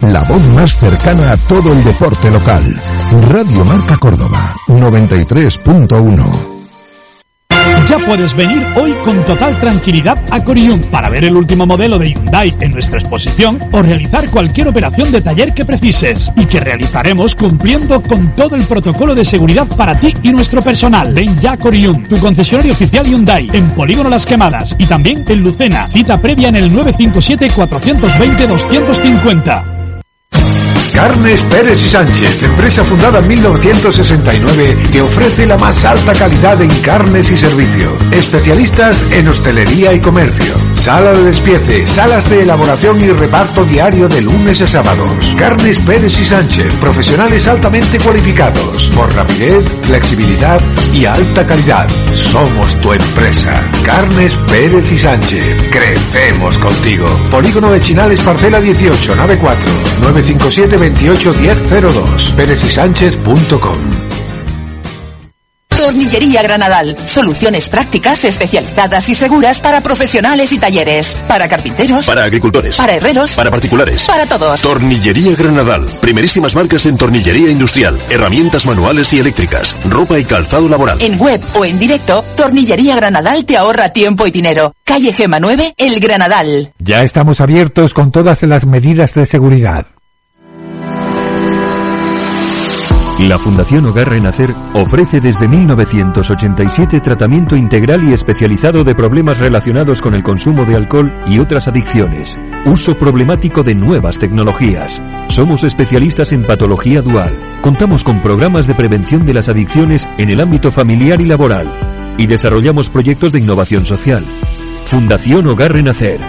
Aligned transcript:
La 0.00 0.22
voz 0.22 0.42
más 0.54 0.78
cercana 0.78 1.32
a 1.32 1.36
todo 1.36 1.72
el 1.72 1.84
deporte 1.84 2.30
local. 2.30 2.74
Radio 3.28 3.64
Marca 3.66 3.98
Córdoba, 3.98 4.54
93.1. 4.66 6.60
Ya 7.86 7.98
puedes 7.98 8.34
venir 8.34 8.64
hoy 8.76 8.94
con 9.04 9.24
total 9.24 9.58
tranquilidad 9.60 10.16
a 10.30 10.42
Corium 10.42 10.80
para 10.90 11.10
ver 11.10 11.24
el 11.24 11.36
último 11.36 11.66
modelo 11.66 11.98
de 11.98 12.12
Hyundai 12.12 12.54
en 12.60 12.72
nuestra 12.72 12.98
exposición 12.98 13.58
o 13.72 13.82
realizar 13.82 14.30
cualquier 14.30 14.68
operación 14.68 15.10
de 15.12 15.20
taller 15.20 15.52
que 15.52 15.64
precises 15.64 16.30
y 16.36 16.46
que 16.46 16.60
realizaremos 16.60 17.34
cumpliendo 17.34 18.00
con 18.02 18.34
todo 18.34 18.56
el 18.56 18.64
protocolo 18.64 19.14
de 19.14 19.24
seguridad 19.24 19.66
para 19.76 19.98
ti 19.98 20.14
y 20.22 20.30
nuestro 20.30 20.62
personal. 20.62 21.12
Ven 21.12 21.38
ya 21.40 21.52
a 21.52 21.56
Corium, 21.56 22.04
tu 22.04 22.16
concesionario 22.16 22.72
oficial 22.72 23.04
Hyundai 23.06 23.50
en 23.52 23.68
Polígono 23.70 24.08
Las 24.08 24.24
Quemadas 24.24 24.76
y 24.78 24.86
también 24.86 25.24
en 25.28 25.40
Lucena. 25.40 25.88
Cita 25.88 26.16
previa 26.16 26.48
en 26.48 26.56
el 26.56 26.72
957 26.72 27.50
420 27.54 28.46
250. 28.46 29.69
Carnes 30.92 31.42
Pérez 31.44 31.82
y 31.82 31.88
Sánchez, 31.88 32.42
empresa 32.42 32.84
fundada 32.84 33.20
en 33.20 33.28
1969 33.28 34.76
que 34.92 35.02
ofrece 35.02 35.46
la 35.46 35.56
más 35.56 35.84
alta 35.84 36.12
calidad 36.12 36.60
en 36.60 36.70
carnes 36.80 37.30
y 37.30 37.36
servicio. 37.36 37.96
Especialistas 38.10 39.04
en 39.12 39.28
hostelería 39.28 39.92
y 39.92 40.00
comercio. 40.00 40.54
Sala 40.72 41.12
de 41.12 41.24
despiece, 41.24 41.86
salas 41.86 42.28
de 42.28 42.42
elaboración 42.42 43.00
y 43.02 43.08
reparto 43.10 43.64
diario 43.64 44.08
de 44.08 44.20
lunes 44.20 44.60
a 44.62 44.66
sábados. 44.66 45.34
Carnes 45.38 45.78
Pérez 45.78 46.18
y 46.18 46.24
Sánchez, 46.24 46.74
profesionales 46.80 47.46
altamente 47.46 47.98
cualificados 47.98 48.88
por 48.88 49.14
rapidez, 49.14 49.66
flexibilidad 49.82 50.60
y 50.92 51.04
alta 51.04 51.46
calidad. 51.46 51.88
Somos 52.14 52.80
tu 52.80 52.92
empresa. 52.92 53.70
Carnes 53.84 54.36
Pérez 54.50 54.90
y 54.90 54.98
Sánchez. 54.98 55.70
Crecemos 55.70 56.58
contigo. 56.58 57.06
Polígono 57.30 57.70
de 57.70 57.80
Chinales, 57.80 58.20
parcela 58.20 58.60
18, 58.60 59.16
nave 59.16 59.38
4, 59.38 59.70
957 60.00 60.79
28 60.80 61.34
1002. 61.34 62.34
Sánchez.com 62.70 63.78
Tornillería 65.80 66.42
Granadal. 66.42 66.96
Soluciones 67.06 67.68
prácticas, 67.68 68.24
especializadas 68.24 69.08
y 69.08 69.14
seguras 69.14 69.58
para 69.58 69.80
profesionales 69.80 70.52
y 70.52 70.58
talleres. 70.58 71.16
Para 71.26 71.48
carpinteros. 71.48 72.06
Para 72.06 72.24
agricultores. 72.24 72.76
Para 72.76 72.94
herreros. 72.94 73.34
Para 73.34 73.50
particulares. 73.50 74.04
Para 74.04 74.26
todos. 74.26 74.60
Tornillería 74.60 75.34
Granadal. 75.34 75.98
Primerísimas 76.00 76.54
marcas 76.54 76.86
en 76.86 76.96
tornillería 76.96 77.50
industrial. 77.50 78.00
Herramientas 78.10 78.66
manuales 78.66 79.12
y 79.12 79.20
eléctricas. 79.20 79.76
Ropa 79.84 80.18
y 80.18 80.24
calzado 80.24 80.68
laboral. 80.68 80.98
En 81.00 81.18
web 81.18 81.42
o 81.54 81.64
en 81.64 81.78
directo, 81.78 82.24
Tornillería 82.36 82.96
Granadal 82.96 83.44
te 83.44 83.56
ahorra 83.56 83.90
tiempo 83.90 84.26
y 84.26 84.30
dinero. 84.30 84.74
Calle 84.84 85.12
Gema 85.12 85.40
9, 85.40 85.74
El 85.76 85.98
Granadal. 86.00 86.72
Ya 86.78 87.02
estamos 87.02 87.40
abiertos 87.40 87.94
con 87.94 88.12
todas 88.12 88.42
las 88.42 88.66
medidas 88.66 89.14
de 89.14 89.26
seguridad. 89.26 89.86
La 93.28 93.38
Fundación 93.38 93.84
Hogar 93.84 94.08
Renacer 94.08 94.54
ofrece 94.72 95.20
desde 95.20 95.46
1987 95.46 97.00
tratamiento 97.00 97.54
integral 97.54 98.02
y 98.02 98.14
especializado 98.14 98.82
de 98.82 98.94
problemas 98.94 99.38
relacionados 99.38 100.00
con 100.00 100.14
el 100.14 100.22
consumo 100.22 100.64
de 100.64 100.74
alcohol 100.74 101.12
y 101.26 101.38
otras 101.38 101.68
adicciones. 101.68 102.34
Uso 102.64 102.94
problemático 102.94 103.62
de 103.62 103.74
nuevas 103.74 104.18
tecnologías. 104.18 105.02
Somos 105.28 105.64
especialistas 105.64 106.32
en 106.32 106.44
patología 106.44 107.02
dual. 107.02 107.60
Contamos 107.60 108.04
con 108.04 108.22
programas 108.22 108.66
de 108.66 108.74
prevención 108.74 109.26
de 109.26 109.34
las 109.34 109.50
adicciones 109.50 110.06
en 110.16 110.30
el 110.30 110.40
ámbito 110.40 110.70
familiar 110.70 111.20
y 111.20 111.26
laboral. 111.26 112.16
Y 112.16 112.26
desarrollamos 112.26 112.88
proyectos 112.88 113.32
de 113.32 113.40
innovación 113.40 113.84
social. 113.84 114.24
Fundación 114.86 115.46
Hogar 115.46 115.74
Renacer. 115.74 116.20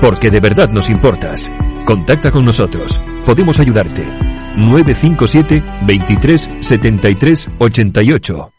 Porque 0.00 0.30
de 0.30 0.38
verdad 0.38 0.70
nos 0.70 0.88
importas. 0.90 1.50
Contacta 1.84 2.30
con 2.30 2.44
nosotros. 2.44 3.00
Podemos 3.24 3.58
ayudarte. 3.58 4.35
957 4.56 5.62
23 5.86 6.48
73 6.60 7.48
88. 7.58 8.52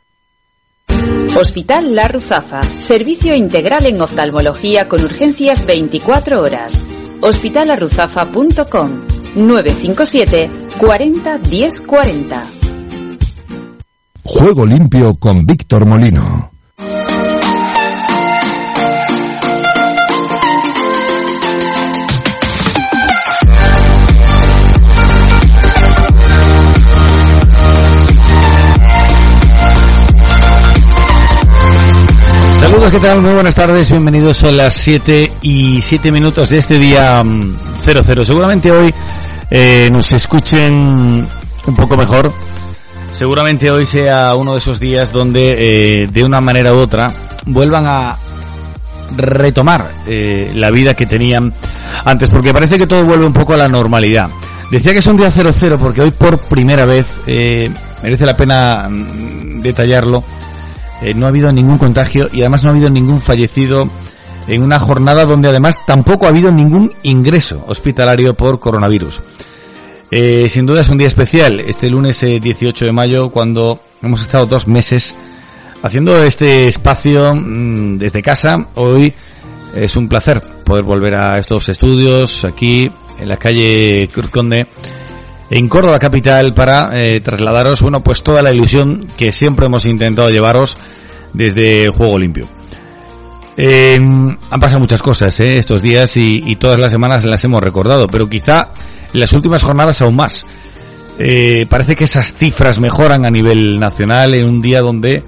Hospital 1.39 1.93
La 1.93 2.07
Ruzafa. 2.07 2.63
Servicio 2.63 3.35
integral 3.35 3.85
en 3.85 4.01
oftalmología 4.01 4.87
con 4.87 5.03
urgencias 5.03 5.65
24 5.65 6.41
horas. 6.41 6.83
Hospitalarruzafa.com 7.21 9.05
957 9.35 10.49
40 10.79 11.37
10 11.37 11.81
40. 11.81 12.51
Juego 14.23 14.65
limpio 14.65 15.15
con 15.15 15.45
Víctor 15.45 15.85
Molino. 15.85 16.56
Saludos, 32.87 33.01
¿qué 33.01 33.07
tal? 33.09 33.21
Muy 33.21 33.33
buenas 33.33 33.53
tardes, 33.55 33.91
bienvenidos 33.91 34.43
a 34.45 34.51
las 34.51 34.73
7 34.75 35.29
y 35.41 35.81
7 35.81 36.09
minutos 36.09 36.47
de 36.51 36.59
este 36.59 36.79
día 36.79 37.21
00. 37.83 38.23
Seguramente 38.23 38.71
hoy 38.71 38.93
eh, 39.51 39.89
nos 39.91 40.13
escuchen 40.13 41.27
un 41.67 41.75
poco 41.75 41.97
mejor. 41.97 42.31
Seguramente 43.11 43.69
hoy 43.69 43.85
sea 43.85 44.35
uno 44.35 44.53
de 44.53 44.59
esos 44.59 44.79
días 44.79 45.11
donde 45.11 46.03
eh, 46.03 46.07
de 46.07 46.23
una 46.23 46.39
manera 46.39 46.73
u 46.73 46.77
otra 46.77 47.13
vuelvan 47.45 47.83
a 47.87 48.15
retomar 49.17 49.91
eh, 50.07 50.53
la 50.55 50.71
vida 50.71 50.93
que 50.93 51.05
tenían 51.05 51.53
antes, 52.05 52.29
porque 52.29 52.53
parece 52.53 52.77
que 52.77 52.87
todo 52.87 53.03
vuelve 53.03 53.25
un 53.25 53.33
poco 53.33 53.53
a 53.53 53.57
la 53.57 53.67
normalidad. 53.67 54.29
Decía 54.71 54.93
que 54.93 54.99
es 54.99 55.07
un 55.07 55.17
día 55.17 55.29
00 55.29 55.77
porque 55.77 56.03
hoy 56.03 56.11
por 56.11 56.39
primera 56.47 56.85
vez 56.85 57.17
merece 57.25 58.25
la 58.25 58.37
pena 58.37 58.87
mm, 58.89 59.59
detallarlo 59.59 60.23
eh, 61.01 61.13
no 61.13 61.25
ha 61.25 61.29
habido 61.29 61.51
ningún 61.51 61.77
contagio 61.77 62.29
y 62.31 62.41
además 62.41 62.63
no 62.63 62.69
ha 62.69 62.73
habido 62.73 62.89
ningún 62.89 63.21
fallecido 63.21 63.89
en 64.47 64.63
una 64.63 64.79
jornada 64.79 65.25
donde 65.25 65.49
además 65.49 65.77
tampoco 65.85 66.25
ha 66.25 66.29
habido 66.29 66.51
ningún 66.51 66.91
ingreso 67.03 67.63
hospitalario 67.67 68.33
por 68.33 68.59
coronavirus. 68.59 69.21
Eh, 70.09 70.47
sin 70.49 70.65
duda 70.65 70.81
es 70.81 70.89
un 70.89 70.97
día 70.97 71.07
especial, 71.07 71.59
este 71.59 71.89
lunes 71.89 72.21
18 72.21 72.85
eh, 72.85 72.87
de 72.87 72.91
mayo, 72.93 73.29
cuando 73.29 73.79
hemos 74.01 74.21
estado 74.21 74.45
dos 74.45 74.67
meses 74.67 75.13
haciendo 75.83 76.23
este 76.23 76.67
espacio 76.69 77.35
mm, 77.35 77.97
desde 77.97 78.21
casa. 78.21 78.67
Hoy 78.75 79.13
es 79.75 79.95
un 79.97 80.07
placer 80.07 80.41
poder 80.63 80.83
volver 80.83 81.15
a 81.15 81.37
estos 81.37 81.67
estudios 81.69 82.45
aquí 82.45 82.89
en 83.19 83.27
la 83.27 83.37
calle 83.37 84.07
Cruz 84.11 84.29
Conde 84.29 84.67
en 85.49 85.69
Córdoba 85.69 85.99
capital 85.99 86.53
para 86.53 86.89
eh, 86.93 87.21
trasladaros, 87.21 87.81
bueno, 87.81 88.01
pues 88.01 88.21
toda 88.23 88.41
la 88.41 88.53
ilusión 88.53 89.07
que 89.17 89.31
siempre 89.31 89.67
hemos 89.67 89.85
intentado 89.85 90.29
llevaros 90.29 90.77
desde 91.33 91.89
Juego 91.89 92.19
Limpio. 92.19 92.47
Eh, 93.59 93.97
han 93.97 94.59
pasado 94.59 94.79
muchas 94.79 95.01
cosas 95.01 95.39
eh, 95.39 95.57
estos 95.57 95.81
días 95.81 96.15
y, 96.15 96.55
todas 96.57 96.79
las 96.79 96.91
semanas 96.91 97.23
las 97.23 97.43
hemos 97.43 97.63
recordado, 97.63 98.05
pero 98.07 98.29
quizá 98.29 98.69
en 99.11 99.19
las 99.19 99.33
últimas 99.33 99.63
jornadas 99.63 100.01
aún 100.01 100.15
más. 100.15 100.45
Eh, 101.19 101.65
parece 101.67 101.95
que 101.95 102.03
esas 102.03 102.33
cifras 102.33 102.79
mejoran 102.79 103.25
a 103.25 103.31
nivel 103.31 103.79
nacional 103.79 104.35
en 104.35 104.45
un 104.45 104.61
día 104.61 104.81
donde, 104.81 105.23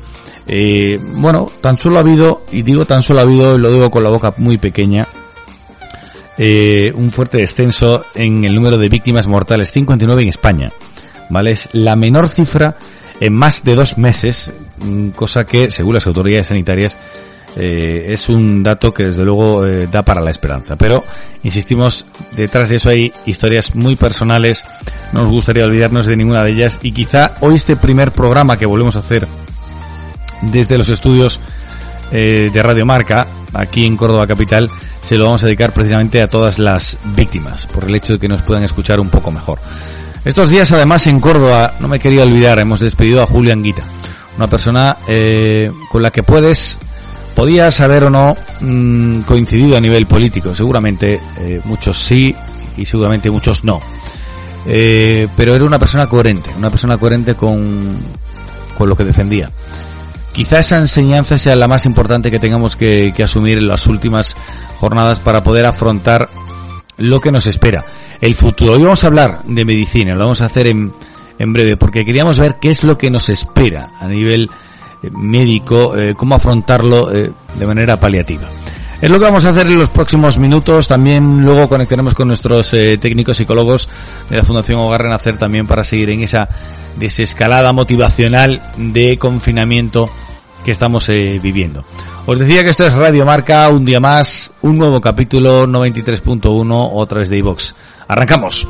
eh, 0.47 0.99
bueno, 1.15 1.49
tan 1.61 1.79
solo 1.79 1.97
ha 1.97 2.01
habido, 2.01 2.43
y 2.51 2.61
digo 2.61 2.85
tan 2.85 3.01
solo 3.01 3.21
ha 3.21 3.23
habido, 3.23 3.55
y 3.55 3.59
lo 3.59 3.71
digo 3.71 3.89
con 3.89 4.03
la 4.03 4.11
boca 4.11 4.31
muy 4.37 4.59
pequeña, 4.59 5.07
eh, 6.41 6.93
un 6.95 7.11
fuerte 7.11 7.37
descenso 7.37 8.05
en 8.15 8.45
el 8.45 8.55
número 8.55 8.77
de 8.77 8.87
víctimas 8.87 9.27
mortales, 9.27 9.71
59 9.71 10.21
en 10.21 10.29
España. 10.29 10.71
¿Vale? 11.29 11.51
Es 11.51 11.69
la 11.73 11.97
menor 11.97 12.29
cifra 12.29 12.77
en 13.19 13.33
más 13.33 13.63
de 13.65 13.75
dos 13.75 13.97
meses, 13.97 14.53
mm, 14.77 15.09
cosa 15.09 15.45
que, 15.45 15.69
según 15.69 15.95
las 15.95 16.07
autoridades 16.07 16.47
sanitarias, 16.47 16.97
eh, 17.57 18.05
es 18.09 18.29
un 18.29 18.63
dato 18.63 18.93
que 18.93 19.03
desde 19.03 19.25
luego 19.25 19.65
eh, 19.65 19.87
da 19.91 20.01
para 20.03 20.21
la 20.21 20.31
esperanza. 20.31 20.77
Pero, 20.77 21.03
insistimos, 21.43 22.05
detrás 22.31 22.69
de 22.69 22.77
eso 22.77 22.89
hay 22.89 23.11
historias 23.25 23.75
muy 23.75 23.97
personales, 23.97 24.63
no 25.11 25.23
nos 25.23 25.29
gustaría 25.29 25.65
olvidarnos 25.65 26.05
de 26.05 26.15
ninguna 26.15 26.43
de 26.43 26.51
ellas 26.51 26.79
y 26.81 26.93
quizá 26.93 27.33
hoy 27.41 27.55
este 27.55 27.75
primer 27.75 28.13
programa 28.13 28.57
que 28.57 28.65
volvemos 28.65 28.95
a 28.95 28.99
hacer 28.99 29.27
desde 30.41 30.77
los 30.77 30.87
estudios 30.87 31.41
eh, 32.11 32.49
de 32.51 32.63
Radio 32.63 32.85
Marca, 32.85 33.27
aquí 33.53 33.85
en 33.85 33.95
Córdoba 33.95 34.25
Capital, 34.25 34.69
se 35.01 35.17
lo 35.17 35.25
vamos 35.25 35.43
a 35.43 35.45
dedicar 35.45 35.73
precisamente 35.73 36.21
a 36.21 36.27
todas 36.27 36.59
las 36.59 36.97
víctimas, 37.15 37.67
por 37.67 37.85
el 37.85 37.95
hecho 37.95 38.13
de 38.13 38.19
que 38.19 38.27
nos 38.27 38.41
puedan 38.41 38.63
escuchar 38.63 38.99
un 38.99 39.09
poco 39.09 39.31
mejor. 39.31 39.59
Estos 40.25 40.49
días, 40.49 40.71
además, 40.71 41.05
en 41.07 41.19
Córdoba, 41.19 41.75
no 41.79 41.87
me 41.87 41.99
quería 41.99 42.23
olvidar, 42.23 42.59
hemos 42.59 42.79
despedido 42.79 43.21
a 43.21 43.25
Julián 43.25 43.63
Guita, 43.63 43.83
una 44.37 44.47
persona 44.47 44.97
eh, 45.07 45.71
con 45.91 46.01
la 46.01 46.11
que 46.11 46.23
puedes, 46.23 46.77
podías 47.35 47.79
haber 47.79 48.05
o 48.05 48.09
no 48.09 48.35
mm, 48.61 49.21
coincidido 49.21 49.77
a 49.77 49.81
nivel 49.81 50.05
político. 50.05 50.53
Seguramente 50.55 51.19
eh, 51.39 51.61
muchos 51.65 51.97
sí 51.97 52.35
y 52.75 52.85
seguramente 52.85 53.29
muchos 53.29 53.63
no. 53.63 53.79
Pero 54.65 55.55
era 55.55 55.63
una 55.63 55.79
persona 55.79 56.07
coherente, 56.07 56.51
una 56.55 56.69
persona 56.69 56.97
coherente 56.97 57.33
con, 57.33 57.97
con 58.77 58.87
lo 58.87 58.95
que 58.95 59.03
defendía. 59.03 59.49
Quizá 60.33 60.59
esa 60.59 60.77
enseñanza 60.77 61.37
sea 61.37 61.55
la 61.55 61.67
más 61.67 61.85
importante 61.85 62.31
que 62.31 62.39
tengamos 62.39 62.75
que, 62.75 63.13
asumir 63.23 63.57
en 63.57 63.67
las 63.67 63.87
últimas 63.87 64.35
jornadas 64.77 65.19
para 65.19 65.43
poder 65.43 65.65
afrontar 65.65 66.29
lo 66.97 67.19
que 67.19 67.31
nos 67.31 67.47
espera. 67.47 67.83
El 68.21 68.35
futuro. 68.35 68.73
Hoy 68.73 68.83
vamos 68.83 69.03
a 69.03 69.07
hablar 69.07 69.43
de 69.43 69.65
medicina, 69.65 70.13
lo 70.13 70.25
vamos 70.25 70.41
a 70.41 70.45
hacer 70.45 70.67
en, 70.67 70.91
en 71.37 71.53
breve, 71.53 71.77
porque 71.77 72.05
queríamos 72.05 72.37
ver 72.37 72.57
qué 72.61 72.69
es 72.69 72.83
lo 72.83 72.97
que 72.97 73.09
nos 73.09 73.29
espera 73.29 73.93
a 73.99 74.07
nivel 74.07 74.49
eh, 75.01 75.09
médico, 75.11 75.97
eh, 75.97 76.13
cómo 76.15 76.35
afrontarlo 76.35 77.13
eh, 77.13 77.31
de 77.55 77.65
manera 77.65 77.97
paliativa. 77.97 78.47
Es 79.01 79.09
lo 79.09 79.17
que 79.17 79.25
vamos 79.25 79.45
a 79.45 79.51
hacer 79.51 79.65
en 79.67 79.79
los 79.79 79.89
próximos 79.89 80.37
minutos. 80.37 80.87
También 80.87 81.45
luego 81.45 81.69
conectaremos 81.69 82.13
con 82.13 82.27
nuestros 82.27 82.73
eh, 82.73 82.97
técnicos 82.97 83.37
psicólogos 83.37 83.87
de 84.29 84.35
la 84.35 84.43
Fundación 84.43 84.79
Hogar 84.81 85.03
Renacer 85.03 85.37
también 85.37 85.65
para 85.67 85.85
seguir 85.85 86.09
en 86.09 86.23
esa 86.23 86.49
desescalada 86.97 87.71
motivacional 87.71 88.61
de 88.75 89.17
confinamiento 89.17 90.09
que 90.65 90.71
estamos 90.71 91.07
eh, 91.07 91.39
viviendo. 91.41 91.85
Os 92.25 92.39
decía 92.39 92.63
que 92.63 92.71
esto 92.71 92.85
es 92.85 92.93
Radio 92.93 93.25
Marca, 93.25 93.69
un 93.69 93.85
día 93.85 94.01
más, 94.01 94.51
un 94.61 94.77
nuevo 94.77 94.99
capítulo 94.99 95.65
93.1 95.65 96.89
otra 96.93 97.19
vez 97.19 97.29
de 97.29 97.37
iVox. 97.37 97.75
Arrancamos. 98.07 98.67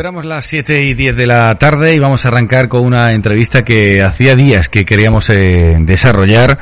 Superamos 0.00 0.24
las 0.24 0.46
7 0.46 0.82
y 0.84 0.94
10 0.94 1.14
de 1.14 1.26
la 1.26 1.54
tarde 1.56 1.94
y 1.94 1.98
vamos 1.98 2.24
a 2.24 2.28
arrancar 2.28 2.70
con 2.70 2.86
una 2.86 3.12
entrevista 3.12 3.60
que 3.60 4.02
hacía 4.02 4.34
días 4.34 4.70
que 4.70 4.86
queríamos 4.86 5.28
eh, 5.28 5.76
desarrollar 5.80 6.58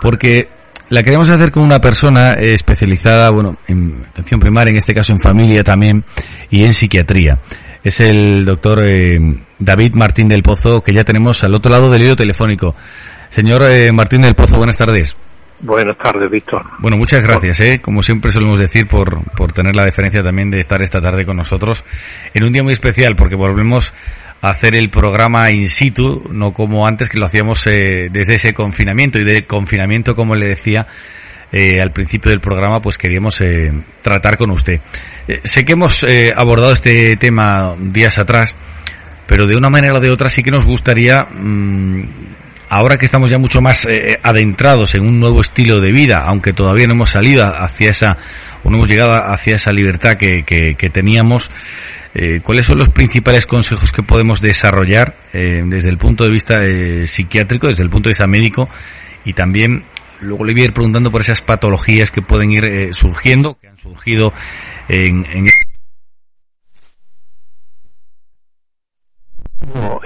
porque 0.00 0.48
la 0.88 1.02
queríamos 1.02 1.28
hacer 1.28 1.50
con 1.50 1.64
una 1.64 1.80
persona 1.80 2.34
especializada, 2.34 3.30
bueno, 3.30 3.56
en 3.66 4.06
atención 4.08 4.38
primaria, 4.38 4.70
en 4.70 4.76
este 4.76 4.94
caso 4.94 5.10
en 5.10 5.18
familia 5.18 5.64
también 5.64 6.04
y 6.50 6.62
en 6.62 6.72
psiquiatría. 6.72 7.40
Es 7.82 7.98
el 7.98 8.44
doctor 8.44 8.78
eh, 8.84 9.18
David 9.58 9.94
Martín 9.94 10.28
del 10.28 10.44
Pozo 10.44 10.80
que 10.80 10.94
ya 10.94 11.02
tenemos 11.02 11.42
al 11.42 11.56
otro 11.56 11.72
lado 11.72 11.90
del 11.90 12.02
hilo 12.02 12.14
telefónico. 12.14 12.76
Señor 13.30 13.68
eh, 13.72 13.90
Martín 13.90 14.22
del 14.22 14.36
Pozo, 14.36 14.56
buenas 14.56 14.76
tardes. 14.76 15.16
Buenas 15.60 15.98
tardes, 15.98 16.30
Víctor. 16.30 16.64
Bueno, 16.78 16.96
muchas 16.96 17.20
gracias, 17.20 17.58
¿eh? 17.60 17.80
como 17.80 18.02
siempre 18.02 18.30
solemos 18.30 18.60
decir, 18.60 18.86
por, 18.86 19.22
por 19.32 19.52
tener 19.52 19.74
la 19.74 19.84
deferencia 19.84 20.22
también 20.22 20.50
de 20.50 20.60
estar 20.60 20.80
esta 20.82 21.00
tarde 21.00 21.26
con 21.26 21.36
nosotros 21.36 21.84
en 22.32 22.44
un 22.44 22.52
día 22.52 22.62
muy 22.62 22.72
especial, 22.72 23.16
porque 23.16 23.34
volvemos 23.34 23.92
a 24.40 24.50
hacer 24.50 24.76
el 24.76 24.88
programa 24.88 25.50
in 25.50 25.68
situ, 25.68 26.22
no 26.30 26.52
como 26.52 26.86
antes 26.86 27.08
que 27.08 27.18
lo 27.18 27.26
hacíamos 27.26 27.66
eh, 27.66 28.06
desde 28.10 28.36
ese 28.36 28.54
confinamiento 28.54 29.18
y 29.18 29.24
de 29.24 29.46
confinamiento, 29.46 30.14
como 30.14 30.36
le 30.36 30.48
decía 30.48 30.86
eh, 31.50 31.80
al 31.80 31.90
principio 31.90 32.30
del 32.30 32.40
programa, 32.40 32.80
pues 32.80 32.96
queríamos 32.96 33.40
eh, 33.40 33.72
tratar 34.02 34.36
con 34.36 34.50
usted. 34.50 34.80
Eh, 35.26 35.40
sé 35.42 35.64
que 35.64 35.72
hemos 35.72 36.04
eh, 36.04 36.32
abordado 36.36 36.72
este 36.72 37.16
tema 37.16 37.74
días 37.80 38.18
atrás, 38.18 38.54
pero 39.26 39.46
de 39.46 39.56
una 39.56 39.70
manera 39.70 39.94
o 39.94 40.00
de 40.00 40.10
otra 40.10 40.28
sí 40.28 40.42
que 40.42 40.50
nos 40.52 40.64
gustaría 40.64 41.24
mmm, 41.24 42.02
ahora 42.68 42.98
que 42.98 43.06
estamos 43.06 43.30
ya 43.30 43.38
mucho 43.38 43.60
más 43.60 43.84
eh, 43.86 44.18
adentrados 44.22 44.94
en 44.94 45.02
un 45.02 45.18
nuevo 45.18 45.40
estilo 45.40 45.80
de 45.80 45.92
vida, 45.92 46.24
aunque 46.24 46.52
todavía 46.52 46.86
no 46.86 46.94
hemos 46.94 47.10
salido 47.10 47.44
hacia 47.44 47.90
esa, 47.90 48.16
o 48.64 48.70
no 48.70 48.76
hemos 48.76 48.88
llegado 48.88 49.12
hacia 49.12 49.56
esa 49.56 49.72
libertad 49.72 50.14
que, 50.14 50.42
que, 50.44 50.90
teníamos, 50.90 51.50
eh, 52.14 52.40
¿cuáles 52.42 52.66
son 52.66 52.78
los 52.78 52.90
principales 52.90 53.46
consejos 53.46 53.92
que 53.92 54.02
podemos 54.02 54.40
desarrollar 54.40 55.14
eh, 55.32 55.62
desde 55.66 55.88
el 55.90 55.98
punto 55.98 56.24
de 56.24 56.30
vista 56.30 56.62
eh, 56.62 57.06
psiquiátrico, 57.06 57.68
desde 57.68 57.82
el 57.82 57.90
punto 57.90 58.08
de 58.08 58.12
vista 58.12 58.26
médico, 58.26 58.68
y 59.24 59.32
también 59.32 59.84
luego 60.20 60.44
le 60.44 60.52
voy 60.52 60.62
a 60.62 60.64
ir 60.66 60.72
preguntando 60.72 61.10
por 61.10 61.20
esas 61.20 61.40
patologías 61.40 62.10
que 62.10 62.22
pueden 62.22 62.50
ir 62.50 62.64
eh, 62.64 62.88
surgiendo, 62.92 63.58
que 63.60 63.68
han 63.68 63.78
surgido 63.78 64.32
en, 64.88 65.24
en 65.32 65.46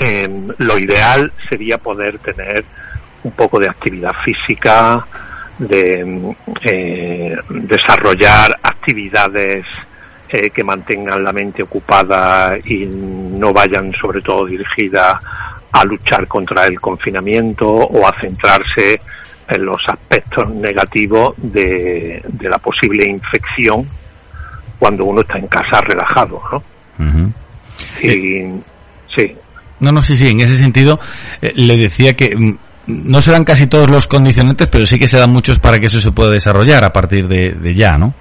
Eh, 0.01 0.29
lo 0.59 0.79
ideal 0.79 1.33
sería 1.49 1.79
poder 1.79 2.19
tener 2.19 2.65
un 3.25 3.33
poco 3.33 3.59
de 3.59 3.69
actividad 3.69 4.13
física, 4.25 5.05
de 5.59 6.35
eh, 6.63 7.37
desarrollar 7.49 8.59
actividades 8.63 9.65
eh, 10.29 10.51
que 10.51 10.65
mantengan 10.65 11.23
la 11.23 11.33
mente 11.33 11.63
ocupada 11.63 12.57
y 12.65 12.87
no 12.87 13.53
vayan 13.53 13.93
sobre 13.93 14.23
todo 14.23 14.47
dirigidas 14.47 15.15
a 15.71 15.85
luchar 15.85 16.27
contra 16.27 16.67
el 16.67 16.81
confinamiento 16.81 17.69
o 17.69 18.07
a 18.07 18.13
centrarse 18.21 19.01
en 19.49 19.65
los 19.65 19.81
aspectos 19.87 20.49
negativos 20.51 21.35
de, 21.37 22.23
de 22.27 22.49
la 22.49 22.59
posible 22.59 23.09
infección 23.09 23.87
cuando 24.79 25.05
uno 25.05 25.21
está 25.21 25.39
en 25.39 25.47
casa 25.47 25.81
relajado, 25.81 26.41
¿no? 26.51 26.57
Uh 26.99 27.11
-huh. 27.11 27.33
Y, 28.03 28.63
sí. 29.15 29.37
No, 29.83 29.91
no, 29.91 30.01
sí, 30.01 30.17
sí, 30.17 30.31
en 30.31 30.41
ese 30.41 30.57
sentido 30.57 31.01
eh, 31.43 31.53
le 31.57 31.77
decía 31.77 32.15
que 32.15 32.37
mm, 32.37 32.57
no 32.87 33.21
serán 33.21 33.43
casi 33.45 33.67
todos 33.67 33.91
los 33.91 34.07
condicionantes, 34.07 34.69
pero 34.69 34.87
sí 34.87 34.97
que 34.97 35.09
se 35.09 35.19
dan 35.19 35.31
muchos 35.31 35.59
para 35.59 35.81
que 35.81 35.89
eso 35.89 36.01
se 36.01 36.13
pueda 36.13 36.31
desarrollar 36.31 36.85
a 36.85 36.93
partir 36.93 37.27
de, 37.27 37.75
ya, 37.75 37.99
¿no? 37.99 38.15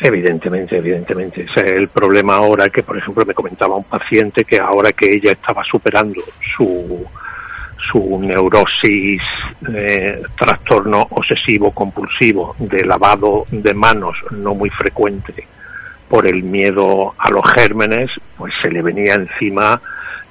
Evidentemente, 0.00 0.76
evidentemente. 0.76 1.42
Es 1.42 1.64
el 1.70 1.88
problema 1.88 2.34
ahora 2.34 2.68
que, 2.68 2.82
por 2.82 2.98
ejemplo, 2.98 3.24
me 3.24 3.32
comentaba 3.32 3.76
un 3.76 3.84
paciente 3.84 4.44
que 4.44 4.58
ahora 4.58 4.90
que 4.90 5.06
ella 5.06 5.30
estaba 5.32 5.62
superando 5.64 6.20
su, 6.56 7.06
su 7.90 8.18
neurosis, 8.20 9.22
eh, 9.72 10.20
trastorno 10.36 11.06
obsesivo 11.10 11.70
compulsivo 11.70 12.56
de 12.58 12.84
lavado 12.84 13.44
de 13.52 13.72
manos 13.72 14.16
no 14.32 14.52
muy 14.52 14.68
frecuente 14.70 15.46
por 16.08 16.26
el 16.26 16.42
miedo 16.42 17.14
a 17.16 17.30
los 17.30 17.44
gérmenes, 17.52 18.10
pues 18.36 18.52
se 18.60 18.70
le 18.70 18.82
venía 18.82 19.14
encima 19.14 19.80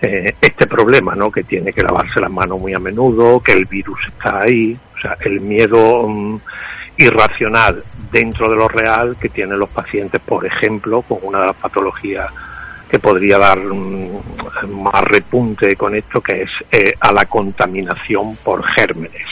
eh, 0.02 0.36
este 0.42 0.68
problema, 0.68 1.16
¿no? 1.16 1.32
Que 1.32 1.44
tiene 1.44 1.72
que 1.72 1.84
lavarse 1.84 2.20
las 2.20 2.32
manos 2.32 2.60
muy 2.60 2.74
a 2.74 2.80
menudo, 2.80 3.40
que 3.40 3.54
el 3.54 3.66
virus 3.66 4.00
está 4.08 4.42
ahí, 4.42 4.78
o 4.96 5.02
sea, 5.02 5.16
el 5.22 5.40
miedo 5.42 6.02
um, 6.02 6.40
irracional 6.98 7.84
dentro 8.12 8.50
de 8.50 8.56
lo 8.56 8.68
real 8.68 9.16
que 9.20 9.30
tienen 9.30 9.60
los 9.60 9.70
pacientes, 9.70 10.22
por 10.22 10.46
ejemplo, 10.46 11.02
con 11.02 11.20
una 11.24 11.40
de 11.42 11.48
las 11.48 11.56
patologías 11.56 12.30
que 12.90 13.00
podría 13.00 13.38
dar 13.38 13.60
um, 13.60 14.22
más 14.84 15.04
repunte 15.04 15.76
con 15.76 15.96
esto, 15.96 16.22
que 16.22 16.44
es 16.44 16.50
eh, 16.72 16.94
a 17.00 17.12
la 17.12 17.26
contaminación 17.26 18.36
por 18.38 18.64
gérmenes. 18.66 19.26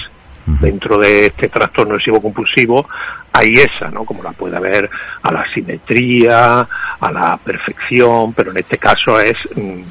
Dentro 0.45 0.97
de 0.97 1.27
este 1.27 1.47
trastorno 1.47 1.93
obsesivo 1.93 2.21
compulsivo 2.21 2.85
hay 3.31 3.51
esa, 3.51 3.89
¿no? 3.89 4.03
Como 4.03 4.21
la 4.21 4.33
puede 4.33 4.57
haber 4.57 4.89
a 5.21 5.31
la 5.31 5.45
simetría, 5.53 6.67
a 6.99 7.11
la 7.11 7.37
perfección, 7.37 8.33
pero 8.33 8.51
en 8.51 8.57
este 8.57 8.77
caso 8.77 9.17
es 9.19 9.37
um, 9.55 9.81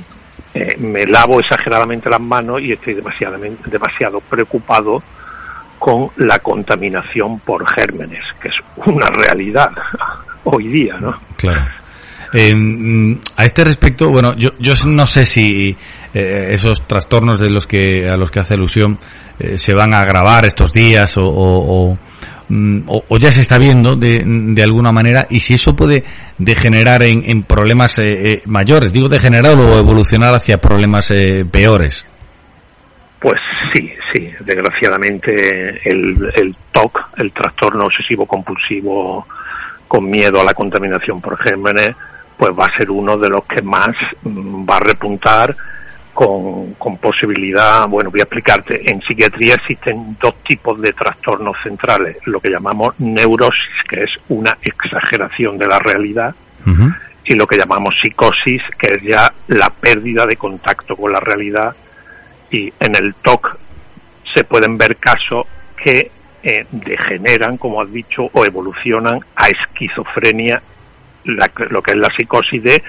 eh, 0.54 0.76
me 0.78 1.06
lavo 1.06 1.40
exageradamente 1.40 2.10
las 2.10 2.20
manos 2.20 2.60
y 2.60 2.72
estoy 2.72 2.94
demasiado, 2.94 4.20
preocupado 4.20 5.02
con 5.78 6.10
la 6.16 6.38
contaminación 6.38 7.40
por 7.40 7.66
gérmenes, 7.74 8.22
que 8.40 8.48
es 8.48 8.54
una 8.86 9.06
realidad 9.06 9.70
hoy 10.44 10.68
día, 10.68 10.96
¿no? 11.00 11.18
Claro. 11.36 11.62
a 13.36 13.44
este 13.44 13.64
respecto, 13.64 14.10
bueno, 14.10 14.34
yo, 14.36 14.50
yo 14.58 14.74
no 14.86 15.06
sé 15.06 15.26
si 15.26 15.76
eh, 16.14 16.48
esos 16.50 16.86
trastornos 16.86 17.40
de 17.40 17.48
los 17.48 17.66
que 17.66 18.08
a 18.08 18.16
los 18.16 18.30
que 18.30 18.40
hace 18.40 18.54
alusión 18.54 18.98
eh, 19.38 19.56
se 19.56 19.74
van 19.74 19.94
a 19.94 20.02
agravar 20.02 20.44
estos 20.44 20.72
días 20.72 21.14
o, 21.16 21.94
mm, 21.94 22.11
o, 22.86 23.04
o, 23.08 23.18
ya 23.18 23.32
se 23.32 23.40
está 23.40 23.58
viendo 23.58 23.96
de, 23.96 24.22
de, 24.24 24.62
alguna 24.62 24.92
manera 24.92 25.26
y 25.30 25.40
si 25.40 25.54
eso 25.54 25.74
puede 25.74 26.04
degenerar 26.38 27.02
en, 27.02 27.22
en 27.24 27.42
problemas 27.44 27.98
eh, 27.98 28.42
mayores, 28.46 28.92
digo 28.92 29.08
degenerar 29.08 29.58
o 29.58 29.78
evolucionar 29.78 30.34
hacia 30.34 30.58
problemas 30.58 31.12
peores. 31.50 32.06
Pues 33.20 33.40
sí, 33.72 33.92
sí, 34.12 34.28
desgraciadamente 34.40 35.80
el, 35.88 36.32
el 36.34 36.56
TOC, 36.72 36.98
el 37.18 37.32
trastorno 37.32 37.86
obsesivo 37.86 38.26
compulsivo 38.26 39.26
con 39.86 40.10
miedo 40.10 40.40
a 40.40 40.44
la 40.44 40.54
contaminación 40.54 41.20
por 41.20 41.38
gérmenes, 41.38 41.94
pues 42.36 42.52
va 42.58 42.66
a 42.66 42.76
ser 42.76 42.90
uno 42.90 43.16
de 43.16 43.28
los 43.28 43.44
que 43.44 43.62
más 43.62 43.94
mm, 44.24 44.68
va 44.68 44.78
a 44.78 44.80
repuntar 44.80 45.54
con, 46.12 46.74
con, 46.74 46.98
posibilidad, 46.98 47.88
bueno, 47.88 48.10
voy 48.10 48.20
a 48.20 48.24
explicarte, 48.24 48.82
en 48.90 49.00
psiquiatría 49.02 49.54
existen 49.54 50.16
dos 50.20 50.34
tipos 50.44 50.80
de 50.80 50.92
trastornos 50.92 51.56
centrales, 51.62 52.16
lo 52.26 52.40
que 52.40 52.50
llamamos 52.50 52.94
neurosis, 52.98 53.82
que 53.88 54.02
es 54.02 54.10
una 54.28 54.56
exageración 54.62 55.58
de 55.58 55.66
la 55.66 55.78
realidad, 55.78 56.34
uh 56.66 56.70
-huh. 56.70 56.96
y 57.24 57.34
lo 57.34 57.46
que 57.46 57.56
llamamos 57.56 57.94
psicosis, 58.00 58.62
que 58.78 58.94
es 58.94 59.02
ya 59.02 59.32
la 59.48 59.70
pérdida 59.70 60.26
de 60.26 60.36
contacto 60.36 60.96
con 60.96 61.12
la 61.12 61.20
realidad 61.20 61.74
y 62.50 62.72
en 62.78 62.94
el 62.94 63.14
TOC 63.14 63.58
se 64.34 64.44
pueden 64.44 64.76
ver 64.76 64.96
casos 64.96 65.46
que 65.76 66.10
eh, 66.42 66.66
degeneran, 66.70 67.56
como 67.56 67.80
has 67.80 67.92
dicho, 67.92 68.28
o 68.32 68.44
evolucionan 68.44 69.20
a 69.36 69.48
esquizofrenia, 69.48 70.62
la, 71.24 71.50
lo 71.70 71.82
que 71.82 71.92
es 71.92 71.96
la 71.96 72.08
psicosis 72.16 72.62
de 72.62 72.82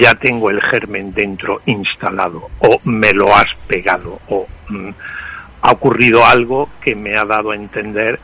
ya 0.00 0.14
tengo 0.14 0.50
el 0.50 0.60
germen 0.62 1.12
dentro 1.12 1.62
instalado 1.66 2.48
o 2.58 2.80
me 2.84 3.12
lo 3.12 3.34
has 3.34 3.52
pegado 3.66 4.20
o 4.28 4.46
mm, 4.68 4.90
ha 5.62 5.70
ocurrido 5.72 6.24
algo 6.24 6.68
que 6.80 6.94
me 6.94 7.16
ha 7.16 7.24
dado 7.24 7.50
a 7.50 7.56
entender 7.56 8.18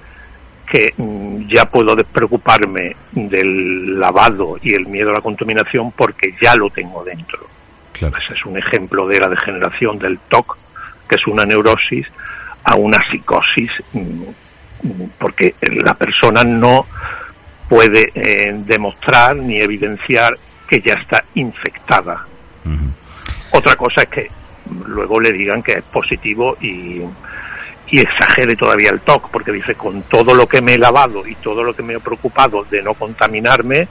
que 0.67 0.93
mm, 0.97 1.49
ya 1.49 1.65
puedo 1.67 1.95
despreocuparme 1.95 2.95
del 3.13 3.99
lavado 3.99 4.57
y 4.63 4.75
el 4.75 4.87
miedo 4.87 5.11
a 5.11 5.15
la 5.15 5.21
contaminación 5.21 5.93
porque 5.93 6.35
ya 6.41 6.55
lo 6.55 6.71
tengo 6.71 7.03
dentro. 7.03 7.41
Claro. 7.93 8.17
Ese 8.17 8.35
es 8.35 8.47
un 8.47 8.57
ejemplo 8.57 9.07
de 9.07 9.19
la 9.19 9.29
degeneración 9.29 9.99
del 9.99 10.19
TOC 10.29 10.57
que 11.11 11.17
es 11.17 11.27
una 11.27 11.45
neurosis, 11.45 12.07
a 12.63 12.77
una 12.77 12.99
psicosis, 13.11 13.71
porque 15.19 15.57
la 15.61 15.95
persona 15.95 16.45
no 16.45 16.87
puede 17.71 18.11
eh, 18.17 18.53
demostrar 18.67 19.37
ni 19.37 19.59
evidenciar 19.59 20.37
que 20.69 20.81
ya 20.81 20.95
está 20.95 21.25
infectada. 21.35 22.27
Uh 22.65 22.71
-huh. 22.71 22.93
Otra 23.53 23.77
cosa 23.77 24.03
es 24.03 24.09
que 24.09 24.31
luego 24.87 25.21
le 25.21 25.33
digan 25.33 25.63
que 25.63 25.75
es 25.75 25.85
positivo 25.85 26.57
y, 26.61 27.01
y 27.87 28.01
exagere 28.01 28.57
todavía 28.57 28.91
el 28.91 29.01
TOC, 29.01 29.31
porque 29.31 29.53
dice, 29.53 29.77
con 29.77 30.03
todo 30.03 30.35
lo 30.35 30.49
que 30.49 30.61
me 30.61 30.75
he 30.75 30.79
lavado 30.79 31.25
y 31.25 31.37
todo 31.37 31.63
lo 31.63 31.73
que 31.73 31.85
me 31.85 31.95
he 31.95 32.01
preocupado 32.01 32.65
de 32.65 32.83
no 32.83 32.95
contaminarme, 32.95 33.87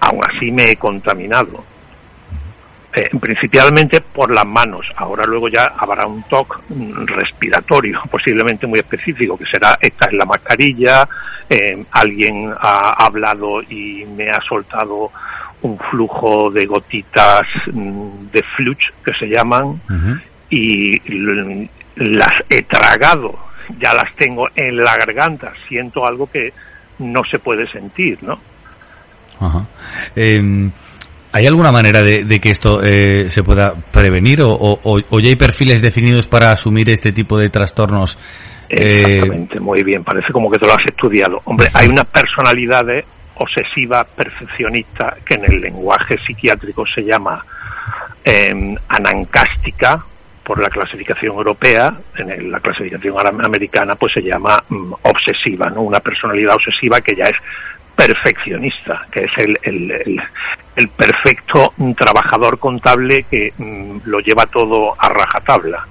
aún 0.00 0.20
así 0.28 0.50
me 0.50 0.70
he 0.70 0.76
contaminado 0.76 1.71
eh, 2.94 3.08
principalmente 3.18 4.02
por 4.02 4.30
las 4.34 4.46
manos. 4.46 4.86
Ahora 4.96 5.24
luego 5.24 5.48
ya 5.48 5.72
habrá 5.78 6.06
un 6.06 6.22
TOC 6.24 6.60
respiratorio, 7.06 8.02
posiblemente 8.10 8.66
muy 8.66 8.80
específico, 8.80 9.38
que 9.38 9.46
será 9.46 9.78
esta 9.80 10.06
es 10.06 10.12
la 10.12 10.26
mascarilla, 10.26 11.08
eh, 11.48 11.82
alguien 11.90 12.52
ha 12.58 12.92
hablado 13.04 13.62
y 13.62 14.04
me 14.14 14.28
ha 14.30 14.40
soltado 14.46 15.10
un 15.62 15.78
flujo 15.78 16.50
de 16.50 16.66
gotitas 16.66 17.42
mm, 17.72 18.26
de 18.30 18.42
fluch 18.56 18.90
que 19.02 19.14
se 19.14 19.26
llaman 19.26 19.64
uh 19.64 19.80
-huh. 19.88 20.20
y 20.50 21.68
las 21.96 22.32
he 22.50 22.62
tragado, 22.62 23.38
ya 23.78 23.94
las 23.94 24.14
tengo 24.16 24.48
en 24.54 24.76
la 24.76 24.96
garganta, 24.96 25.52
siento 25.66 26.06
algo 26.06 26.30
que 26.30 26.52
no 26.98 27.22
se 27.24 27.38
puede 27.38 27.66
sentir, 27.68 28.18
¿no? 28.22 28.38
Ajá. 29.40 29.64
Eh... 30.14 30.70
¿Hay 31.32 31.46
alguna 31.46 31.72
manera 31.72 32.02
de, 32.02 32.24
de 32.24 32.40
que 32.40 32.50
esto 32.50 32.82
eh, 32.82 33.30
se 33.30 33.42
pueda 33.42 33.74
prevenir 33.74 34.40
o, 34.42 35.18
ya 35.18 35.28
hay 35.28 35.36
perfiles 35.36 35.80
definidos 35.80 36.26
para 36.26 36.52
asumir 36.52 36.90
este 36.90 37.12
tipo 37.12 37.38
de 37.38 37.48
trastornos? 37.48 38.18
Exactamente, 38.68 39.56
eh... 39.56 39.60
muy 39.60 39.82
bien, 39.82 40.04
parece 40.04 40.32
como 40.32 40.50
que 40.50 40.58
te 40.58 40.66
lo 40.66 40.72
has 40.72 40.84
estudiado. 40.84 41.40
Hombre, 41.44 41.68
hay 41.72 41.88
unas 41.88 42.06
personalidades 42.06 43.04
obsesivas, 43.36 44.06
perfeccionistas, 44.14 45.18
que 45.24 45.34
en 45.34 45.44
el 45.46 45.60
lenguaje 45.60 46.18
psiquiátrico 46.18 46.84
se 46.86 47.02
llama 47.02 47.42
eh, 48.24 48.76
anancástica, 48.88 50.04
por 50.44 50.60
la 50.60 50.68
clasificación 50.68 51.36
europea, 51.36 51.94
en 52.16 52.50
la 52.50 52.60
clasificación 52.60 53.14
americana 53.42 53.94
pues 53.94 54.12
se 54.12 54.22
llama 54.22 54.62
mm, 54.68 54.92
obsesiva, 55.02 55.70
¿no? 55.70 55.82
Una 55.82 56.00
personalidad 56.00 56.56
obsesiva 56.56 57.00
que 57.00 57.14
ya 57.16 57.24
es 57.24 57.36
perfeccionista, 57.94 59.06
que 59.10 59.20
es 59.20 59.30
el, 59.38 59.58
el, 59.62 59.90
el, 59.90 60.22
el 60.76 60.88
perfecto 60.88 61.72
trabajador 61.96 62.58
contable 62.58 63.24
que 63.24 63.52
mm, 63.56 63.98
lo 64.04 64.20
lleva 64.20 64.46
todo 64.46 64.94
a 64.98 65.08
rajatabla. 65.08 65.86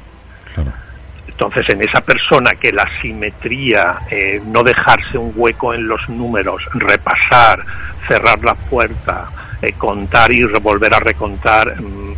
Claro. 0.53 0.71
Entonces, 1.27 1.69
en 1.69 1.81
esa 1.81 2.01
persona 2.01 2.51
que 2.51 2.71
la 2.71 2.87
simetría, 3.01 3.99
eh, 4.09 4.41
no 4.45 4.63
dejarse 4.63 5.17
un 5.17 5.31
hueco 5.35 5.73
en 5.73 5.87
los 5.87 6.07
números, 6.09 6.63
repasar, 6.73 7.63
cerrar 8.07 8.43
la 8.43 8.53
puerta, 8.53 9.27
eh, 9.61 9.73
contar 9.73 10.31
y 10.31 10.43
volver 10.43 10.93
a 10.93 10.99
recontar 10.99 11.81
mm, 11.81 12.13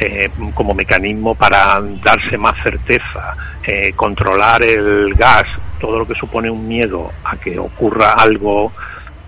eh, 0.00 0.30
como 0.54 0.74
mecanismo 0.74 1.34
para 1.34 1.80
darse 2.02 2.38
más 2.38 2.54
certeza, 2.62 3.36
eh, 3.62 3.92
controlar 3.94 4.62
el 4.62 5.14
gas, 5.14 5.44
todo 5.78 5.98
lo 5.98 6.06
que 6.06 6.14
supone 6.14 6.50
un 6.50 6.66
miedo 6.66 7.10
a 7.24 7.36
que 7.36 7.58
ocurra 7.58 8.14
algo 8.14 8.72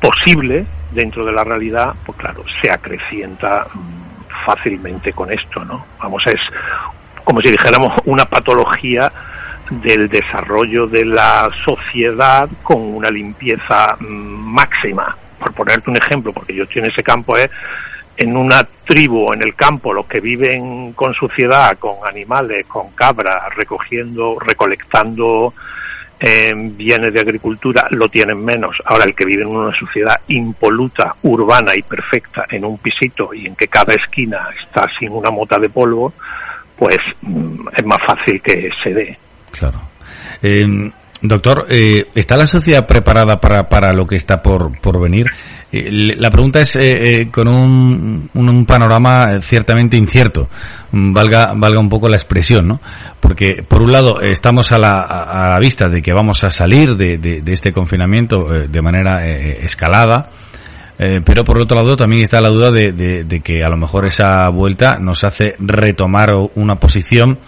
posible 0.00 0.64
dentro 0.90 1.24
de 1.24 1.32
la 1.32 1.44
realidad, 1.44 1.94
pues 2.04 2.18
claro, 2.18 2.42
se 2.60 2.70
acrecienta 2.70 3.66
mmm, 3.72 4.44
fácilmente 4.46 5.12
con 5.12 5.30
esto, 5.30 5.64
¿no? 5.64 5.84
Vamos, 5.98 6.22
es 6.26 6.40
como 7.22 7.40
si 7.40 7.50
dijéramos 7.50 7.92
una 8.06 8.24
patología 8.24 9.12
del 9.70 10.08
desarrollo 10.08 10.86
de 10.86 11.04
la 11.04 11.48
sociedad 11.64 12.48
con 12.62 12.80
una 12.80 13.10
limpieza 13.10 13.96
mmm, 14.00 14.54
máxima. 14.54 15.16
Por 15.38 15.52
ponerte 15.52 15.90
un 15.90 15.96
ejemplo, 15.96 16.32
porque 16.32 16.54
yo 16.54 16.64
estoy 16.64 16.82
en 16.82 16.90
ese 16.90 17.02
campo, 17.02 17.36
es 17.36 17.50
en 18.22 18.36
una 18.36 18.66
tribu 18.86 19.32
en 19.32 19.42
el 19.42 19.54
campo, 19.54 19.92
los 19.92 20.06
que 20.06 20.20
viven 20.20 20.92
con 20.92 21.12
suciedad, 21.12 21.76
con 21.78 21.96
animales, 22.06 22.66
con 22.66 22.90
cabras, 22.92 23.54
recogiendo, 23.56 24.38
recolectando 24.38 25.52
eh, 26.20 26.52
bienes 26.54 27.12
de 27.12 27.20
agricultura, 27.20 27.88
lo 27.90 28.08
tienen 28.08 28.44
menos. 28.44 28.76
Ahora, 28.84 29.04
el 29.04 29.14
que 29.14 29.24
vive 29.24 29.42
en 29.42 29.48
una 29.48 29.76
sociedad 29.76 30.20
impoluta, 30.28 31.16
urbana 31.22 31.74
y 31.74 31.82
perfecta, 31.82 32.46
en 32.48 32.64
un 32.64 32.78
pisito 32.78 33.34
y 33.34 33.46
en 33.46 33.56
que 33.56 33.66
cada 33.66 33.92
esquina 33.94 34.48
está 34.62 34.88
sin 34.98 35.10
una 35.10 35.30
mota 35.30 35.58
de 35.58 35.68
polvo, 35.68 36.12
pues 36.76 36.98
mm, 37.22 37.68
es 37.76 37.84
más 37.84 37.98
fácil 38.06 38.40
que 38.40 38.70
se 38.84 38.94
dé. 38.94 39.18
Claro. 39.50 39.80
Eh, 40.42 40.90
doctor, 41.22 41.66
eh, 41.70 42.08
¿está 42.14 42.36
la 42.36 42.46
sociedad 42.46 42.86
preparada 42.86 43.40
para, 43.40 43.68
para 43.68 43.92
lo 43.92 44.06
que 44.06 44.16
está 44.16 44.42
por, 44.42 44.78
por 44.80 45.00
venir? 45.00 45.26
Eh, 45.72 46.14
la 46.18 46.30
pregunta 46.30 46.60
es 46.60 46.76
eh, 46.76 47.20
eh, 47.20 47.30
con 47.30 47.48
un, 47.48 48.28
un, 48.34 48.66
panorama 48.66 49.40
ciertamente 49.40 49.96
incierto, 49.96 50.48
mm, 50.90 51.14
valga, 51.14 51.54
valga 51.56 51.80
un 51.80 51.88
poco 51.88 52.10
la 52.10 52.16
expresión, 52.16 52.68
¿no? 52.68 52.80
Porque 53.20 53.64
por 53.66 53.80
un 53.80 53.90
lado 53.90 54.20
estamos 54.20 54.70
a 54.72 54.78
la, 54.78 55.00
a 55.00 55.48
la 55.48 55.58
vista 55.58 55.88
de 55.88 56.02
que 56.02 56.12
vamos 56.12 56.44
a 56.44 56.50
salir 56.50 56.94
de, 56.96 57.16
de, 57.16 57.40
de 57.40 57.52
este 57.52 57.72
confinamiento 57.72 58.54
eh, 58.54 58.68
de 58.68 58.82
manera 58.82 59.26
escalada, 59.26 60.28
pero 61.24 61.42
por 61.44 61.58
otro 61.58 61.76
lado 61.76 61.96
también 61.96 62.22
está 62.22 62.40
la 62.40 62.50
duda 62.50 62.70
de, 62.70 63.24
de, 63.24 63.40
que 63.40 63.64
a 63.64 63.68
lo 63.68 63.76
mejor 63.76 64.06
esa 64.06 64.48
vuelta 64.50 64.98
nos 65.00 65.24
hace 65.24 65.56
retomar 65.58 66.32
una 66.54 66.76
posición 66.76 67.38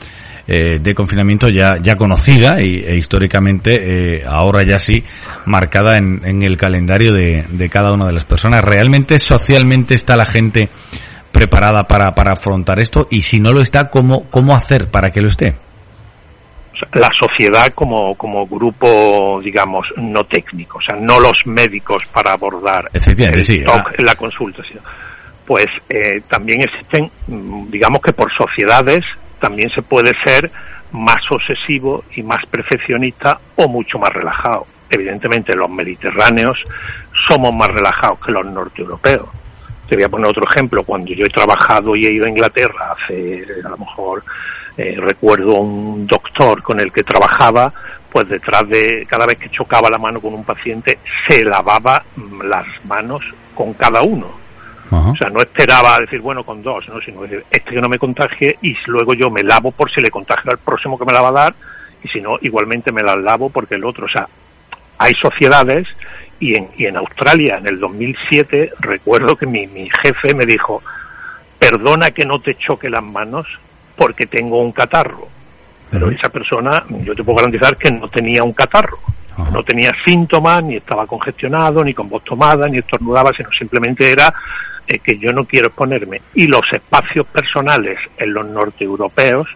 eh, 0.47 0.79
de 0.81 0.95
confinamiento 0.95 1.49
ya, 1.49 1.79
ya 1.81 1.95
conocida 1.95 2.61
y, 2.61 2.85
e 2.85 2.97
históricamente 2.97 4.19
eh, 4.19 4.23
ahora 4.27 4.63
ya 4.63 4.79
sí 4.79 5.03
marcada 5.47 5.97
en, 5.97 6.21
en 6.25 6.43
el 6.43 6.57
calendario 6.57 7.13
de, 7.13 7.45
de, 7.49 7.69
cada 7.69 7.93
una 7.93 8.07
de 8.07 8.13
las 8.13 8.25
personas. 8.25 8.63
¿Realmente 8.63 9.19
socialmente 9.19 9.95
está 9.95 10.17
la 10.17 10.27
gente 10.27 10.69
preparada 11.33 11.85
para, 11.85 12.15
para 12.15 12.33
afrontar 12.33 12.79
esto? 12.79 13.09
Y 13.11 13.23
si 13.23 13.41
no 13.41 13.53
lo 13.53 13.61
está, 13.61 13.89
¿cómo, 13.89 14.25
cómo 14.31 14.55
hacer 14.55 14.89
para 14.89 15.11
que 15.11 15.21
lo 15.21 15.29
esté? 15.29 15.55
la 16.93 17.09
sociedad 17.19 17.69
como, 17.75 18.15
como 18.15 18.47
grupo, 18.47 19.41
digamos, 19.43 19.87
no 19.97 20.25
técnico, 20.25 20.79
o 20.79 20.83
sea, 20.83 20.97
no 20.97 21.19
los 21.19 21.39
médicos 21.47 22.03
para 22.13 22.33
abordar 22.33 22.91
Efectivamente, 22.93 23.39
el 23.41 23.45
sí, 23.45 23.65
TOC, 23.65 24.01
la 24.01 24.15
consulta, 24.17 24.63
sino 24.69 24.81
pues 25.47 25.67
eh, 25.89 26.23
también 26.29 26.63
existen, 26.63 27.11
mm, 27.27 27.71
digamos 27.71 28.01
que 28.01 28.13
por 28.13 28.33
sociedades 28.35 29.05
también 29.45 29.69
se 29.75 29.83
puede 29.83 30.13
ser 30.25 30.51
más 30.93 31.21
obsesivo 31.31 32.05
y 32.17 32.23
más 32.23 32.47
perfeccionista 32.47 33.39
o 33.57 33.69
mucho 33.69 33.99
más 33.99 34.11
relajado. 34.11 34.67
Evidentemente 34.89 35.55
los 35.55 35.69
mediterráneos 35.69 36.57
somos 37.29 37.55
más 37.55 37.69
relajados 37.69 38.25
que 38.25 38.33
los 38.33 38.47
norteeuropeos. 38.47 39.29
Te 39.87 39.97
voy 39.97 40.05
a 40.05 40.09
poner 40.09 40.29
otro 40.29 40.47
ejemplo. 40.51 40.83
Cuando 40.83 41.13
yo 41.13 41.27
he 41.27 41.29
trabajado 41.29 41.95
y 41.95 42.07
he 42.07 42.13
ido 42.15 42.25
a 42.25 42.31
Inglaterra, 42.31 42.97
hace 42.97 43.45
a 43.63 43.69
lo 43.69 43.77
mejor 43.77 44.25
eh, 44.79 44.97
recuerdo 44.99 45.57
un 45.57 46.07
doctor 46.07 46.63
con 46.63 46.81
el 46.81 46.91
que 46.91 47.03
trabajaba, 47.03 47.71
pues 48.11 48.27
detrás 48.27 48.67
de 48.67 49.05
cada 49.07 49.27
vez 49.27 49.37
que 49.37 49.51
chocaba 49.51 49.91
la 49.91 49.99
mano 49.99 50.23
con 50.23 50.33
un 50.33 50.45
paciente 50.45 51.01
se 51.29 51.45
lavaba 51.45 52.03
las 52.43 52.67
manos 52.87 53.23
con 53.55 53.75
cada 53.75 54.01
uno 54.01 54.44
o 54.91 55.17
sea, 55.17 55.31
no 55.31 55.41
esperaba 55.41 55.99
decir, 56.01 56.21
bueno, 56.21 56.45
con 56.45 56.63
dos, 56.63 56.89
¿no? 56.89 57.01
sino 57.01 57.23
decir, 57.23 57.45
este 57.51 57.71
que 57.71 57.81
no 57.81 57.89
me 57.89 57.99
contagie 57.99 58.57
y 58.63 58.75
luego 58.87 59.15
yo 59.15 59.31
me 59.31 59.43
lavo 59.43 59.73
por 59.73 59.91
si 59.91 60.01
le 60.01 60.11
contagio 60.11 60.51
al 60.51 60.59
próximo 60.59 60.99
que 60.99 61.05
me 61.05 61.13
la 61.13 61.23
va 61.23 61.29
a 61.29 61.45
dar 61.45 61.55
y 62.03 62.09
si 62.09 62.21
no, 62.21 62.37
igualmente 62.43 62.93
me 62.93 63.03
la 63.03 63.17
lavo 63.17 63.51
porque 63.51 63.75
el 63.77 63.85
otro. 63.85 64.07
O 64.07 64.09
sea, 64.09 64.29
hay 64.99 65.13
sociedades 65.15 65.89
y 66.39 66.57
en, 66.57 66.69
y 66.77 66.85
en 66.85 66.97
Australia 66.97 67.57
en 67.59 67.67
el 67.67 67.81
2007 67.81 68.73
recuerdo 68.81 69.37
que 69.37 69.47
mi, 69.47 69.67
mi 69.67 69.89
jefe 70.03 70.35
me 70.35 70.45
dijo, 70.45 70.83
perdona 71.59 72.11
que 72.11 72.27
no 72.27 72.41
te 72.41 72.55
choque 72.57 72.91
las 72.91 73.03
manos 73.03 73.47
porque 73.97 74.27
tengo 74.27 74.61
un 74.61 74.73
catarro. 74.73 75.29
Pero 75.91 76.11
esa 76.11 76.29
persona, 76.29 76.85
yo 77.05 77.15
te 77.15 77.23
puedo 77.23 77.37
garantizar 77.37 77.77
que 77.77 77.91
no 77.91 78.09
tenía 78.09 78.43
un 78.43 78.53
catarro. 78.53 78.99
No 79.53 79.65
tenía 79.65 79.91
síntomas, 80.05 80.63
ni 80.63 80.77
estaba 80.77 81.07
congestionado, 81.07 81.83
ni 81.83 81.93
con 81.93 82.09
voz 82.09 82.23
tomada, 82.23 82.69
ni 82.69 82.79
estornudaba, 82.79 83.33
sino 83.33 83.51
simplemente 83.51 84.11
era 84.11 84.33
eh, 84.87 84.99
que 84.99 85.19
yo 85.19 85.33
no 85.33 85.45
quiero 85.45 85.69
exponerme. 85.69 86.21
Y 86.35 86.47
los 86.47 86.65
espacios 86.73 87.27
personales 87.27 87.99
en 88.17 88.35
los 88.35 88.47
norteeuropeos 88.47 89.49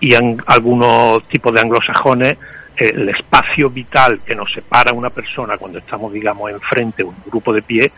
y 0.00 0.14
en 0.14 0.42
algunos 0.46 1.26
tipos 1.28 1.52
de 1.52 1.60
anglosajones, 1.60 2.38
eh, 2.76 2.92
el 2.94 3.08
espacio 3.08 3.70
vital 3.70 4.20
que 4.24 4.34
nos 4.34 4.52
separa 4.52 4.92
una 4.92 5.10
persona 5.10 5.56
cuando 5.56 5.78
estamos, 5.78 6.12
digamos, 6.12 6.50
enfrente 6.50 7.02
un 7.02 7.16
grupo 7.26 7.52
de 7.52 7.62
pie, 7.62 7.90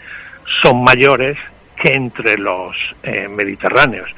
son 0.62 0.82
mayores 0.82 1.36
que 1.76 1.92
entre 1.92 2.38
los 2.38 2.76
eh, 3.02 3.28
mediterráneos. 3.28 4.08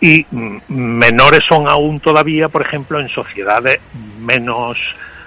Y 0.00 0.24
menores 0.68 1.40
son 1.46 1.68
aún 1.68 2.00
todavía, 2.00 2.48
por 2.48 2.62
ejemplo, 2.62 3.00
en 3.00 3.08
sociedades 3.08 3.80
menos 4.20 4.78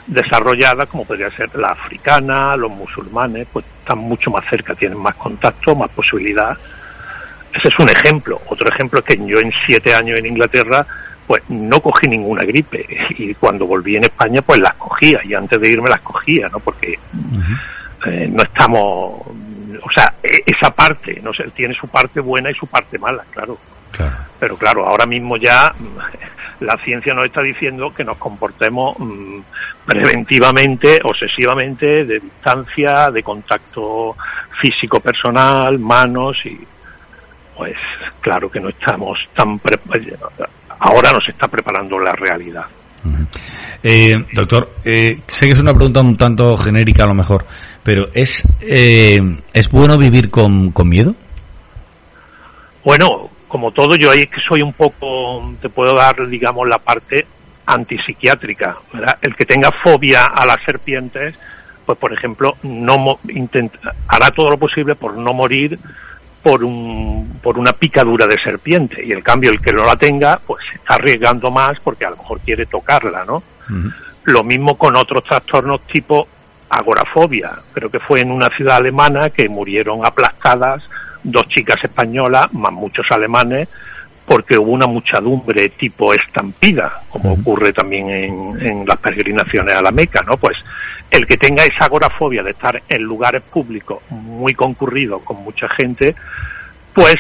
desarrolladas, 0.08 0.90
como 0.90 1.06
podría 1.06 1.30
ser 1.32 1.50
la 1.56 1.70
africana, 1.70 2.56
los 2.58 2.72
musulmanes, 2.72 3.48
pues 3.52 3.66
están 3.80 4.00
mucho 4.00 4.32
más 4.32 4.44
cerca, 4.50 4.76
tienen 4.76 4.98
más 4.98 5.16
contacto, 5.16 5.76
más 5.76 5.90
posibilidad. 5.92 6.58
Ese 7.54 7.68
es 7.68 7.80
un 7.80 7.90
ejemplo. 7.90 8.42
Otro 8.48 8.68
ejemplo 8.70 9.00
es 9.00 9.06
que 9.06 9.26
yo 9.26 9.40
en 9.40 9.52
siete 9.66 9.94
años 9.94 10.20
en 10.20 10.26
Inglaterra, 10.26 10.86
pues 11.28 11.44
no 11.50 11.80
cogí 11.80 12.08
ninguna 12.08 12.44
gripe 12.44 12.86
y 13.18 13.34
cuando 13.36 13.66
volví 13.66 13.96
en 13.96 14.06
España, 14.06 14.42
pues 14.42 14.60
las 14.60 14.74
cogía 14.76 15.20
y 15.24 15.34
antes 15.34 15.60
de 15.60 15.70
irme 15.70 15.90
las 15.90 16.02
cogía, 16.02 16.50
¿no? 16.50 16.60
Porque 16.60 16.98
eh, 18.06 18.28
no 18.30 18.44
estamos, 18.44 19.22
o 19.22 19.92
sea, 19.94 20.14
e, 20.22 20.44
esa 20.46 20.72
parte, 20.72 21.22
no 21.24 21.34
sé, 21.34 21.46
tiene 21.56 21.74
su 21.74 21.88
parte 21.88 22.20
buena 22.20 22.52
y 22.52 22.54
su 22.54 22.68
parte 22.68 22.98
mala, 22.98 23.24
claro. 23.32 23.58
Pero 24.40 24.58
claro, 24.58 24.88
ahora 24.88 25.06
mismo 25.06 25.38
ya 25.38 25.74
la 26.60 26.78
ciencia 26.78 27.14
nos 27.14 27.26
está 27.26 27.42
diciendo 27.42 27.94
que 27.94 28.04
nos 28.04 28.18
comportemos 28.18 28.98
mm, 28.98 29.40
preventivamente, 29.86 31.00
obsesivamente, 31.04 32.06
de 32.06 32.20
distancia, 32.20 33.12
de 33.12 33.24
contacto 33.24 34.16
físico 34.62 35.00
personal, 35.00 35.78
manos 35.80 36.38
y 36.46 36.58
pues 37.56 37.76
claro 38.20 38.50
que 38.50 38.60
no 38.60 38.70
estamos 38.70 39.20
tan 39.36 39.60
ahora 40.80 41.12
nos 41.12 41.28
está 41.30 41.48
preparando 41.48 42.00
la 42.00 42.14
realidad. 42.14 42.66
Eh, 43.84 44.26
doctor, 44.32 44.76
eh, 44.86 45.20
sé 45.28 45.48
que 45.48 45.54
es 45.54 45.60
una 45.60 45.74
pregunta 45.74 46.02
un 46.02 46.16
tanto 46.16 46.56
genérica 46.58 47.04
a 47.04 47.08
lo 47.08 47.14
mejor, 47.14 47.46
pero 47.84 48.08
¿es, 48.14 48.48
eh, 48.62 49.20
¿es 49.54 49.70
bueno 49.70 49.98
vivir 49.98 50.30
con, 50.30 50.72
con 50.72 50.88
miedo? 50.88 51.14
Bueno, 52.84 53.30
como 53.54 53.70
todo, 53.70 53.96
yo 53.96 54.10
ahí 54.10 54.26
que 54.26 54.42
soy 54.42 54.64
un 54.64 54.74
poco, 54.74 55.54
te 55.62 55.70
puedo 55.70 55.94
dar, 55.94 56.28
digamos, 56.28 56.68
la 56.68 56.80
parte 56.80 57.28
antipsiquiátrica, 57.68 58.78
¿verdad? 58.92 59.20
El 59.22 59.36
que 59.36 59.46
tenga 59.46 59.70
fobia 59.84 60.26
a 60.26 60.44
las 60.44 60.60
serpientes, 60.64 61.36
pues 61.86 62.00
por 62.00 62.12
ejemplo, 62.12 62.58
no 62.64 63.20
hará 64.08 64.32
todo 64.32 64.50
lo 64.50 64.58
posible 64.58 64.96
por 64.96 65.16
no 65.16 65.36
morir 65.36 65.78
por 66.42 66.64
un, 66.64 67.40
por 67.44 67.60
una 67.60 67.74
picadura 67.74 68.26
de 68.26 68.42
serpiente. 68.44 69.06
Y 69.06 69.12
el 69.12 69.22
cambio 69.22 69.52
el 69.52 69.62
que 69.62 69.72
no 69.72 69.86
la 69.86 69.98
tenga 69.98 70.42
pues 70.48 70.66
se 70.68 70.78
está 70.78 70.96
arriesgando 70.96 71.52
más 71.52 71.74
porque 71.84 72.06
a 72.08 72.10
lo 72.10 72.18
mejor 72.18 72.40
quiere 72.40 72.66
tocarla 72.66 73.24
no 73.24 73.44
lo 74.24 74.44
mismo 74.44 74.80
con 74.80 74.96
otros 74.96 75.24
trastornos 75.26 75.82
tipo 75.82 76.28
agorafobia. 76.70 77.52
Creo 77.72 77.92
que 77.92 78.00
fue 78.00 78.22
en 78.22 78.32
una 78.32 78.50
ciudad 78.50 78.78
alemana 78.78 79.30
que 79.30 79.48
murieron 79.48 80.04
aplastadas 80.04 80.84
dos 81.24 81.48
chicas 81.48 81.78
españolas, 81.84 82.52
más 82.54 82.72
muchos 82.72 83.06
alemanes, 83.12 83.68
porque 84.26 84.58
hubo 84.58 84.72
una 84.72 84.88
muchedumbre 84.88 85.70
tipo 85.70 86.14
estampida, 86.14 87.02
como 87.10 87.34
ocurre 87.34 87.74
también 87.74 88.10
en, 88.10 88.86
las 88.86 88.98
peregrinaciones 88.98 89.76
a 89.76 89.82
la 89.82 89.92
Meca, 89.92 90.22
¿no? 90.26 90.38
Pues 90.38 90.58
el 91.12 91.28
que 91.28 91.38
tenga 91.38 91.64
esa 91.64 91.86
agorafobia 91.86 92.42
de 92.42 92.52
estar 92.52 92.82
en 92.88 93.04
lugares 93.04 93.42
públicos 93.42 94.00
muy 94.10 94.54
concurridos 94.54 95.22
con 95.24 95.44
mucha 95.44 95.68
gente, 95.70 96.16
pues 96.94 97.16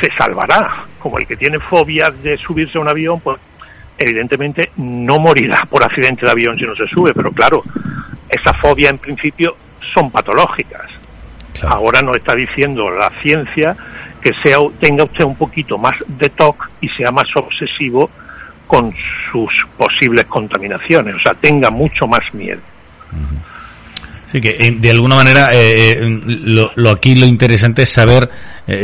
se 0.00 0.10
salvará. 0.16 0.84
Como 0.98 1.18
el 1.18 1.26
que 1.26 1.36
tiene 1.36 1.58
fobia 1.58 2.10
de 2.10 2.36
subirse 2.36 2.78
a 2.78 2.80
un 2.80 2.88
avión, 2.88 3.20
pues 3.20 3.38
evidentemente 3.98 4.70
no 4.76 5.18
morirá 5.18 5.58
por 5.68 5.84
accidente 5.84 6.24
de 6.24 6.32
avión 6.32 6.56
si 6.56 6.64
no 6.64 6.74
se 6.74 6.86
sube, 6.86 7.12
pero 7.14 7.32
claro, 7.32 7.62
esa 8.28 8.54
fobia 8.54 8.90
en 8.90 8.98
principio 8.98 9.56
son 9.92 10.10
patológicas. 10.10 11.03
Ahora 11.68 12.00
nos 12.02 12.16
está 12.16 12.34
diciendo 12.34 12.90
la 12.90 13.10
ciencia 13.22 13.76
que 14.20 14.32
sea, 14.42 14.58
tenga 14.80 15.04
usted 15.04 15.24
un 15.24 15.36
poquito 15.36 15.76
más 15.76 15.94
de 16.06 16.30
TOC 16.30 16.70
y 16.80 16.88
sea 16.88 17.10
más 17.10 17.26
obsesivo 17.36 18.10
con 18.66 18.92
sus 19.30 19.52
posibles 19.76 20.24
contaminaciones, 20.24 21.14
o 21.16 21.20
sea, 21.20 21.34
tenga 21.34 21.70
mucho 21.70 22.06
más 22.06 22.22
miedo. 22.32 22.60
Sí, 24.34 24.40
que 24.40 24.56
eh, 24.58 24.74
de 24.76 24.90
alguna 24.90 25.14
manera 25.14 25.50
eh, 25.52 25.92
eh, 25.92 26.20
lo, 26.74 26.90
aquí 26.90 27.14
lo 27.14 27.24
interesante 27.24 27.82
es 27.82 27.90
saber 27.90 28.28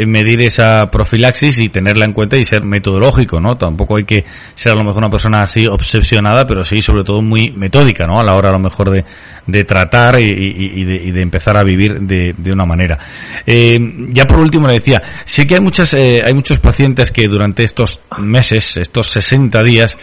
medir 0.06 0.42
esa 0.42 0.90
profilaxis 0.92 1.58
y 1.58 1.70
tenerla 1.70 2.04
en 2.04 2.12
cuenta 2.12 2.36
y 2.36 2.44
ser 2.44 2.62
metodológico, 2.62 3.40
¿no? 3.40 3.56
Tampoco 3.56 3.96
hay 3.96 4.04
que 4.04 4.24
ser 4.54 4.72
a 4.72 4.74
lo 4.76 4.84
mejor 4.84 4.98
una 4.98 5.10
persona 5.10 5.42
así 5.42 5.66
obsesionada, 5.66 6.46
pero 6.46 6.62
sí 6.62 6.82
sobre 6.82 7.02
todo 7.02 7.20
muy 7.20 7.50
metódica, 7.50 8.06
¿no? 8.06 8.20
A 8.20 8.22
la 8.22 8.34
hora 8.34 8.50
a 8.50 8.52
lo 8.52 8.58
mejor 8.60 8.90
de, 8.90 9.04
de 9.46 9.64
tratar 9.64 10.20
y, 10.20 10.84
de, 10.84 11.20
empezar 11.20 11.56
a 11.56 11.64
vivir 11.64 11.98
de, 11.98 12.32
de 12.36 12.52
una 12.52 12.66
manera. 12.66 12.98
ya 13.46 14.26
por 14.26 14.38
último 14.38 14.68
le 14.68 14.74
decía, 14.74 15.02
sí 15.24 15.46
que 15.46 15.54
hay 15.54 15.60
muchas, 15.60 15.94
hay 15.94 16.34
muchos 16.34 16.60
pacientes 16.60 17.10
que 17.10 17.26
durante 17.26 17.64
estos 17.64 17.98
meses, 18.18 18.76
estos 18.76 19.08
60 19.08 19.62
días, 19.64 19.98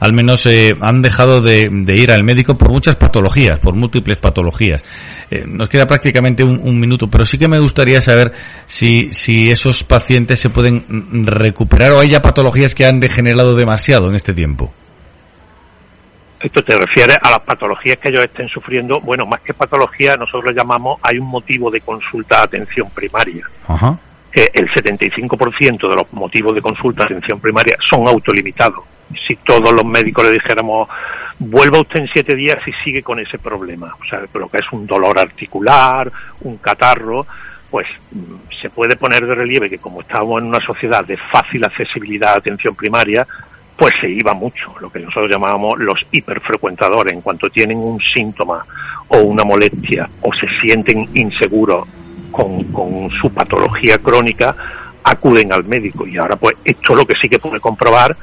al 0.00 0.12
menos 0.12 0.46
eh, 0.46 0.70
han 0.80 1.02
dejado 1.02 1.40
de, 1.40 1.70
ir 1.94 2.10
al 2.12 2.24
médico 2.24 2.56
por 2.56 2.70
muchas 2.70 2.96
patologías, 2.96 3.58
por 3.58 3.74
múltiples 3.74 4.18
patologías. 4.18 4.84
Eh, 5.30 5.44
nos 5.46 5.68
queda 5.68 5.86
prácticamente 5.86 6.44
un, 6.44 6.80
minuto, 6.80 7.08
pero 7.08 7.24
sí 7.24 7.38
que 7.38 7.48
me 7.48 7.58
gustaría 7.58 8.00
saber 8.00 8.32
si, 8.66 9.12
si 9.12 9.50
esos 9.50 9.84
pacientes 9.84 10.40
se 10.40 10.50
pueden 10.50 11.26
recuperar 11.26 11.92
o 11.92 12.00
hay 12.00 12.08
ya 12.08 12.22
patologías 12.22 12.74
que 12.74 12.86
han 12.86 13.00
degenerado 13.00 13.54
demasiado 13.54 14.08
en 14.08 14.16
este 14.16 14.34
tiempo. 14.34 14.72
Esto 16.42 16.60
te 16.64 16.76
refiere 16.76 17.14
a 17.22 17.30
las 17.30 17.40
patologías 17.40 17.98
que 17.98 18.08
ellos 18.08 18.24
estén 18.24 18.48
sufriendo. 18.48 18.98
Bueno, 19.00 19.24
más 19.26 19.40
que 19.42 19.54
patología, 19.54 20.16
nosotros 20.16 20.52
llamamos, 20.56 20.98
hay 21.02 21.18
un 21.18 21.28
motivo 21.28 21.70
de 21.70 21.80
consulta 21.80 22.40
a 22.40 22.44
atención 22.44 22.90
primaria. 22.90 23.46
Ajá. 23.68 23.96
Que 24.32 24.50
el 24.52 24.68
75% 24.68 25.88
de 25.88 25.94
los 25.94 26.12
motivos 26.12 26.54
de 26.54 26.60
consulta 26.60 27.04
a 27.04 27.06
atención 27.06 27.38
primaria 27.38 27.76
son 27.88 28.08
autolimitados 28.08 28.84
si 29.26 29.36
todos 29.36 29.72
los 29.72 29.84
médicos 29.84 30.24
le 30.24 30.32
dijéramos 30.32 30.88
vuelva 31.38 31.80
usted 31.80 32.00
en 32.00 32.08
siete 32.08 32.34
días 32.34 32.58
y 32.66 32.72
sigue 32.84 33.02
con 33.02 33.18
ese 33.18 33.38
problema, 33.38 33.94
o 34.00 34.04
sea, 34.04 34.22
lo 34.34 34.48
que 34.48 34.58
es 34.58 34.72
un 34.72 34.86
dolor 34.86 35.18
articular, 35.18 36.10
un 36.42 36.58
catarro, 36.58 37.26
pues 37.70 37.86
mm, 38.12 38.60
se 38.60 38.70
puede 38.70 38.96
poner 38.96 39.26
de 39.26 39.34
relieve 39.34 39.68
que 39.68 39.78
como 39.78 40.02
estamos 40.02 40.40
en 40.40 40.48
una 40.48 40.60
sociedad 40.60 41.04
de 41.04 41.16
fácil 41.16 41.64
accesibilidad 41.64 42.34
a 42.34 42.36
atención 42.36 42.74
primaria, 42.74 43.26
pues 43.76 43.94
se 44.00 44.08
iba 44.08 44.34
mucho, 44.34 44.74
lo 44.80 44.90
que 44.90 45.00
nosotros 45.00 45.30
llamábamos 45.30 45.78
los 45.78 45.98
hiperfrecuentadores, 46.12 47.12
en 47.12 47.22
cuanto 47.22 47.50
tienen 47.50 47.78
un 47.78 47.98
síntoma 48.00 48.64
o 49.08 49.18
una 49.18 49.42
molestia 49.42 50.08
o 50.20 50.32
se 50.32 50.46
sienten 50.60 51.08
inseguros 51.14 51.88
con, 52.30 52.64
con 52.64 53.10
su 53.10 53.32
patología 53.32 53.98
crónica, 53.98 54.54
acuden 55.02 55.52
al 55.52 55.64
médico. 55.64 56.06
Y 56.06 56.16
ahora 56.18 56.36
pues 56.36 56.54
esto 56.64 56.94
lo 56.94 57.06
que 57.06 57.14
sí 57.20 57.28
que 57.28 57.38
puede 57.38 57.58
comprobar 57.58 58.16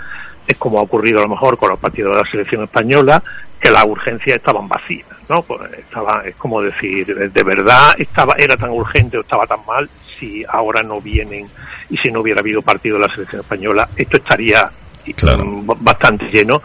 es 0.49 0.57
como 0.57 0.79
ha 0.79 0.81
ocurrido 0.81 1.19
a 1.19 1.23
lo 1.23 1.29
mejor 1.29 1.59
con 1.59 1.69
los 1.69 1.77
partidos 1.77 2.15
de 2.15 2.23
la 2.23 2.29
selección 2.29 2.63
española, 2.63 3.21
que 3.59 3.69
las 3.69 3.85
urgencias 3.85 4.37
estaban 4.37 4.67
vacías, 4.67 5.07
¿no? 5.29 5.43
Pues 5.43 5.61
estaba, 5.73 6.23
es 6.25 6.35
como 6.37 6.59
decir, 6.59 7.05
de 7.05 7.43
verdad 7.43 7.93
estaba, 7.99 8.33
era 8.35 8.57
tan 8.57 8.71
urgente 8.71 9.19
o 9.19 9.21
estaba 9.21 9.45
tan 9.45 9.63
mal, 9.67 9.87
si 10.19 10.43
ahora 10.49 10.81
no 10.81 10.99
vienen 10.99 11.47
y 11.91 11.97
si 11.97 12.11
no 12.11 12.21
hubiera 12.21 12.41
habido 12.41 12.63
partido 12.63 12.95
de 12.97 13.07
la 13.07 13.13
selección 13.13 13.41
española, 13.41 13.87
esto 13.95 14.17
estaría 14.17 14.71
mm, 15.05 15.69
bastante 15.81 16.25
lleno, 16.31 16.63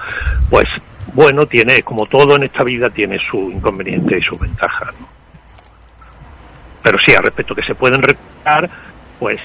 pues 0.49 0.67
bueno, 1.13 1.47
tiene, 1.47 1.83
como 1.83 2.07
todo 2.07 2.37
en 2.37 2.45
esta 2.45 2.65
vida, 2.65 2.89
tiene 2.89 3.19
su 3.31 3.51
inconveniente 3.51 4.17
y 4.17 4.23
su 4.23 4.39
ventaja. 4.39 4.95
Pero 6.83 6.99
sí, 7.05 7.15
al 7.15 7.23
respecto 7.23 7.55
que 7.55 7.63
se 7.63 7.75
pueden 7.75 8.01
recuperar, 8.01 8.71
pues 9.19 9.41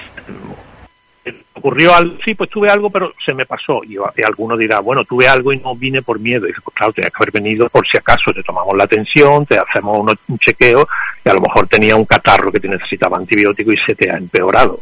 ocurrió 1.54 1.94
algo, 1.94 2.16
sí, 2.24 2.34
pues 2.34 2.48
tuve 2.50 2.70
algo, 2.70 2.90
pero 2.90 3.12
se 3.24 3.34
me 3.34 3.46
pasó. 3.46 3.82
Y, 3.84 3.96
alguno 4.22 4.56
dirá, 4.56 4.80
bueno, 4.80 5.04
tuve 5.04 5.28
algo 5.28 5.52
y 5.52 5.58
no 5.58 5.74
vine 5.74 6.02
por 6.02 6.18
miedo. 6.18 6.48
Y 6.48 6.52
pues 6.52 6.74
claro, 6.74 6.92
tenía 6.92 7.10
que 7.10 7.16
haber 7.16 7.32
venido 7.32 7.68
por 7.68 7.86
si 7.86 7.98
acaso, 7.98 8.32
te 8.34 8.42
tomamos 8.42 8.76
la 8.76 8.84
atención, 8.84 9.44
te 9.46 9.58
hacemos 9.58 10.14
un 10.28 10.38
chequeo 10.38 10.88
y 11.24 11.28
a 11.28 11.34
lo 11.34 11.40
mejor 11.40 11.68
tenía 11.68 11.96
un 11.96 12.04
catarro 12.04 12.50
que 12.50 12.60
te 12.60 12.68
necesitaba 12.68 13.18
antibiótico 13.18 13.72
y 13.72 13.78
se 13.86 13.94
te 13.94 14.10
ha 14.10 14.16
empeorado. 14.16 14.80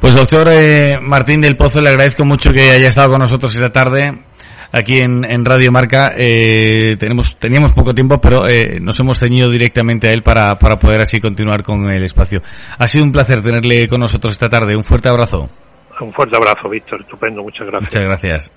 Pues 0.00 0.16
doctor 0.16 0.48
eh, 0.50 0.98
Martín 1.00 1.40
del 1.40 1.56
Pozo, 1.56 1.80
le 1.80 1.90
agradezco 1.90 2.24
mucho 2.24 2.52
que 2.52 2.72
haya 2.72 2.88
estado 2.88 3.10
con 3.10 3.20
nosotros 3.20 3.54
esta 3.54 3.70
tarde 3.70 4.24
aquí 4.72 5.00
en, 5.00 5.44
Radio 5.44 5.70
Marca. 5.70 6.12
Eh, 6.16 6.96
tenemos, 6.98 7.38
teníamos 7.38 7.72
poco 7.72 7.94
tiempo, 7.94 8.20
pero 8.20 8.48
eh, 8.48 8.80
nos 8.80 8.98
hemos 9.00 9.18
ceñido 9.18 9.50
directamente 9.50 10.08
a 10.08 10.12
él 10.12 10.22
para, 10.22 10.56
para 10.58 10.76
poder 10.76 11.02
así 11.02 11.20
continuar 11.20 11.62
con 11.62 11.92
el 11.92 12.02
espacio. 12.02 12.42
Ha 12.78 12.88
sido 12.88 13.04
un 13.04 13.12
placer 13.12 13.42
tenerle 13.42 13.86
con 13.88 14.00
nosotros 14.00 14.32
esta 14.32 14.48
tarde. 14.48 14.74
Un 14.76 14.84
fuerte 14.84 15.08
abrazo. 15.08 15.48
Un 16.00 16.12
fuerte 16.12 16.36
abrazo, 16.36 16.68
Víctor. 16.68 17.02
Estupendo. 17.02 17.42
Muchas 17.42 17.66
gracias. 17.66 17.94
Muchas 17.94 18.02
gracias. 18.02 18.52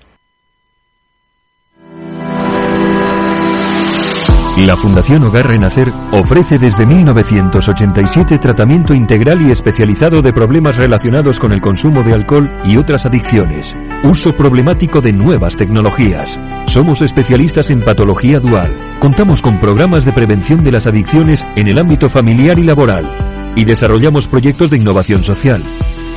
La 4.64 4.74
Fundación 4.74 5.22
Hogar 5.22 5.46
Renacer 5.46 5.92
ofrece 6.12 6.58
desde 6.58 6.86
1987 6.86 8.38
tratamiento 8.38 8.94
integral 8.94 9.42
y 9.42 9.50
especializado 9.50 10.22
de 10.22 10.32
problemas 10.32 10.76
relacionados 10.76 11.38
con 11.38 11.52
el 11.52 11.60
consumo 11.60 12.02
de 12.02 12.14
alcohol 12.14 12.48
y 12.64 12.78
otras 12.78 13.04
adicciones. 13.04 13.74
Uso 14.04 14.30
problemático 14.36 15.00
de 15.00 15.12
nuevas 15.12 15.56
tecnologías. 15.56 16.38
Somos 16.66 17.02
especialistas 17.02 17.70
en 17.70 17.80
patología 17.80 18.38
dual. 18.38 18.98
Contamos 19.00 19.40
con 19.40 19.58
programas 19.58 20.04
de 20.04 20.12
prevención 20.12 20.62
de 20.62 20.70
las 20.70 20.86
adicciones 20.86 21.42
en 21.56 21.66
el 21.66 21.78
ámbito 21.78 22.08
familiar 22.08 22.58
y 22.58 22.64
laboral. 22.64 23.54
Y 23.56 23.64
desarrollamos 23.64 24.28
proyectos 24.28 24.70
de 24.70 24.76
innovación 24.76 25.24
social. 25.24 25.62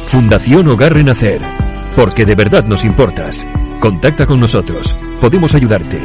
Fundación 0.06 0.68
Hogar 0.68 0.94
Renacer. 0.94 1.42
Porque 1.96 2.26
de 2.26 2.36
verdad 2.36 2.66
nos 2.66 2.84
importas. 2.84 3.44
Contacta 3.80 4.26
con 4.26 4.40
nosotros. 4.40 4.96
Podemos 5.20 5.56
ayudarte. 5.56 6.00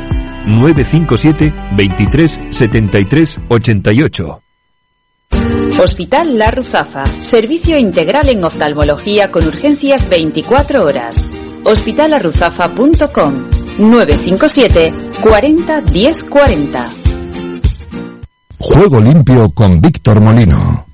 957 0.47 1.53
23 1.77 2.39
73 2.51 3.39
88. 3.49 4.41
Hospital 5.83 6.39
La 6.39 6.51
Ruzafa. 6.51 7.05
Servicio 7.05 7.77
integral 7.77 8.29
en 8.29 8.45
oftalmología 8.45 9.31
con 9.31 9.45
urgencias 9.45 10.09
24 10.09 10.85
horas. 10.85 11.23
Hospitalarruzafa.com 11.64 13.48
957 13.79 14.92
40 15.20 15.81
10 15.81 16.24
40. 16.24 16.92
Juego 18.59 19.00
limpio 19.00 19.50
con 19.50 19.81
Víctor 19.81 20.20
Molino. 20.20 20.87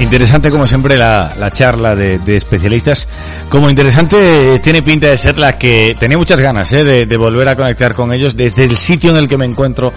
Interesante 0.00 0.50
como 0.50 0.66
siempre 0.66 0.98
la, 0.98 1.50
charla 1.52 1.96
de, 1.96 2.36
especialistas. 2.36 3.08
Como 3.48 3.70
interesante 3.70 4.60
tiene 4.62 4.82
pinta 4.82 5.08
de 5.08 5.16
ser 5.16 5.38
la 5.38 5.58
que 5.58 5.96
tenía 5.98 6.18
muchas 6.18 6.40
ganas 6.40 6.72
¿eh? 6.72 6.84
de, 6.84 7.16
volver 7.16 7.48
a 7.48 7.56
conectar 7.56 7.94
con 7.94 8.12
ellos 8.12 8.36
desde 8.36 8.64
el 8.64 8.76
sitio 8.76 9.10
en 9.10 9.16
el 9.16 9.28
que 9.28 9.38
me 9.38 9.44
encuentro 9.44 9.92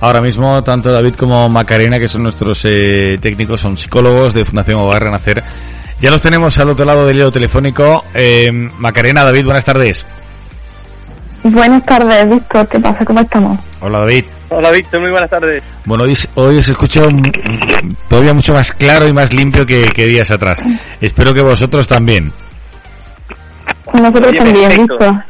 ahora 0.00 0.20
mismo. 0.20 0.62
Tanto 0.62 0.92
David 0.92 1.14
como 1.14 1.48
Macarena, 1.48 1.98
que 1.98 2.08
son 2.08 2.22
nuestros 2.22 2.64
eh, 2.64 3.18
técnicos, 3.20 3.60
son 3.60 3.76
psicólogos 3.76 4.34
de 4.34 4.44
Fundación 4.44 4.80
Hogar 4.80 5.02
Renacer. 5.02 5.42
Ya 6.00 6.10
los 6.10 6.22
tenemos 6.22 6.56
al 6.58 6.70
otro 6.70 6.84
lado 6.84 7.06
del 7.06 7.16
hilo 7.16 7.32
telefónico. 7.32 8.04
Eh, 8.14 8.50
Macarena, 8.52 9.24
David, 9.24 9.44
buenas 9.44 9.64
tardes. 9.64 10.06
Buenas 11.42 11.84
tardes, 11.84 12.28
Víctor. 12.28 12.68
¿Qué 12.68 12.80
pasa? 12.80 13.04
¿Cómo 13.04 13.20
estamos? 13.20 13.58
Hola, 13.80 14.00
David. 14.00 14.24
Hola, 14.50 14.70
Víctor. 14.70 15.00
Muy 15.00 15.10
buenas 15.10 15.30
tardes. 15.30 15.62
Bueno, 15.84 16.04
hoy, 16.04 16.16
hoy 16.34 16.58
os 16.58 16.68
escucho 16.68 17.02
todavía 18.08 18.34
mucho 18.34 18.52
más 18.52 18.72
claro 18.72 19.08
y 19.08 19.12
más 19.12 19.32
limpio 19.32 19.64
que, 19.64 20.06
días 20.06 20.30
atrás. 20.30 20.60
Espero 21.00 21.32
que 21.32 21.42
vosotros 21.42 21.86
también. 21.86 22.32
Nosotros 23.92 24.36
también, 24.36 24.68
Víctor. 24.76 25.24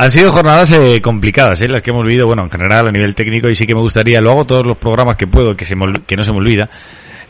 Han 0.00 0.12
sido 0.12 0.30
jornadas 0.30 0.70
eh, 0.70 1.02
complicadas, 1.02 1.60
¿eh? 1.60 1.66
las 1.66 1.82
que 1.82 1.90
hemos 1.90 2.04
vivido, 2.04 2.24
bueno, 2.24 2.44
en 2.44 2.50
general 2.50 2.86
a 2.86 2.92
nivel 2.92 3.16
técnico 3.16 3.48
y 3.48 3.56
sí 3.56 3.66
que 3.66 3.74
me 3.74 3.80
gustaría, 3.80 4.20
lo 4.20 4.30
hago 4.30 4.44
todos 4.44 4.64
los 4.64 4.76
programas 4.76 5.16
que 5.16 5.26
puedo, 5.26 5.56
que, 5.56 5.64
se 5.64 5.74
que 6.06 6.16
no 6.16 6.22
se 6.22 6.30
me 6.30 6.38
olvida, 6.38 6.70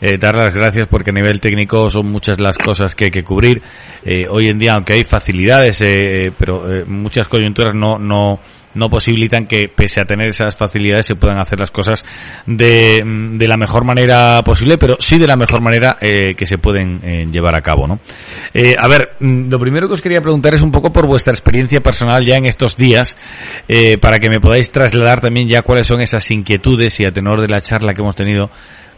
eh, 0.01 0.17
dar 0.17 0.35
las 0.35 0.53
gracias 0.53 0.87
porque 0.87 1.11
a 1.11 1.13
nivel 1.13 1.39
técnico 1.39 1.89
son 1.89 2.07
muchas 2.11 2.39
las 2.39 2.57
cosas 2.57 2.95
que 2.95 3.05
hay 3.05 3.11
que 3.11 3.23
cubrir. 3.23 3.61
Eh, 4.05 4.27
hoy 4.29 4.47
en 4.47 4.59
día, 4.59 4.73
aunque 4.73 4.93
hay 4.93 5.03
facilidades, 5.03 5.81
eh, 5.81 6.31
pero 6.37 6.71
eh, 6.73 6.85
muchas 6.85 7.27
coyunturas 7.27 7.75
no, 7.75 7.97
no, 7.97 8.39
no 8.73 8.89
posibilitan 8.89 9.45
que, 9.45 9.67
pese 9.67 9.99
a 9.99 10.05
tener 10.05 10.27
esas 10.27 10.55
facilidades, 10.55 11.05
se 11.05 11.15
puedan 11.15 11.39
hacer 11.39 11.59
las 11.59 11.71
cosas 11.71 12.05
de, 12.45 13.01
de 13.33 13.47
la 13.47 13.57
mejor 13.57 13.83
manera 13.83 14.41
posible, 14.43 14.77
pero 14.77 14.97
sí 14.99 15.17
de 15.17 15.27
la 15.27 15.35
mejor 15.35 15.61
manera 15.61 15.97
eh, 16.01 16.35
que 16.35 16.45
se 16.45 16.57
pueden 16.57 16.99
eh, 17.03 17.27
llevar 17.31 17.55
a 17.55 17.61
cabo, 17.61 17.87
¿no? 17.87 17.99
Eh, 18.53 18.75
a 18.77 18.87
ver, 18.87 19.11
mm, 19.19 19.49
lo 19.49 19.59
primero 19.59 19.87
que 19.87 19.95
os 19.95 20.01
quería 20.01 20.21
preguntar 20.21 20.53
es 20.53 20.61
un 20.61 20.71
poco 20.71 20.93
por 20.93 21.07
vuestra 21.07 21.33
experiencia 21.33 21.81
personal 21.81 22.23
ya 22.23 22.37
en 22.37 22.45
estos 22.45 22.75
días, 22.75 23.17
para 24.01 24.19
que 24.19 24.29
me 24.29 24.39
podáis 24.39 24.71
trasladar 24.71 25.21
también 25.21 25.47
ya 25.47 25.61
cuáles 25.61 25.87
son 25.87 26.01
esas 26.01 26.29
inquietudes 26.31 26.99
y 26.99 27.05
a 27.05 27.11
tenor 27.11 27.41
de 27.41 27.47
la 27.47 27.61
charla 27.61 27.93
que 27.93 28.01
hemos 28.01 28.15
tenido 28.15 28.49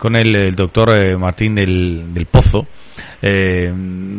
con 0.02 0.16
el, 0.16 0.56
doctor 0.56 0.96
eh, 0.96 1.16
Martín 1.16 1.54
del, 1.54 2.12
del 2.12 2.26
Pozo 2.26 2.66
eh, 3.22 3.72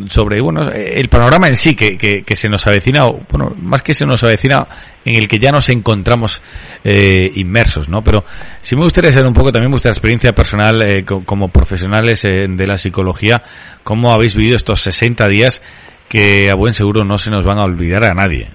sobre 0.07 0.41
bueno 0.41 0.71
el 0.71 1.09
panorama 1.09 1.49
en 1.49 1.57
sí 1.57 1.75
que, 1.75 1.99
que, 1.99 2.37
se 2.37 2.49
nos 2.49 2.65
avecina 2.69 3.05
bueno 3.29 3.53
más 3.61 3.83
que 3.83 3.93
se 3.93 4.07
nos 4.07 4.23
avecina 4.23 4.65
en 5.05 5.17
el 5.17 5.27
que 5.27 5.41
ya 5.41 5.51
nos 5.51 5.69
encontramos 5.71 6.41
eh, 6.85 7.29
inmersos 7.35 7.89
no 7.89 8.05
pero 8.05 8.25
si 8.61 8.77
me 8.77 8.83
gustaría 8.83 9.11
saber 9.11 9.27
un 9.27 9.35
poco 9.35 9.51
también 9.51 9.73
vuestra 9.73 9.91
experiencia 9.91 10.31
personal 10.31 10.81
eh, 10.83 11.05
como 11.05 11.49
profesionales 11.49 12.23
de 12.23 12.65
la 12.65 12.79
psicología 12.79 13.43
cómo 13.83 14.13
habéis 14.13 14.37
vivido 14.37 14.55
estos 14.55 14.83
60 14.83 15.27
días 15.27 15.63
que 16.09 16.49
a 16.49 16.55
buen 16.55 16.75
seguro 16.75 17.05
no 17.05 17.19
se 17.19 17.31
nos 17.31 17.45
van 17.45 17.59
a 17.59 17.65
olvidar 17.65 18.05
a 18.05 18.15
nadie 18.15 18.51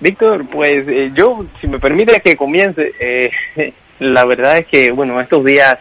Víctor, 0.00 0.44
pues 0.48 0.84
yo, 1.14 1.44
si 1.60 1.68
me 1.68 1.78
permite 1.78 2.20
que 2.20 2.36
comience, 2.36 2.92
eh, 2.98 3.30
la 3.98 4.24
verdad 4.24 4.58
es 4.58 4.66
que, 4.66 4.90
bueno, 4.90 5.20
estos 5.20 5.44
días 5.44 5.78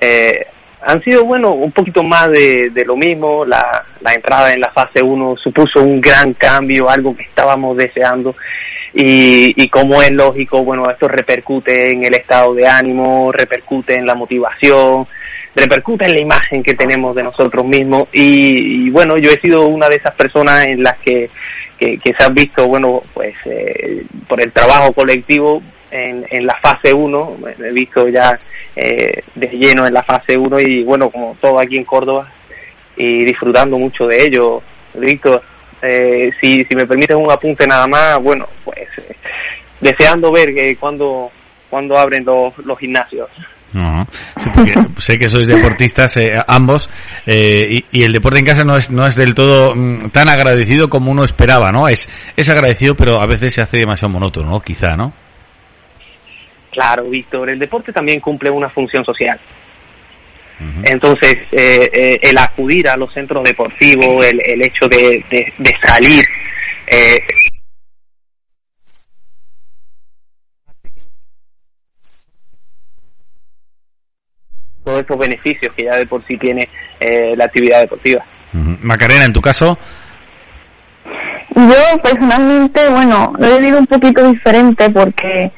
eh, 0.00 0.46
han 0.82 1.02
sido, 1.02 1.24
bueno, 1.24 1.52
un 1.52 1.72
poquito 1.72 2.02
más 2.02 2.30
de, 2.30 2.70
lo 2.86 2.96
mismo. 2.96 3.44
La, 3.44 3.84
la 4.00 4.12
entrada 4.12 4.52
en 4.52 4.60
la 4.60 4.70
fase 4.70 5.02
1 5.02 5.36
supuso 5.36 5.80
un 5.80 6.00
gran 6.00 6.34
cambio, 6.34 6.88
algo 6.88 7.16
que 7.16 7.24
estábamos 7.24 7.76
deseando. 7.76 8.36
Y, 8.92 9.60
y 9.60 9.68
como 9.68 10.00
es 10.02 10.12
lógico, 10.12 10.62
bueno, 10.62 10.88
esto 10.88 11.08
repercute 11.08 11.90
en 11.90 12.04
el 12.04 12.14
estado 12.14 12.54
de 12.54 12.66
ánimo, 12.66 13.32
repercute 13.32 13.94
en 13.98 14.06
la 14.06 14.14
motivación, 14.14 15.06
repercute 15.54 16.04
en 16.04 16.12
la 16.12 16.20
imagen 16.20 16.62
que 16.62 16.74
tenemos 16.74 17.14
de 17.14 17.22
nosotros 17.22 17.64
mismos. 17.64 18.08
Y, 18.12 18.90
bueno, 18.90 19.16
yo 19.18 19.30
he 19.30 19.40
sido 19.40 19.66
una 19.66 19.88
de 19.88 19.96
esas 19.96 20.14
personas 20.14 20.66
en 20.66 20.82
las 20.82 20.98
que, 20.98 21.30
que, 21.78 21.98
se 22.16 22.24
han 22.24 22.34
visto, 22.34 22.66
bueno, 22.66 23.02
pues 23.12 23.34
eh, 23.46 24.04
por 24.28 24.40
el 24.40 24.52
trabajo 24.52 24.92
colectivo, 24.92 25.62
en, 25.94 26.26
en 26.28 26.44
la 26.44 26.56
fase 26.60 26.92
1, 26.92 27.38
me 27.40 27.68
he 27.68 27.72
visto 27.72 28.08
ya 28.08 28.36
eh, 28.74 29.22
de 29.34 29.46
lleno 29.46 29.86
en 29.86 29.94
la 29.94 30.02
fase 30.02 30.36
1 30.36 30.56
y 30.60 30.82
bueno, 30.82 31.08
como 31.08 31.36
todo 31.40 31.60
aquí 31.60 31.76
en 31.76 31.84
Córdoba 31.84 32.28
y 32.96 33.24
disfrutando 33.24 33.78
mucho 33.78 34.06
de 34.08 34.24
ello. 34.24 34.60
Víctor, 34.94 35.40
eh, 35.80 36.32
si, 36.40 36.64
si 36.64 36.74
me 36.74 36.86
permiten 36.86 37.16
un 37.16 37.30
apunte 37.30 37.64
nada 37.66 37.86
más, 37.86 38.20
bueno, 38.20 38.46
pues 38.64 38.88
deseando 39.80 40.32
ver 40.32 40.52
que 40.52 40.76
cuando, 40.76 41.30
cuando 41.70 41.96
abren 41.96 42.24
los, 42.24 42.58
los 42.58 42.76
gimnasios. 42.76 43.28
sé 44.98 45.18
que 45.18 45.28
sois 45.28 45.48
deportistas 45.48 46.16
eh, 46.16 46.32
ambos 46.46 46.88
eh, 47.26 47.66
y, 47.70 47.84
y, 47.90 48.04
el 48.04 48.12
deporte 48.12 48.38
en 48.38 48.44
casa 48.44 48.62
no 48.62 48.76
es 48.76 48.88
no 48.88 49.04
es 49.04 49.16
del 49.16 49.34
todo 49.34 49.74
mm, 49.74 50.10
tan 50.10 50.28
agradecido 50.28 50.88
como 50.88 51.10
uno 51.10 51.24
esperaba, 51.24 51.70
¿no? 51.72 51.88
Es 51.88 52.08
es 52.36 52.48
agradecido, 52.48 52.94
pero 52.94 53.20
a 53.20 53.26
veces 53.26 53.52
se 53.52 53.62
hace 53.62 53.78
demasiado 53.78 54.12
monótono, 54.12 54.50
¿no? 54.50 54.60
Quizá, 54.60 54.94
¿no? 54.94 55.12
Claro, 56.74 57.04
Víctor, 57.04 57.50
el 57.50 57.58
deporte 57.58 57.92
también 57.92 58.18
cumple 58.18 58.50
una 58.50 58.68
función 58.68 59.04
social. 59.04 59.38
Entonces, 60.82 61.36
eh, 61.52 61.90
eh, 61.92 62.18
el 62.22 62.38
acudir 62.38 62.88
a 62.88 62.96
los 62.96 63.12
centros 63.12 63.44
deportivos, 63.44 64.24
el, 64.24 64.40
el 64.44 64.64
hecho 64.64 64.88
de, 64.88 65.24
de, 65.30 65.76
salir, 65.80 66.24
eh, 66.86 67.20
todos 74.84 75.02
esos 75.02 75.18
beneficios 75.18 75.72
que 75.76 75.84
ya 75.84 75.96
de 75.96 76.06
por 76.06 76.24
sí 76.26 76.36
tiene 76.36 76.68
la 77.36 77.44
actividad 77.44 77.80
deportiva. 77.80 78.24
Macarena, 78.52 79.24
en 79.24 79.32
tu 79.32 79.40
caso, 79.40 79.78
Yo 81.54 81.98
personalmente, 82.02 82.88
bueno, 82.88 83.32
lo 83.38 83.46
he 83.46 83.60
vivido 83.60 83.78
un 83.78 83.86
poquito 83.86 84.28
diferente 84.30 84.90
porque 84.90 85.52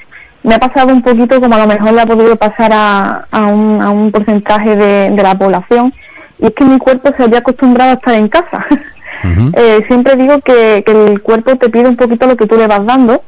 me 0.47 0.55
ha 0.55 0.59
pasado 0.61 0.95
un 0.95 1.03
poquito 1.03 1.41
como 1.41 1.57
a 1.57 1.59
lo 1.59 1.67
mejor 1.67 1.93
le 1.93 2.01
ha 2.01 2.07
podido 2.07 2.37
pasar 2.37 2.71
a, 2.73 3.27
a, 3.33 3.47
un, 3.47 3.83
a 3.83 3.91
un 3.91 4.13
porcentaje 4.13 4.77
de, 4.77 5.11
de 5.11 5.23
la 5.23 5.37
población 5.37 5.93
y 6.39 6.47
es 6.47 6.53
que 6.53 6.65
mi 6.65 6.79
cuerpo 6.79 7.11
se 7.17 7.25
había 7.25 7.41
acostumbrado 7.41 7.91
a 7.91 7.95
estar 7.95 8.15
en 8.15 8.29
casa. 8.29 8.65
Eh, 9.55 9.83
siempre 9.89 10.15
digo 10.15 10.39
que, 10.41 10.85
que 10.85 10.93
el 10.93 11.23
cuerpo 11.23 11.57
te 11.57 11.71
pide 11.71 11.89
un 11.89 11.97
poquito 11.97 12.27
lo 12.27 12.37
que 12.37 12.47
tú 12.47 12.55
le 12.57 12.67
vas 12.67 12.85
dando 12.85 13.23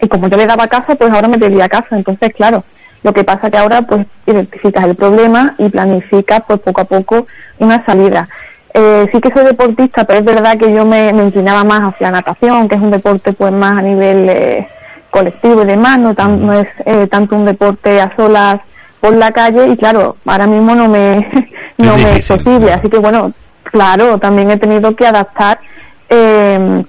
y 0.00 0.08
como 0.08 0.28
yo 0.28 0.36
le 0.36 0.46
daba 0.46 0.66
casa, 0.66 0.96
pues 0.96 1.10
ahora 1.10 1.28
me 1.28 1.38
pedía 1.38 1.68
casa. 1.68 1.86
Entonces, 1.92 2.34
claro, 2.34 2.64
lo 3.04 3.12
que 3.12 3.22
pasa 3.22 3.48
que 3.48 3.56
ahora 3.56 3.82
pues 3.82 4.04
identificas 4.26 4.84
el 4.84 4.96
problema 4.96 5.54
y 5.58 5.68
planificas 5.68 6.42
pues 6.46 6.60
poco 6.60 6.80
a 6.80 6.84
poco 6.84 7.26
una 7.60 7.82
salida. 7.86 8.28
Eh, 8.74 9.06
sí 9.12 9.20
que 9.20 9.32
soy 9.32 9.44
deportista, 9.44 10.04
pero 10.04 10.18
es 10.18 10.24
verdad 10.24 10.58
que 10.58 10.74
yo 10.74 10.84
me, 10.84 11.12
me 11.12 11.22
inclinaba 11.22 11.62
más 11.62 11.80
hacia 11.80 12.10
natación, 12.10 12.68
que 12.68 12.74
es 12.74 12.82
un 12.82 12.90
deporte 12.90 13.32
pues 13.32 13.52
más 13.52 13.78
a 13.78 13.82
nivel 13.82 14.28
eh, 14.28 14.68
colectivo 15.12 15.62
y 15.62 15.66
demás, 15.66 15.98
no, 15.98 16.14
tan, 16.14 16.44
no 16.44 16.54
es 16.54 16.66
eh, 16.86 17.06
tanto 17.06 17.36
un 17.36 17.44
deporte 17.44 18.00
a 18.00 18.16
solas 18.16 18.54
por 18.98 19.14
la 19.14 19.30
calle 19.30 19.68
y 19.68 19.76
claro, 19.76 20.16
ahora 20.24 20.46
mismo 20.46 20.74
no 20.74 20.88
me, 20.88 21.28
no 21.78 21.96
me 21.98 22.16
es 22.16 22.26
posible, 22.26 22.72
así 22.72 22.88
que 22.88 22.98
bueno, 22.98 23.32
claro, 23.64 24.18
también 24.18 24.50
he 24.50 24.56
tenido 24.56 24.96
que 24.96 25.06
adaptar 25.06 25.60
eh, 26.08 26.82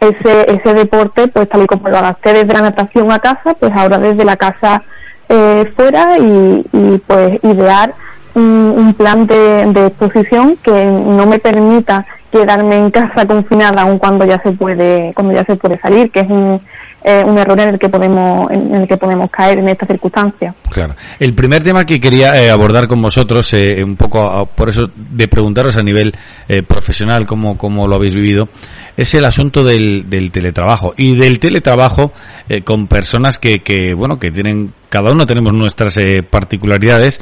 ese, 0.00 0.54
ese 0.54 0.74
deporte, 0.74 1.28
pues 1.28 1.48
tal 1.48 1.62
y 1.62 1.66
como 1.66 1.88
lo 1.88 1.96
adapté 1.96 2.34
desde 2.34 2.52
la 2.52 2.60
natación 2.60 3.10
a 3.10 3.18
casa, 3.18 3.54
pues 3.58 3.72
ahora 3.74 3.98
desde 3.98 4.24
la 4.24 4.36
casa 4.36 4.82
eh, 5.30 5.72
fuera 5.74 6.18
y, 6.18 6.64
y 6.72 6.98
pues 7.06 7.38
idear 7.42 7.94
un, 8.34 8.74
un 8.76 8.94
plan 8.94 9.26
de, 9.26 9.64
de 9.66 9.86
exposición 9.86 10.58
que 10.62 10.84
no 10.84 11.24
me 11.26 11.38
permita 11.38 12.04
quedarme 12.32 12.76
en 12.78 12.90
casa 12.90 13.24
confinada 13.26 13.82
aun 13.82 13.98
cuando 13.98 14.24
ya 14.24 14.40
se 14.42 14.50
puede 14.52 15.12
cuando 15.14 15.32
ya 15.34 15.44
se 15.44 15.54
puede 15.56 15.78
salir 15.78 16.10
que 16.10 16.20
es 16.20 16.26
un, 16.30 16.60
eh, 17.04 17.22
un 17.26 17.36
error 17.38 17.60
en 17.60 17.68
el 17.70 17.78
que 17.78 17.88
podemos 17.88 18.50
en 18.50 18.74
el 18.74 18.88
que 18.88 18.96
podemos 18.96 19.30
caer 19.30 19.58
en 19.58 19.68
estas 19.68 19.86
circunstancias 19.88 20.54
Claro. 20.70 20.94
El 21.20 21.34
primer 21.34 21.62
tema 21.62 21.84
que 21.84 22.00
quería 22.00 22.42
eh, 22.42 22.50
abordar 22.50 22.88
con 22.88 23.02
vosotros, 23.02 23.52
eh, 23.52 23.84
un 23.84 23.94
poco 23.96 24.20
a- 24.20 24.46
por 24.46 24.70
eso 24.70 24.90
de 24.96 25.28
preguntaros 25.28 25.76
a 25.76 25.82
nivel 25.82 26.14
eh, 26.48 26.62
profesional 26.62 27.26
cómo, 27.26 27.58
cómo 27.58 27.86
lo 27.86 27.96
habéis 27.96 28.14
vivido, 28.14 28.48
es 28.96 29.12
el 29.14 29.26
asunto 29.26 29.64
del, 29.64 30.08
del 30.08 30.30
teletrabajo 30.30 30.94
y 30.96 31.14
del 31.16 31.38
teletrabajo 31.40 32.12
eh, 32.48 32.62
con 32.62 32.86
personas 32.86 33.38
que, 33.38 33.58
que, 33.60 33.92
bueno, 33.92 34.18
que 34.18 34.30
tienen, 34.30 34.72
cada 34.88 35.12
uno 35.12 35.26
tenemos 35.26 35.52
nuestras 35.52 35.94
eh, 35.98 36.22
particularidades. 36.22 37.20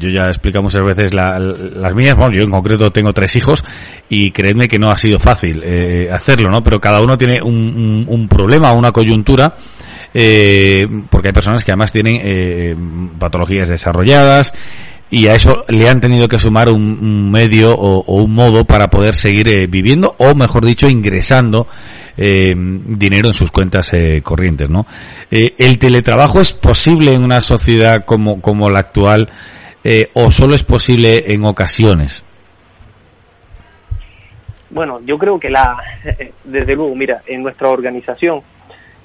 Yo 0.00 0.08
ya 0.08 0.26
he 0.26 0.30
explicado 0.30 0.62
muchas 0.64 0.82
veces 0.84 1.14
la- 1.14 1.38
las 1.38 1.94
mías, 1.94 2.16
bueno, 2.16 2.32
yo 2.34 2.42
en 2.42 2.50
concreto 2.50 2.90
tengo 2.90 3.12
tres 3.12 3.36
hijos 3.36 3.64
y 4.08 4.32
creedme 4.32 4.66
que 4.66 4.78
no 4.80 4.90
ha 4.90 4.96
sido 4.96 5.18
fácil 5.20 5.60
eh, 5.64 6.08
hacerlo, 6.12 6.50
¿no? 6.50 6.62
Pero 6.62 6.80
cada 6.80 7.00
uno 7.00 7.16
tiene 7.16 7.40
un, 7.40 7.54
un- 7.54 8.04
un 8.08 8.28
problema, 8.28 8.72
una 8.72 8.90
coyuntura 8.90 9.54
eh, 10.12 10.86
porque 11.10 11.28
hay 11.28 11.32
personas 11.32 11.62
que 11.62 11.70
además 11.72 11.92
tienen 11.92 12.20
eh, 12.24 12.74
patologías 13.18 13.68
desarrolladas 13.68 14.52
y 15.12 15.26
a 15.26 15.32
eso 15.34 15.64
le 15.68 15.88
han 15.88 16.00
tenido 16.00 16.28
que 16.28 16.38
sumar 16.38 16.68
un, 16.68 16.82
un 17.00 17.30
medio 17.30 17.72
o, 17.74 17.98
o 18.04 18.22
un 18.22 18.32
modo 18.32 18.64
para 18.64 18.88
poder 18.88 19.14
seguir 19.14 19.48
eh, 19.48 19.66
viviendo 19.66 20.14
o 20.18 20.34
mejor 20.34 20.64
dicho 20.64 20.88
ingresando 20.88 21.66
eh, 22.16 22.52
dinero 22.56 23.28
en 23.28 23.34
sus 23.34 23.50
cuentas 23.50 23.92
eh, 23.92 24.20
corrientes 24.22 24.68
no 24.70 24.86
Eh, 25.30 25.54
el 25.58 25.78
teletrabajo 25.78 26.40
es 26.40 26.52
posible 26.52 27.12
en 27.14 27.24
una 27.24 27.40
sociedad 27.40 28.04
como 28.04 28.40
como 28.40 28.68
la 28.70 28.80
actual 28.80 29.28
eh, 29.84 30.10
o 30.14 30.30
solo 30.30 30.54
es 30.54 30.62
posible 30.62 31.32
en 31.32 31.44
ocasiones 31.44 32.24
Bueno, 34.70 35.00
yo 35.04 35.18
creo 35.18 35.38
que 35.40 35.50
la, 35.50 35.76
desde 36.44 36.74
luego, 36.74 36.94
mira, 36.94 37.22
en 37.26 37.42
nuestra 37.42 37.68
organización, 37.68 38.42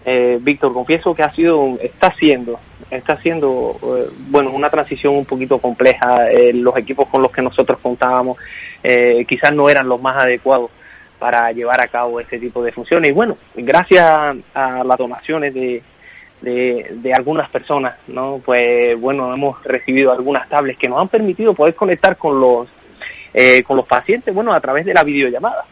eh, 0.05 0.37
Víctor, 0.39 0.73
confieso 0.73 1.15
que 1.15 1.23
ha 1.23 1.33
sido, 1.33 1.79
está 1.81 2.13
siendo, 2.13 2.59
está 2.91 3.17
siendo, 3.17 3.77
eh, 3.81 4.09
bueno, 4.29 4.51
una 4.51 4.69
transición 4.69 5.15
un 5.15 5.25
poquito 5.25 5.57
compleja. 5.57 6.29
Eh, 6.29 6.53
los 6.53 6.77
equipos 6.77 7.07
con 7.09 7.21
los 7.23 7.31
que 7.31 7.41
nosotros 7.41 7.79
contábamos 7.81 8.37
eh, 8.83 9.25
quizás 9.27 9.51
no 9.53 9.67
eran 9.67 9.89
los 9.89 9.99
más 9.99 10.23
adecuados 10.23 10.69
para 11.17 11.51
llevar 11.51 11.81
a 11.81 11.87
cabo 11.87 12.19
este 12.19 12.37
tipo 12.37 12.63
de 12.63 12.71
funciones. 12.71 13.09
Y 13.09 13.13
bueno, 13.13 13.35
gracias 13.55 14.05
a 14.53 14.83
las 14.83 14.97
donaciones 14.97 15.53
de, 15.53 15.81
de, 16.45 17.13
algunas 17.13 17.49
personas, 17.49 17.95
¿no? 18.07 18.41
Pues 18.43 18.99
bueno, 18.99 19.33
hemos 19.33 19.63
recibido 19.63 20.11
algunas 20.11 20.47
tablets 20.47 20.79
que 20.79 20.87
nos 20.87 21.01
han 21.01 21.07
permitido 21.07 21.53
poder 21.53 21.75
conectar 21.75 22.17
con 22.17 22.39
los 22.39 22.67
eh, 23.33 23.63
con 23.63 23.75
los 23.75 23.85
pacientes, 23.85 24.33
bueno, 24.33 24.53
a 24.53 24.61
través 24.61 24.85
de 24.85 24.93
la 24.93 25.03
videollamada. 25.03 25.65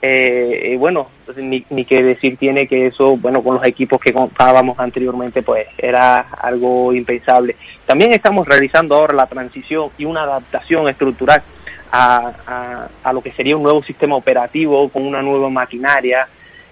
Eh, 0.00 0.70
y 0.72 0.76
bueno, 0.76 1.08
ni, 1.36 1.64
ni 1.70 1.84
que 1.84 2.02
decir 2.02 2.36
tiene 2.36 2.66
que 2.66 2.86
eso, 2.86 3.16
bueno, 3.16 3.42
con 3.42 3.56
los 3.56 3.66
equipos 3.66 4.00
que 4.00 4.12
contábamos 4.12 4.78
anteriormente, 4.78 5.42
pues 5.42 5.66
era 5.76 6.20
algo 6.20 6.92
impensable. 6.92 7.56
También 7.84 8.12
estamos 8.12 8.46
realizando 8.46 8.94
ahora 8.94 9.14
la 9.14 9.26
transición 9.26 9.90
y 9.98 10.04
una 10.04 10.22
adaptación 10.22 10.88
estructural 10.88 11.42
a, 11.90 12.32
a, 12.46 12.88
a 13.02 13.12
lo 13.12 13.20
que 13.20 13.32
sería 13.32 13.56
un 13.56 13.62
nuevo 13.62 13.82
sistema 13.82 14.16
operativo 14.16 14.88
con 14.88 15.04
una 15.04 15.22
nueva 15.22 15.50
maquinaria 15.50 16.28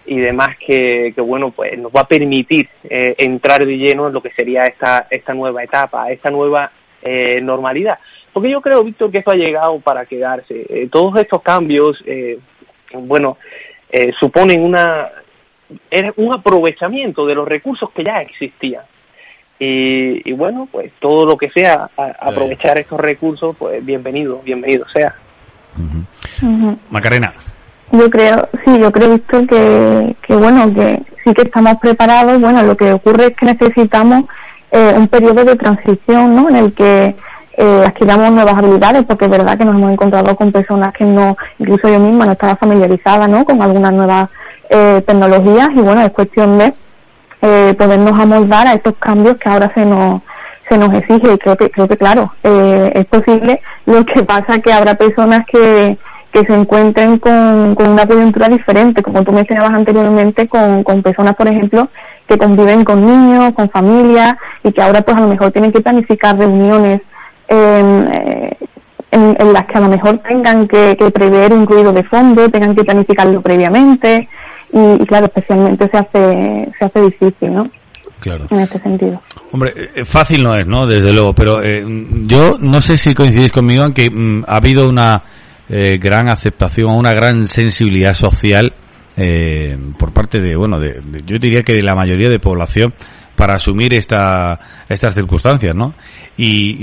y 0.07 0.19
demás 0.19 0.51
que, 0.59 1.13
que 1.15 1.21
bueno, 1.21 1.51
pues 1.51 1.79
nos 1.79 1.93
va 1.93 2.03
a 2.03 2.09
permitir 2.09 2.69
eh, 2.85 3.15
entrar 3.19 3.65
de 3.65 3.77
lleno 3.77 4.07
en 4.09 4.13
lo 4.13 4.23
que 4.23 4.31
sería 4.31 4.65
esta, 4.65 5.07
esta 5.11 5.33
nueva 5.35 5.63
etapa, 5.63 6.11
esta 6.11 6.31
nueva 6.31 6.71
eh, 7.03 7.41
normalidad. 7.41 7.99
Porque 8.33 8.51
yo 8.51 8.61
creo, 8.61 8.83
Víctor, 8.85 9.11
que 9.11 9.19
esto 9.19 9.31
ha 9.31 9.37
llegado 9.37 9.79
para 9.81 10.07
quedarse. 10.07 10.67
Eh, 10.69 10.89
todos 10.91 11.17
estos 11.17 11.41
cambios, 11.43 12.03
eh, 12.07 12.39
bueno, 12.93 13.39
eh, 13.91 14.13
suponen 14.19 14.63
una 14.63 15.11
un 16.17 16.35
aprovechamiento 16.35 17.25
de 17.25 17.35
los 17.35 17.49
recursos 17.49 17.91
que 17.93 18.05
ya 18.05 18.21
existían. 18.21 18.83
Y, 19.59 20.29
y 20.29 20.33
bueno, 20.33 20.69
pues 20.71 20.93
todo 21.01 21.25
lo 21.25 21.37
que 21.39 21.49
sea 21.51 21.89
a- 21.97 22.17
aprovechar 22.21 22.79
estos 22.79 23.01
recursos, 23.01 23.57
pues 23.57 23.85
bienvenido, 23.85 24.41
bienvenido 24.45 24.85
sea. 24.93 25.15
Macarena 26.91 27.33
Yo 27.95 28.11
creo, 28.11 28.49
sí, 28.65 28.79
yo 28.79 28.91
creo, 28.91 29.11
Víctor, 29.11 29.47
que, 29.47 30.17
que 30.23 30.35
bueno, 30.35 30.75
que 30.75 31.01
sí 31.23 31.33
que 31.33 31.43
estamos 31.43 31.79
preparados. 31.81 32.41
Bueno, 32.41 32.63
lo 32.63 32.77
que 32.77 32.93
ocurre 32.93 33.27
es 33.27 33.37
que 33.37 33.47
necesitamos 33.47 34.25
eh, 34.73 34.95
un 34.97 35.07
periodo 35.07 35.45
de 35.45 35.55
transición, 35.55 36.35
¿no? 36.35 36.49
En 36.49 36.57
el 36.57 36.73
que 36.73 37.15
eh, 37.57 37.85
adquiramos 37.87 38.33
nuevas 38.33 38.55
habilidades, 38.59 39.05
porque 39.05 39.27
es 39.27 39.31
verdad 39.31 39.57
que 39.57 39.65
nos 39.65 39.77
hemos 39.77 39.93
encontrado 39.93 40.35
con 40.35 40.51
personas 40.51 40.93
que 40.93 41.05
no, 41.05 41.37
incluso 41.61 41.89
yo 41.89 42.01
misma 42.01 42.27
no 42.27 42.33
estaba 42.33 42.57
familiarizada, 42.57 43.29
¿no? 43.29 43.45
Con 43.45 43.63
algunas 43.63 43.93
nuevas 43.93 44.29
eh, 44.71 45.01
tecnologías 45.07 45.69
y 45.73 45.81
bueno, 45.81 46.01
es 46.01 46.11
cuestión 46.11 46.59
de 46.59 46.75
eh, 47.43 47.75
podernos 47.79 48.19
amoldar 48.19 48.67
a 48.67 48.73
estos 48.73 48.95
cambios 48.99 49.37
que 49.39 49.49
ahora 49.49 49.71
se 49.73 49.85
nos 49.85 50.23
se 50.69 50.79
nos 50.79 50.95
exige 50.95 51.35
y 51.35 51.39
creo 51.39 51.57
que 51.59 51.71
creo 51.71 51.87
que 51.87 51.97
claro 51.99 52.33
eh, 52.43 52.91
es 52.95 53.05
posible 53.05 53.61
lo 53.85 54.03
que 54.07 54.23
pasa 54.23 54.59
que 54.61 54.73
habrá 54.73 54.95
personas 54.95 55.45
que 55.47 55.99
que 56.35 56.45
se 56.45 56.53
encuentren 56.53 57.17
con, 57.21 57.77
con 57.77 57.91
una 57.91 58.05
coyuntura 58.05 58.49
diferente 58.49 59.01
como 59.03 59.23
tú 59.23 59.31
mencionabas 59.31 59.71
anteriormente 59.73 60.49
con, 60.49 60.83
con 60.83 61.01
personas 61.01 61.37
por 61.37 61.47
ejemplo 61.47 61.89
que 62.27 62.37
conviven 62.37 62.85
con 62.85 63.07
niños 63.07 63.53
con 63.55 63.71
familias 63.71 64.35
y 64.65 64.73
que 64.73 64.83
ahora 64.83 65.01
pues 65.01 65.17
a 65.17 65.21
lo 65.21 65.29
mejor 65.29 65.53
tienen 65.53 65.71
que 65.71 65.81
planificar 65.81 66.37
reuniones 66.37 67.01
eh, 67.47 68.51
en, 69.13 69.37
en 69.39 69.53
las 69.53 69.65
que 69.67 69.79
a 69.79 69.81
lo 69.83 69.89
mejor 69.89 70.19
tengan 70.29 70.67
que, 70.67 70.97
que 70.97 71.09
prever 71.13 71.53
un 71.53 71.69
ruido 71.69 71.93
de 71.93 72.03
fondo 72.03 72.51
tengan 72.51 72.75
que 72.75 72.83
planificarlo 72.83 73.41
previamente 73.41 74.29
y, 74.73 75.03
y 75.03 75.07
claro 75.07 75.27
especialmente 75.27 75.89
se 75.89 75.97
hace 75.97 76.69
se 76.77 76.85
hace 76.85 77.01
difícil 77.01 77.55
no 77.55 77.71
Claro. 78.19 78.47
en 78.51 78.61
este 78.61 78.79
sentido 78.79 79.21
Hombre, 79.53 79.73
eh, 79.95 80.05
fácil 80.05 80.43
no 80.43 80.57
es, 80.57 80.67
¿no? 80.67 80.85
Desde 80.87 81.13
luego, 81.13 81.33
pero 81.33 81.63
eh, 81.63 81.85
yo 82.27 82.57
no 82.59 82.81
sé 82.81 82.97
si 82.97 83.15
coincidís 83.15 83.53
conmigo 83.53 83.85
en 83.85 83.93
que 83.93 84.11
mm, 84.11 84.45
ha 84.49 84.57
habido 84.57 84.89
una 84.89 85.23
eh, 85.69 85.99
gran 85.99 86.29
aceptación, 86.29 86.91
una 86.95 87.13
gran 87.13 87.47
sensibilidad 87.47 88.15
social 88.15 88.73
eh, 89.17 89.79
por 89.99 90.13
parte 90.13 90.41
de, 90.41 90.57
bueno, 90.57 90.81
de, 90.81 91.01
yo 91.27 91.39
diría 91.39 91.63
que 91.63 91.73
de 91.75 91.83
la 91.83 91.95
mayoría 91.95 92.29
de 92.29 92.39
población 92.39 92.93
para 93.37 93.55
asumir 93.55 93.95
esta, 93.95 94.61
estas 94.89 95.15
circunstancias, 95.15 95.75
¿no? 95.75 95.95
Y, 96.37 96.79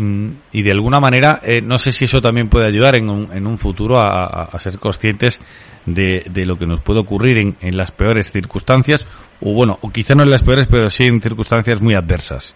y 0.51 0.61
de 0.63 0.71
alguna 0.71 0.99
manera, 0.99 1.39
eh, 1.43 1.61
no 1.61 1.77
sé 1.77 1.93
si 1.93 2.05
eso 2.05 2.21
también 2.21 2.49
puede 2.49 2.67
ayudar 2.67 2.95
en 2.95 3.09
un, 3.09 3.29
en 3.33 3.47
un 3.47 3.57
futuro 3.57 3.99
a, 3.99 4.25
a- 4.25 4.43
a 4.51 4.59
ser 4.59 4.77
conscientes 4.77 5.39
de, 5.85 6.25
de 6.29 6.45
lo 6.45 6.57
que 6.57 6.65
nos 6.65 6.81
puede 6.81 6.99
ocurrir 6.99 7.37
en, 7.37 7.55
en 7.61 7.77
las 7.77 7.91
peores 7.91 8.31
circunstancias, 8.31 9.07
o 9.41 9.53
bueno, 9.53 9.77
o 9.81 9.89
quizá 9.91 10.13
no 10.15 10.23
en 10.23 10.29
las 10.29 10.43
peores, 10.43 10.67
pero 10.69 10.89
sí 10.89 11.05
en 11.05 11.21
circunstancias 11.21 11.81
muy 11.81 11.93
adversas. 11.95 12.55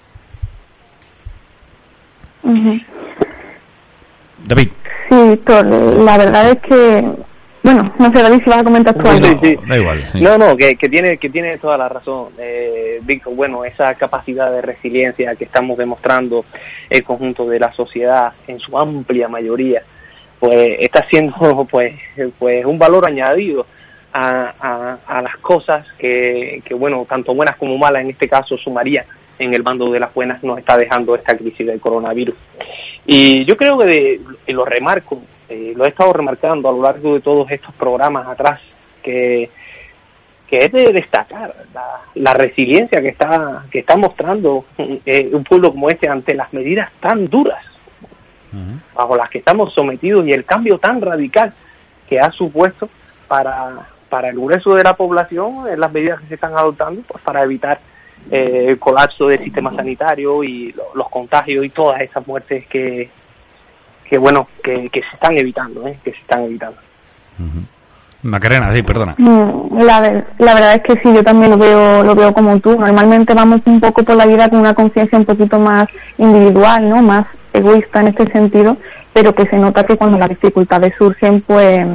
Ujú. 2.43 2.79
David. 4.47 4.69
Sí, 5.09 5.29
Víctor, 5.29 5.65
la 5.65 6.17
verdad 6.17 6.49
es 6.49 6.59
que, 6.61 7.03
bueno, 7.63 7.93
no 7.97 8.11
sé, 8.11 8.21
David, 8.21 8.43
si 8.43 8.49
vas 8.49 8.59
a 8.59 8.63
comentar 8.63 8.93
tú 8.95 9.07
algo. 9.07 9.27
Sí, 9.27 9.37
sí. 9.41 9.57
Da 9.67 9.77
igual. 9.77 10.07
sí. 10.11 10.21
No, 10.21 10.37
no, 10.37 10.55
que, 10.55 10.75
que 10.75 10.89
tiene 10.89 11.17
que 11.17 11.29
tiene 11.29 11.57
toda 11.57 11.77
la 11.77 11.89
razón, 11.89 12.29
eh, 12.37 12.99
Víctor. 13.03 13.35
Bueno, 13.35 13.65
esa 13.65 13.93
capacidad 13.95 14.51
de 14.51 14.61
resiliencia 14.61 15.35
que 15.35 15.45
estamos 15.45 15.77
demostrando 15.77 16.45
el 16.89 17.03
conjunto 17.03 17.47
de 17.47 17.59
la 17.59 17.73
sociedad 17.73 18.33
en 18.47 18.59
su 18.59 18.77
amplia 18.77 19.27
mayoría, 19.27 19.83
pues 20.39 20.77
está 20.79 21.05
siendo 21.09 21.65
pues 21.71 21.93
pues 22.37 22.65
un 22.65 22.77
valor 22.77 23.07
añadido 23.07 23.65
a, 24.13 24.97
a, 25.05 25.21
las 25.21 25.37
cosas 25.37 25.85
que, 25.97 26.61
que, 26.63 26.73
bueno, 26.73 27.05
tanto 27.09 27.33
buenas 27.33 27.57
como 27.57 27.77
malas 27.77 28.01
en 28.01 28.11
este 28.11 28.29
caso 28.29 28.57
sumaría 28.57 29.05
en 29.39 29.53
el 29.53 29.61
bando 29.61 29.91
de 29.91 29.99
las 29.99 30.13
buenas 30.13 30.41
nos 30.43 30.59
está 30.59 30.77
dejando 30.77 31.15
esta 31.15 31.35
crisis 31.35 31.67
del 31.67 31.79
coronavirus. 31.79 32.35
Y 33.05 33.45
yo 33.45 33.55
creo 33.55 33.77
que, 33.77 33.85
de, 33.85 34.21
y 34.47 34.53
lo 34.53 34.65
remarco, 34.65 35.21
eh, 35.47 35.73
lo 35.75 35.85
he 35.85 35.89
estado 35.89 36.13
remarcando 36.13 36.69
a 36.69 36.71
lo 36.71 36.81
largo 36.81 37.13
de 37.13 37.21
todos 37.21 37.49
estos 37.51 37.73
programas 37.75 38.27
atrás, 38.27 38.61
que, 39.03 39.49
que 40.47 40.57
es 40.57 40.71
de 40.71 40.91
destacar 40.91 41.53
la, 41.73 42.01
la 42.15 42.33
resiliencia 42.33 43.01
que 43.01 43.09
está, 43.09 43.65
que 43.69 43.79
está 43.79 43.95
mostrando 43.95 44.65
eh, 44.77 45.29
un 45.31 45.43
pueblo 45.43 45.71
como 45.71 45.89
este 45.89 46.09
ante 46.09 46.33
las 46.33 46.51
medidas 46.53 46.91
tan 46.99 47.27
duras 47.27 47.63
bajo 48.93 49.17
las 49.17 49.29
que 49.29 49.39
estamos 49.39 49.73
sometidos 49.73 50.25
y 50.25 50.31
el 50.31 50.45
cambio 50.45 50.77
tan 50.77 51.01
radical 51.01 51.53
que 52.07 52.21
ha 52.21 52.31
supuesto 52.31 52.89
para, 53.27 53.87
para 54.09 54.29
el 54.29 54.39
grueso 54.39 54.75
de 54.75 54.83
la 54.83 54.95
población 54.95 55.67
en 55.67 55.79
las 55.79 55.91
medidas 55.91 56.21
que 56.21 56.27
se 56.27 56.35
están 56.35 56.53
adoptando 56.55 57.01
pues 57.05 57.21
para 57.23 57.43
evitar 57.43 57.79
eh, 58.31 58.65
el 58.69 58.79
colapso 58.79 59.27
del 59.27 59.43
sistema 59.43 59.75
sanitario 59.75 60.43
y 60.43 60.73
los 60.93 61.09
contagios 61.09 61.65
y 61.65 61.69
todas 61.69 62.01
esas 62.01 62.25
muertes 62.27 62.65
que, 62.67 63.09
que 64.09 64.17
bueno, 64.17 64.47
que, 64.63 64.89
que 64.89 65.01
se 65.01 65.15
están 65.15 65.37
evitando, 65.37 65.87
¿eh? 65.87 65.97
que 66.03 66.11
se 66.11 66.17
están 66.17 66.43
evitando. 66.43 66.77
Macarena, 68.23 68.75
sí, 68.75 68.81
perdona. 68.81 69.15
La, 69.19 70.23
la 70.39 70.53
verdad 70.55 70.75
es 70.75 70.83
que 70.83 70.93
sí, 71.01 71.13
yo 71.13 71.23
también 71.23 71.51
lo 71.51 71.57
veo, 71.57 72.03
lo 72.03 72.15
veo 72.15 72.33
como 72.33 72.59
tú. 72.59 72.75
Normalmente 72.79 73.35
vamos 73.35 73.61
un 73.65 73.79
poco 73.79 74.03
por 74.03 74.15
la 74.15 74.25
vida 74.25 74.49
con 74.49 74.59
una 74.59 74.73
conciencia 74.73 75.19
un 75.19 75.25
poquito 75.25 75.59
más 75.59 75.87
individual, 76.17 76.89
¿no? 76.89 77.03
Más 77.03 77.27
egoísta 77.53 78.01
en 78.01 78.07
este 78.07 78.31
sentido, 78.31 78.77
pero 79.13 79.33
que 79.35 79.45
se 79.45 79.57
nota 79.57 79.85
que 79.85 79.95
cuando 79.95 80.17
las 80.17 80.29
dificultades 80.29 80.93
surgen, 80.97 81.41
pues 81.41 81.85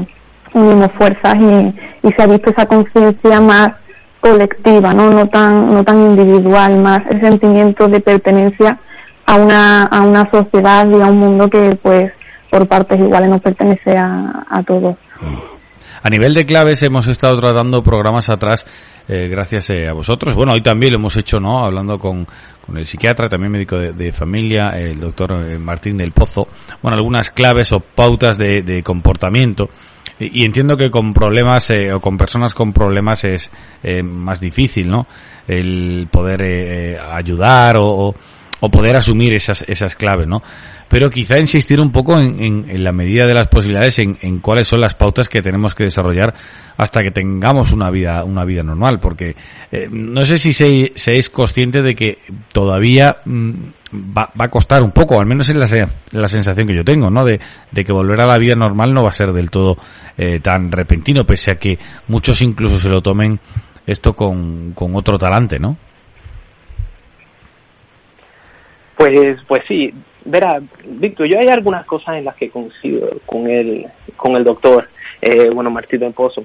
unimos 0.52 0.92
fuerzas 0.92 1.34
y, 1.36 2.06
y 2.06 2.12
se 2.12 2.22
ha 2.22 2.26
visto 2.26 2.50
esa 2.50 2.66
conciencia 2.66 3.40
más 3.40 3.72
colectiva, 4.20 4.92
¿no? 4.92 5.10
No 5.10 5.26
tan, 5.28 5.72
no 5.74 5.82
tan 5.82 6.00
individual, 6.10 6.78
más 6.78 7.04
el 7.10 7.20
sentimiento 7.20 7.88
de 7.88 8.00
pertenencia 8.00 8.78
a 9.26 9.36
una, 9.36 9.84
a 9.84 10.02
una 10.02 10.30
sociedad 10.30 10.88
y 10.88 11.00
a 11.00 11.06
un 11.06 11.18
mundo 11.18 11.48
que, 11.48 11.76
pues, 11.82 12.12
por 12.50 12.66
partes 12.66 12.98
iguales 12.98 13.30
nos 13.30 13.40
pertenece 13.40 13.96
a, 13.96 14.44
a 14.48 14.62
todos. 14.62 14.96
A 16.02 16.08
nivel 16.08 16.32
de 16.32 16.46
claves 16.46 16.82
hemos 16.82 17.06
estado 17.08 17.38
tratando 17.38 17.82
programas 17.82 18.30
atrás 18.30 18.64
eh, 19.06 19.28
gracias 19.30 19.70
eh, 19.70 19.88
a 19.88 19.92
vosotros. 19.92 20.34
Bueno, 20.34 20.52
hoy 20.52 20.62
también 20.62 20.92
lo 20.92 20.98
hemos 20.98 21.16
hecho, 21.16 21.40
¿no? 21.40 21.64
Hablando 21.64 21.98
con, 21.98 22.26
con 22.64 22.78
el 22.78 22.86
psiquiatra, 22.86 23.28
también 23.28 23.52
médico 23.52 23.76
de, 23.76 24.12
familia, 24.12 24.68
el 24.76 24.98
doctor 24.98 25.32
eh, 25.32 25.58
Martín 25.58 25.96
del 25.96 26.12
Pozo. 26.12 26.48
Bueno, 26.80 26.96
algunas 26.96 27.30
claves 27.30 27.72
o 27.72 27.80
pautas 27.80 28.38
de, 28.38 28.62
de 28.62 28.82
comportamiento 28.82 29.68
y 30.20 30.44
entiendo 30.44 30.76
que 30.76 30.90
con 30.90 31.14
problemas 31.14 31.70
eh, 31.70 31.92
o 31.94 32.00
con 32.00 32.18
personas 32.18 32.52
con 32.52 32.74
problemas 32.74 33.24
es 33.24 33.50
eh, 33.82 34.02
más 34.02 34.38
difícil, 34.38 34.90
¿no? 34.90 35.06
El 35.48 36.08
poder 36.10 36.42
eh, 36.42 36.98
ayudar 36.98 37.78
o, 37.78 38.14
o, 38.60 38.68
poder 38.70 38.96
asumir 38.96 39.32
esas, 39.32 39.64
esas 39.66 39.96
claves, 39.96 40.28
¿no? 40.28 40.42
Pero 40.90 41.08
quizá 41.08 41.38
insistir 41.38 41.80
un 41.80 41.92
poco 41.92 42.18
en, 42.18 42.68
en, 42.68 42.84
la 42.84 42.90
medida 42.90 43.24
de 43.26 43.32
las 43.32 43.46
posibilidades 43.46 44.00
en, 44.00 44.18
en, 44.22 44.40
cuáles 44.40 44.66
son 44.66 44.80
las 44.80 44.94
pautas 44.94 45.28
que 45.28 45.40
tenemos 45.40 45.72
que 45.72 45.84
desarrollar 45.84 46.34
hasta 46.76 47.02
que 47.02 47.12
tengamos 47.12 47.70
una 47.70 47.90
vida, 47.90 48.24
una 48.24 48.44
vida 48.44 48.64
normal, 48.64 48.98
porque 48.98 49.36
no 49.92 50.24
sé 50.24 50.36
si 50.36 50.52
se, 50.52 50.92
seáis 50.96 51.30
consciente 51.30 51.80
de 51.80 51.94
que 51.94 52.18
todavía 52.52 53.18
mm, 53.24 53.52
va, 53.94 54.30
va 54.38 54.46
a 54.46 54.50
costar 54.50 54.82
un 54.82 54.90
poco, 54.90 55.20
al 55.20 55.26
menos 55.26 55.48
es 55.48 55.56
la, 55.56 55.88
la 56.12 56.28
sensación 56.28 56.66
que 56.66 56.74
yo 56.74 56.84
tengo, 56.84 57.10
¿no? 57.10 57.24
De, 57.24 57.40
de, 57.70 57.84
que 57.84 57.92
volver 57.92 58.20
a 58.20 58.26
la 58.26 58.38
vida 58.38 58.54
normal 58.54 58.92
no 58.92 59.02
va 59.02 59.10
a 59.10 59.12
ser 59.12 59.32
del 59.32 59.50
todo 59.50 59.76
eh, 60.18 60.40
tan 60.40 60.70
repentino, 60.70 61.24
pese 61.24 61.52
a 61.52 61.58
que 61.58 61.78
muchos 62.08 62.42
incluso 62.42 62.78
se 62.78 62.88
lo 62.88 63.00
tomen 63.00 63.38
esto 63.86 64.14
con, 64.14 64.72
con 64.72 64.94
otro 64.94 65.18
talante, 65.18 65.58
¿no? 65.58 65.76
Pues, 68.96 69.38
pues 69.48 69.62
sí, 69.66 69.92
verá, 70.30 70.60
Víctor, 70.84 71.26
yo 71.26 71.38
hay 71.38 71.48
algunas 71.48 71.84
cosas 71.86 72.16
en 72.16 72.24
las 72.24 72.36
que 72.36 72.50
coincido 72.50 73.20
con 73.26 73.48
el, 73.48 73.86
con 74.16 74.36
el 74.36 74.44
doctor, 74.44 74.88
eh, 75.20 75.50
bueno, 75.50 75.70
Martito 75.70 76.06
en 76.06 76.12
Pozo. 76.12 76.44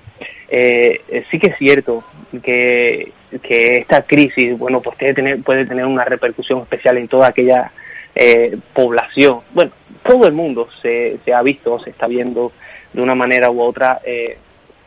Eh, 0.49 1.23
sí 1.31 1.39
que 1.39 1.47
es 1.47 1.57
cierto 1.57 2.03
que, 2.43 3.11
que 3.41 3.67
esta 3.79 4.01
crisis, 4.01 4.57
bueno, 4.57 4.81
pues 4.81 4.97
puede 4.97 5.13
tener, 5.13 5.41
puede 5.41 5.65
tener 5.65 5.85
una 5.85 6.05
repercusión 6.05 6.61
especial 6.61 6.97
en 6.97 7.07
toda 7.07 7.29
aquella 7.29 7.71
eh, 8.15 8.57
población. 8.73 9.39
Bueno, 9.53 9.71
todo 10.03 10.27
el 10.27 10.33
mundo 10.33 10.67
se, 10.81 11.17
se 11.23 11.33
ha 11.33 11.41
visto, 11.41 11.79
se 11.79 11.89
está 11.89 12.07
viendo 12.07 12.51
de 12.93 13.01
una 13.01 13.15
manera 13.15 13.49
u 13.49 13.61
otra, 13.61 13.99
eh, 14.05 14.37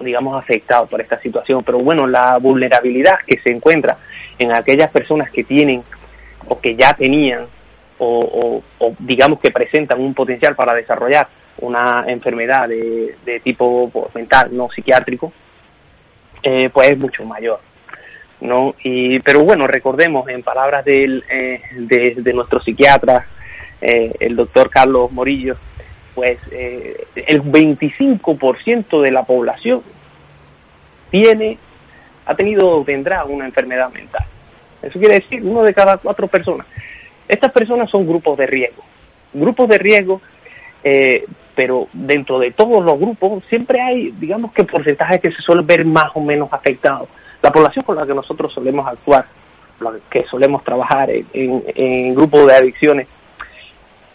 digamos, 0.00 0.36
afectado 0.36 0.86
por 0.86 1.00
esta 1.00 1.20
situación. 1.20 1.62
Pero 1.64 1.78
bueno, 1.78 2.06
la 2.06 2.38
vulnerabilidad 2.38 3.18
que 3.26 3.38
se 3.40 3.50
encuentra 3.50 3.98
en 4.38 4.52
aquellas 4.52 4.90
personas 4.90 5.30
que 5.30 5.44
tienen 5.44 5.82
o 6.46 6.60
que 6.60 6.76
ya 6.76 6.94
tenían 6.94 7.46
o, 7.98 8.62
digamos 8.98 9.40
que 9.40 9.50
presentan 9.50 10.00
un 10.00 10.14
potencial 10.14 10.54
para 10.54 10.74
desarrollar 10.74 11.28
una 11.60 12.04
enfermedad 12.06 12.68
de, 12.68 13.16
de 13.24 13.40
tipo 13.40 13.90
pues, 13.90 14.14
mental, 14.14 14.48
no 14.52 14.68
psiquiátrico, 14.70 15.32
eh, 16.42 16.70
pues 16.72 16.90
es 16.90 16.98
mucho 16.98 17.24
mayor. 17.24 17.60
¿no? 18.40 18.74
Y, 18.84 19.18
pero 19.20 19.44
bueno, 19.44 19.66
recordemos 19.66 20.28
en 20.28 20.42
palabras 20.42 20.84
del, 20.84 21.24
eh, 21.30 21.60
de, 21.72 22.14
de, 22.16 22.32
nuestro 22.32 22.60
psiquiatra, 22.60 23.26
eh, 23.80 24.12
el 24.20 24.36
doctor 24.36 24.70
Carlos 24.70 25.10
Morillo, 25.10 25.56
pues 26.14 26.38
eh, 26.50 27.06
el 27.14 27.42
25% 27.42 29.02
de 29.02 29.10
la 29.10 29.24
población 29.24 29.82
tiene, 31.10 31.58
ha 32.26 32.34
tenido 32.34 32.68
o 32.68 32.84
tendrá 32.84 33.24
una 33.24 33.46
enfermedad 33.46 33.92
mental. 33.92 34.24
Eso 34.82 34.98
quiere 34.98 35.14
decir 35.14 35.42
uno 35.42 35.62
de 35.62 35.74
cada 35.74 35.96
cuatro 35.98 36.28
personas. 36.28 36.66
Estas 37.28 37.52
personas 37.52 37.90
son 37.90 38.06
grupos 38.06 38.36
de 38.38 38.46
riesgo. 38.46 38.82
Grupos 39.32 39.68
de 39.68 39.78
riesgo 39.78 40.20
eh, 40.82 41.24
pero 41.54 41.88
dentro 41.92 42.38
de 42.38 42.52
todos 42.52 42.84
los 42.84 42.98
grupos 43.00 43.42
siempre 43.48 43.80
hay, 43.80 44.12
digamos 44.12 44.52
que 44.52 44.62
porcentajes 44.62 45.20
que 45.20 45.32
se 45.32 45.42
suelen 45.42 45.66
ver 45.66 45.84
más 45.84 46.10
o 46.14 46.20
menos 46.20 46.52
afectados. 46.52 47.08
La 47.42 47.50
población 47.50 47.84
con 47.84 47.96
la 47.96 48.06
que 48.06 48.14
nosotros 48.14 48.52
solemos 48.52 48.86
actuar, 48.86 49.26
que 50.08 50.24
solemos 50.24 50.62
trabajar 50.62 51.10
en 51.10 52.14
grupos 52.14 52.46
de 52.46 52.54
adicciones, 52.54 53.08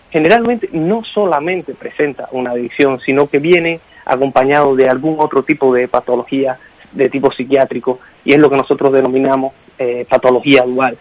generalmente 0.09 0.69
no 0.71 1.03
solamente 1.03 1.73
presenta 1.73 2.29
una 2.31 2.51
adicción, 2.51 2.99
sino 2.99 3.27
que 3.27 3.39
viene 3.39 3.79
acompañado 4.05 4.75
de 4.75 4.87
algún 4.87 5.15
otro 5.19 5.43
tipo 5.43 5.73
de 5.73 5.87
patología 5.87 6.59
de 6.91 7.09
tipo 7.09 7.31
psiquiátrico 7.31 7.99
y 8.23 8.33
es 8.33 8.39
lo 8.39 8.49
que 8.49 8.57
nosotros 8.57 8.93
denominamos 8.93 9.53
eh, 9.79 10.05
patología 10.07 10.61
dual. 10.63 10.97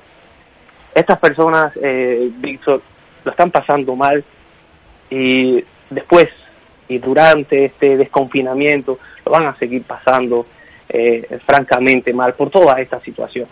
Estas 0.95 1.19
personas, 1.19 1.73
eh, 1.77 2.31
lo 3.25 3.31
están 3.31 3.51
pasando 3.51 3.97
mal 3.97 4.25
y 5.11 5.65
después 5.91 6.29
y 6.89 6.99
durante 6.99 7.67
este 7.67 7.97
desconfinamiento 7.97 8.99
lo 9.25 9.33
van 9.33 9.47
a 9.47 9.55
seguir 9.55 9.83
pasando 9.83 10.47
eh, 10.89 11.39
francamente 11.47 12.13
mal 12.13 12.35
por 12.35 12.51
toda 12.51 12.81
esta 12.81 13.01
situación. 13.01 13.47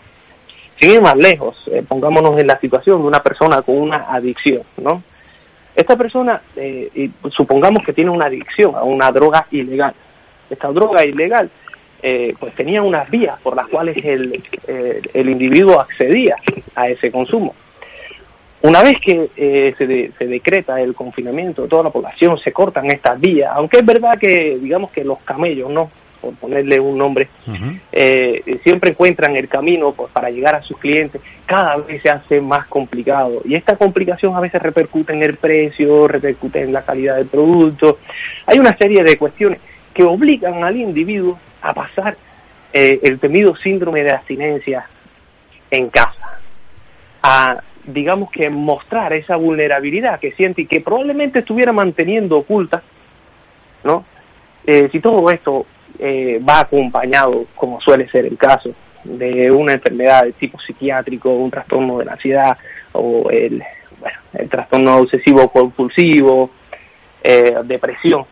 Sin 0.79 0.91
ir 0.91 1.01
más 1.01 1.15
lejos, 1.15 1.55
eh, 1.71 1.83
pongámonos 1.87 2.39
en 2.39 2.47
la 2.47 2.59
situación 2.59 3.01
de 3.01 3.07
una 3.07 3.23
persona 3.23 3.61
con 3.61 3.77
una 3.77 4.11
adicción, 4.11 4.63
¿no? 4.77 5.01
Esta 5.75 5.95
persona, 5.95 6.41
eh, 6.55 7.09
supongamos 7.29 7.83
que 7.83 7.93
tiene 7.93 8.11
una 8.11 8.25
adicción 8.25 8.75
a 8.75 8.83
una 8.83 9.11
droga 9.11 9.47
ilegal. 9.51 9.93
Esta 10.49 10.67
droga 10.67 11.05
ilegal, 11.05 11.49
eh, 12.03 12.33
pues 12.39 12.53
tenía 12.55 12.81
unas 12.81 13.09
vías 13.09 13.39
por 13.41 13.55
las 13.55 13.67
cuales 13.67 13.97
el, 14.03 14.41
eh, 14.67 15.01
el 15.13 15.29
individuo 15.29 15.79
accedía 15.79 16.35
a 16.75 16.89
ese 16.89 17.11
consumo. 17.11 17.53
Una 18.63 18.83
vez 18.83 18.93
que 19.03 19.29
eh, 19.35 19.73
se, 19.77 19.87
de, 19.87 20.11
se, 20.17 20.27
decreta 20.27 20.79
el 20.79 20.93
confinamiento 20.93 21.63
de 21.63 21.67
toda 21.67 21.83
la 21.83 21.89
población, 21.89 22.37
se 22.37 22.51
cortan 22.51 22.85
estas 22.91 23.19
vías, 23.19 23.51
aunque 23.55 23.77
es 23.77 23.85
verdad 23.85 24.19
que, 24.19 24.59
digamos 24.61 24.91
que 24.91 25.03
los 25.03 25.19
camellos, 25.21 25.69
¿no? 25.71 25.89
Por 26.21 26.35
ponerle 26.35 26.79
un 26.79 26.95
nombre, 26.95 27.27
uh 27.47 27.51
-huh. 27.51 27.79
eh, 27.91 28.59
siempre 28.63 28.91
encuentran 28.91 29.35
el 29.35 29.47
camino 29.47 29.91
pues, 29.93 30.11
para 30.11 30.29
llegar 30.29 30.53
a 30.53 30.61
sus 30.61 30.77
clientes, 30.77 31.19
cada 31.47 31.77
vez 31.77 32.03
se 32.03 32.11
hace 32.11 32.39
más 32.39 32.67
complicado. 32.67 33.41
Y 33.45 33.55
esta 33.55 33.75
complicación 33.75 34.35
a 34.35 34.39
veces 34.39 34.61
repercute 34.61 35.13
en 35.13 35.23
el 35.23 35.37
precio, 35.37 36.07
repercute 36.07 36.61
en 36.61 36.71
la 36.71 36.83
calidad 36.83 37.15
del 37.15 37.25
producto. 37.25 37.97
Hay 38.45 38.59
una 38.59 38.77
serie 38.77 39.03
de 39.03 39.17
cuestiones 39.17 39.59
que 39.95 40.03
obligan 40.03 40.63
al 40.63 40.77
individuo 40.77 41.39
a 41.61 41.73
pasar 41.73 42.17
eh, 42.73 42.99
el 43.03 43.19
temido 43.19 43.55
síndrome 43.55 44.03
de 44.03 44.11
abstinencia 44.11 44.85
en 45.69 45.89
casa, 45.89 46.39
a 47.23 47.61
digamos 47.83 48.31
que 48.31 48.49
mostrar 48.49 49.13
esa 49.13 49.35
vulnerabilidad 49.35 50.19
que 50.19 50.31
siente 50.33 50.61
y 50.63 50.67
que 50.67 50.81
probablemente 50.81 51.39
estuviera 51.39 51.71
manteniendo 51.71 52.37
oculta, 52.37 52.81
¿no? 53.83 54.05
Eh, 54.65 54.89
si 54.91 54.99
todo 54.99 55.29
esto 55.31 55.65
eh, 55.99 56.39
va 56.47 56.59
acompañado, 56.59 57.45
como 57.55 57.81
suele 57.81 58.07
ser 58.09 58.25
el 58.25 58.37
caso, 58.37 58.73
de 59.03 59.49
una 59.49 59.73
enfermedad 59.73 60.25
de 60.25 60.33
tipo 60.33 60.59
psiquiátrico, 60.59 61.31
un 61.31 61.49
trastorno 61.49 61.97
de 61.97 62.05
la 62.05 62.13
ansiedad 62.13 62.57
o 62.91 63.29
el, 63.31 63.63
bueno, 63.99 64.17
el 64.33 64.47
trastorno 64.47 64.97
obsesivo 64.97 65.49
compulsivo, 65.49 66.51
eh, 67.23 67.55
depresión, 67.63 68.25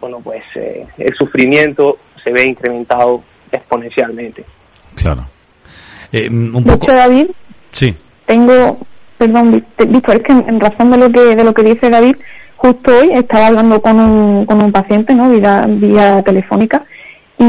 bueno, 0.00 0.20
pues 0.20 0.42
eh, 0.54 0.86
el 0.98 1.14
sufrimiento 1.14 1.98
se 2.22 2.30
ve 2.32 2.44
incrementado 2.48 3.22
exponencialmente. 3.50 4.44
Claro. 4.94 5.24
Eh, 6.12 6.28
un 6.28 6.64
De 6.64 6.72
poco... 6.72 6.92
David, 6.92 7.26
Sí. 7.72 7.94
tengo, 8.26 8.78
perdón, 9.18 9.64
Víctor, 9.88 10.16
es 10.16 10.22
que 10.22 10.32
en, 10.32 10.48
en 10.48 10.60
razón 10.60 10.90
de 10.90 10.96
lo 10.96 11.10
que 11.10 11.20
de 11.36 11.44
lo 11.44 11.52
que 11.54 11.62
dice 11.62 11.90
David, 11.90 12.16
justo 12.56 12.92
hoy 12.98 13.10
estaba 13.12 13.46
hablando 13.48 13.80
con 13.80 14.00
un, 14.00 14.46
con 14.46 14.60
un 14.62 14.72
paciente, 14.72 15.14
¿no? 15.14 15.28
Vía, 15.30 15.64
vía 15.68 16.22
telefónica 16.22 16.82
y, 17.38 17.44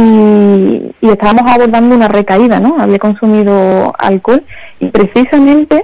y 1.01 1.09
estábamos 1.09 1.49
abordando 1.51 1.95
una 1.95 2.07
recaída, 2.07 2.59
¿no? 2.59 2.77
Había 2.79 2.99
consumido 2.99 3.93
alcohol 3.97 4.43
y 4.79 4.87
precisamente 4.89 5.83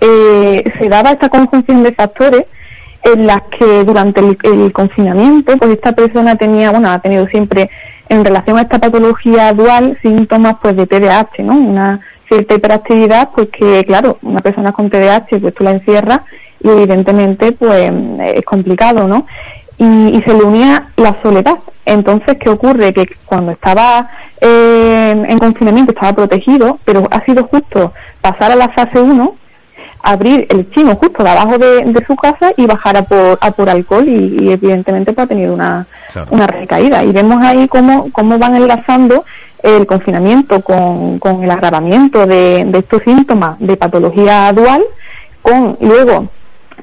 eh, 0.00 0.64
se 0.78 0.88
daba 0.88 1.12
esta 1.12 1.28
conjunción 1.28 1.82
de 1.82 1.92
factores 1.94 2.42
en 3.02 3.26
las 3.26 3.42
que 3.58 3.84
durante 3.84 4.20
el, 4.20 4.72
confinamiento, 4.72 5.56
pues 5.56 5.72
esta 5.72 5.92
persona 5.92 6.36
tenía, 6.36 6.70
bueno, 6.70 6.90
ha 6.90 6.98
tenido 6.98 7.26
siempre 7.28 7.70
en 8.08 8.24
relación 8.24 8.58
a 8.58 8.62
esta 8.62 8.78
patología 8.78 9.52
dual 9.52 9.98
síntomas 10.02 10.56
pues 10.60 10.76
de 10.76 10.86
TDAH, 10.86 11.42
¿no? 11.42 11.54
Una 11.54 12.00
cierta 12.28 12.54
hiperactividad, 12.54 13.30
pues 13.34 13.48
que 13.48 13.84
claro, 13.84 14.18
una 14.22 14.40
persona 14.40 14.72
con 14.72 14.90
TDAH 14.90 15.38
pues 15.40 15.54
tú 15.54 15.64
la 15.64 15.72
encierras 15.72 16.20
y 16.62 16.68
evidentemente 16.68 17.52
pues 17.52 17.92
es 18.34 18.44
complicado, 18.44 19.06
¿no? 19.06 19.26
Y, 19.78 19.84
y 19.84 20.22
se 20.22 20.34
le 20.34 20.42
unía 20.42 20.88
la 20.96 21.16
soledad. 21.22 21.58
Entonces, 21.84 22.36
¿qué 22.38 22.50
ocurre? 22.50 22.92
Que 22.92 23.06
cuando 23.26 23.52
estaba 23.52 24.10
eh, 24.40 25.24
en 25.28 25.38
confinamiento 25.38 25.92
estaba 25.92 26.12
protegido, 26.14 26.78
pero 26.84 27.06
ha 27.10 27.24
sido 27.24 27.44
justo 27.44 27.92
pasar 28.20 28.52
a 28.52 28.56
la 28.56 28.68
fase 28.70 29.00
1 29.00 29.34
abrir 30.12 30.46
el 30.50 30.70
chino 30.70 30.94
justo 30.96 31.22
debajo 31.24 31.58
de, 31.58 31.82
de 31.84 32.04
su 32.06 32.14
casa 32.16 32.52
y 32.56 32.66
bajar 32.66 32.96
a 32.96 33.02
por, 33.02 33.38
a 33.40 33.50
por 33.50 33.68
alcohol 33.68 34.06
y, 34.08 34.44
y 34.44 34.52
evidentemente 34.52 35.12
pues 35.12 35.24
ha 35.24 35.28
tenido 35.28 35.52
una, 35.54 35.86
Claro. 36.12 36.28
una 36.30 36.46
recaída. 36.46 37.02
Y 37.04 37.12
vemos 37.12 37.44
ahí 37.44 37.68
cómo, 37.68 38.10
cómo 38.12 38.38
van 38.38 38.56
enlazando 38.56 39.24
el 39.62 39.84
confinamiento 39.86 40.60
con, 40.62 41.18
con 41.18 41.42
el 41.44 41.50
agravamiento 41.50 42.24
de, 42.24 42.64
de 42.64 42.78
estos 42.78 43.02
síntomas 43.04 43.58
de 43.58 43.76
patología 43.76 44.50
dual 44.52 44.82
con 45.42 45.76
luego 45.80 46.28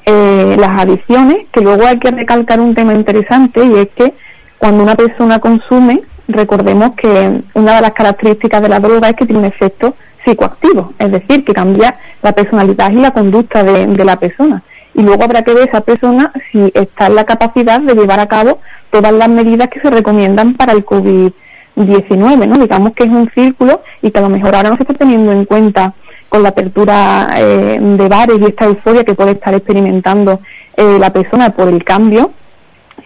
eh, 0.05 0.55
las 0.59 0.82
adicciones, 0.82 1.47
que 1.51 1.61
luego 1.61 1.86
hay 1.88 1.97
que 1.97 2.11
recalcar 2.11 2.59
un 2.59 2.76
tema 2.76 2.93
interesante 2.93 3.63
y 3.65 3.74
es 3.80 3.88
que 3.95 4.13
cuando 4.57 4.84
una 4.84 4.95
persona 4.95 5.39
consume, 5.39 6.01
recordemos 6.28 6.91
que 6.95 7.41
una 7.53 7.76
de 7.76 7.82
las 7.82 7.91
características 7.93 8.61
de 8.61 8.69
la 8.69 8.80
droga 8.80 9.09
es 9.09 9.15
que 9.15 9.26
tiene 9.26 9.39
un 9.39 9.45
efecto 9.45 9.95
psicoactivo, 10.26 10.93
es 10.99 11.11
decir, 11.11 11.43
que 11.43 11.53
cambia 11.53 11.95
la 12.21 12.32
personalidad 12.34 12.91
y 12.91 12.95
la 12.95 13.11
conducta 13.11 13.63
de, 13.63 13.86
de 13.86 14.05
la 14.05 14.17
persona. 14.17 14.61
Y 14.93 15.01
luego 15.01 15.24
habrá 15.24 15.41
que 15.41 15.53
ver 15.53 15.67
esa 15.67 15.82
persona 15.82 16.32
si 16.51 16.71
está 16.74 17.07
en 17.07 17.15
la 17.15 17.24
capacidad 17.24 17.80
de 17.82 17.95
llevar 17.95 18.19
a 18.19 18.28
cabo 18.28 18.59
todas 18.91 19.11
las 19.11 19.30
medidas 19.30 19.69
que 19.69 19.80
se 19.80 19.89
recomiendan 19.89 20.53
para 20.53 20.74
el 20.74 20.86
COVID-19, 20.86 22.47
¿no? 22.47 22.57
Digamos 22.59 22.93
que 22.93 23.03
es 23.03 23.09
un 23.09 23.30
círculo 23.34 23.82
y 24.01 24.11
que 24.11 24.19
a 24.19 24.24
lo 24.24 24.30
mejor 24.30 24.55
ahora 24.55 24.69
no 24.69 24.78
se 24.78 24.84
está 24.84 24.93
teniendo 24.93 25.32
en 25.32 25.45
cuenta 25.45 25.93
con 26.30 26.43
la 26.43 26.49
apertura 26.49 27.28
eh, 27.36 27.78
de 27.80 28.07
bares 28.07 28.38
y 28.39 28.45
esta 28.45 28.65
euforia 28.65 29.03
que 29.03 29.13
puede 29.13 29.32
estar 29.32 29.53
experimentando 29.53 30.39
eh, 30.76 30.97
la 30.99 31.11
persona 31.11 31.49
por 31.51 31.67
el 31.67 31.84
cambio, 31.84 32.32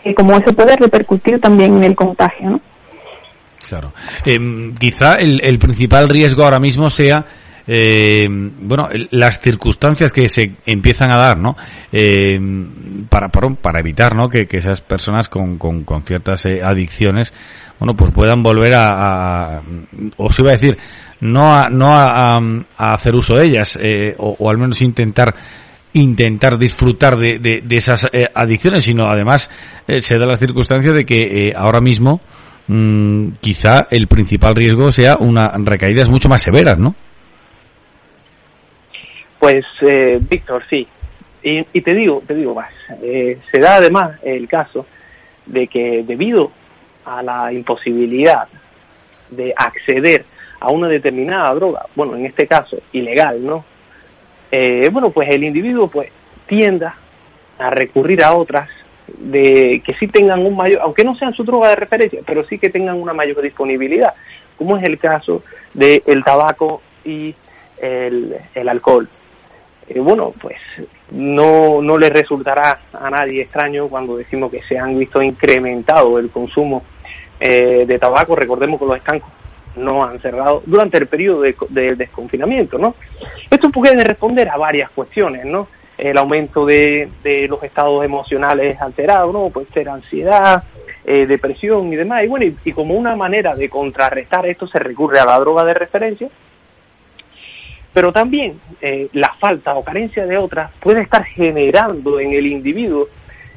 eh, 0.03 0.13
como 0.13 0.31
eso 0.31 0.53
puede 0.53 0.75
repercutir 0.77 1.39
también 1.41 1.77
en 1.77 1.83
el 1.83 1.95
contagio, 1.95 2.51
¿no? 2.51 2.61
Claro. 3.69 3.93
Eh, 4.25 4.73
quizá 4.79 5.15
el, 5.15 5.41
el 5.43 5.59
principal 5.59 6.09
riesgo 6.09 6.43
ahora 6.43 6.59
mismo 6.59 6.89
sea 6.89 7.25
eh, 7.69 8.27
bueno, 8.29 8.87
las 9.11 9.41
circunstancias 9.41 10.13
que 10.13 10.29
se 10.29 10.53
empiezan 10.65 11.11
a 11.11 11.17
dar, 11.17 11.37
¿no? 11.37 11.57
Eh, 11.91 12.39
para, 13.09 13.27
para, 13.27 13.49
para 13.49 13.79
evitar, 13.81 14.15
¿no? 14.15 14.29
Que, 14.29 14.47
que 14.47 14.57
esas 14.57 14.79
personas 14.79 15.27
con, 15.27 15.57
con, 15.57 15.83
con 15.83 16.03
ciertas 16.03 16.45
eh, 16.45 16.61
adicciones, 16.63 17.33
bueno, 17.77 17.93
pues 17.95 18.11
puedan 18.11 18.41
volver 18.41 18.73
a, 18.73 18.87
a- 19.57 19.61
os 20.15 20.39
iba 20.39 20.49
a 20.49 20.53
decir, 20.53 20.77
no 21.19 21.53
a, 21.53 21.69
no 21.69 21.93
a, 21.93 22.39
hacer 22.77 23.15
uso 23.15 23.35
de 23.35 23.45
ellas, 23.47 23.77
eh, 23.81 24.15
o, 24.17 24.35
o 24.39 24.49
al 24.49 24.57
menos 24.57 24.81
intentar 24.81 25.35
intentar 25.93 26.57
disfrutar 26.59 27.17
de, 27.17 27.39
de, 27.39 27.75
esas 27.75 28.07
eh, 28.13 28.29
adicciones, 28.33 28.83
sino 28.83 29.07
además 29.09 29.49
eh, 29.87 29.99
se 29.99 30.17
da 30.17 30.25
la 30.27 30.35
circunstancia 30.37 30.91
de 30.93 31.05
que 31.05 31.53
ahora 31.55 31.81
mismo 31.81 32.21
mm, 32.67 33.29
quizá 33.39 33.87
el 33.89 34.07
principal 34.07 34.55
riesgo 34.55 34.91
sea 34.91 35.17
una 35.17 35.51
recaídas 35.57 36.09
mucho 36.09 36.29
más 36.29 36.41
severas, 36.41 36.77
¿no? 36.77 36.95
Pues, 39.39 39.65
eh, 39.81 40.19
Víctor, 40.19 40.63
sí. 40.69 40.87
Y, 41.43 41.65
y 41.71 41.81
te 41.81 41.93
digo, 41.93 42.23
te 42.25 42.33
digo 42.33 42.55
más. 42.55 42.71
Eh, 43.01 43.39
se 43.51 43.59
da 43.59 43.75
además 43.75 44.19
el 44.23 44.47
caso 44.47 44.85
de 45.45 45.67
que 45.67 46.03
debido 46.05 46.51
a 47.05 47.21
la 47.21 47.53
imposibilidad 47.53 48.47
de 49.29 49.53
acceder 49.55 50.25
a 50.59 50.71
una 50.71 50.87
determinada 50.87 51.53
droga, 51.53 51.85
bueno, 51.95 52.15
en 52.15 52.25
este 52.25 52.47
caso 52.47 52.77
ilegal, 52.91 53.45
¿no? 53.45 53.63
Eh, 54.51 54.89
bueno, 54.91 55.09
pues 55.11 55.29
el 55.29 55.43
individuo 55.43 55.87
pues 55.87 56.09
tienda 56.47 56.95
a 57.59 57.69
recurrir 57.69 58.23
a 58.23 58.33
otras 58.33 58.69
de 59.17 59.81
que 59.85 59.93
sí 59.95 60.07
tengan 60.07 60.45
un 60.45 60.55
mayor, 60.55 60.81
aunque 60.81 61.03
no 61.03 61.15
sean 61.15 61.33
su 61.33 61.43
droga 61.43 61.69
de 61.69 61.75
referencia, 61.75 62.21
pero 62.25 62.45
sí 62.45 62.57
que 62.57 62.69
tengan 62.69 62.99
una 63.01 63.13
mayor 63.13 63.41
disponibilidad, 63.41 64.13
como 64.57 64.77
es 64.77 64.83
el 64.83 64.97
caso 64.97 65.43
del 65.73 66.23
tabaco 66.23 66.81
y 67.05 67.33
el, 67.79 68.35
el 68.53 68.69
alcohol. 68.69 69.07
Eh, 69.87 69.99
bueno, 69.99 70.33
pues 70.41 70.57
no, 71.11 71.81
no 71.81 71.97
le 71.97 72.09
resultará 72.09 72.79
a 72.91 73.09
nadie 73.09 73.43
extraño 73.43 73.87
cuando 73.87 74.17
decimos 74.17 74.51
que 74.51 74.61
se 74.63 74.77
han 74.77 74.97
visto 74.99 75.21
incrementado 75.21 76.19
el 76.19 76.29
consumo 76.29 76.83
eh, 77.39 77.85
de 77.85 77.99
tabaco. 77.99 78.35
Recordemos 78.35 78.79
que 78.79 78.85
los 78.85 78.97
estancos 78.97 79.31
no 79.77 80.03
han 80.03 80.19
cerrado 80.19 80.61
durante 80.65 80.97
el 80.97 81.07
periodo 81.07 81.41
de, 81.41 81.55
de 81.69 81.95
desconfinamiento, 81.95 82.77
¿no? 82.77 82.95
Esto 83.49 83.69
puede 83.69 84.03
responder 84.03 84.49
a 84.49 84.57
varias 84.57 84.89
cuestiones, 84.89 85.45
¿no? 85.45 85.67
El 85.97 86.17
aumento 86.17 86.65
de, 86.65 87.09
de 87.23 87.47
los 87.47 87.63
estados 87.63 88.03
emocionales 88.03 88.79
alterados. 88.81 89.51
Puede 89.51 89.67
ser 89.73 89.89
ansiedad, 89.89 90.63
eh, 91.05 91.25
depresión 91.25 91.91
y 91.91 91.95
demás. 91.95 92.23
Y 92.23 92.27
bueno, 92.27 92.45
y, 92.45 92.55
y 92.65 92.71
como 92.73 92.93
una 92.93 93.15
manera 93.15 93.55
de 93.55 93.69
contrarrestar 93.69 94.45
esto 94.45 94.67
se 94.67 94.79
recurre 94.79 95.19
a 95.19 95.25
la 95.25 95.39
droga 95.39 95.63
de 95.63 95.73
referencia, 95.73 96.29
pero 97.93 98.11
también 98.11 98.59
eh, 98.79 99.07
la 99.13 99.33
falta 99.39 99.73
o 99.73 99.83
carencia 99.83 100.25
de 100.27 100.37
otras 100.37 100.69
puede 100.79 101.01
estar 101.01 101.23
generando 101.23 102.19
en 102.19 102.31
el 102.31 102.45
individuo, 102.45 103.07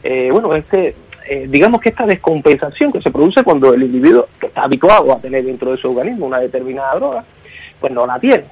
eh, 0.02 0.30
bueno, 0.32 0.54
este, 0.54 0.94
eh, 1.28 1.46
digamos 1.46 1.80
que 1.80 1.90
esta 1.90 2.06
descompensación 2.06 2.90
que 2.90 3.02
se 3.02 3.10
produce 3.10 3.42
cuando 3.42 3.74
el 3.74 3.82
individuo 3.82 4.28
que 4.40 4.46
está 4.46 4.62
habituado 4.62 5.12
a 5.12 5.20
tener 5.20 5.44
dentro 5.44 5.72
de 5.72 5.76
su 5.76 5.90
organismo 5.90 6.24
una 6.24 6.38
determinada 6.38 6.94
droga, 6.94 7.24
pues 7.78 7.92
no 7.92 8.06
la 8.06 8.18
tiene. 8.18 8.44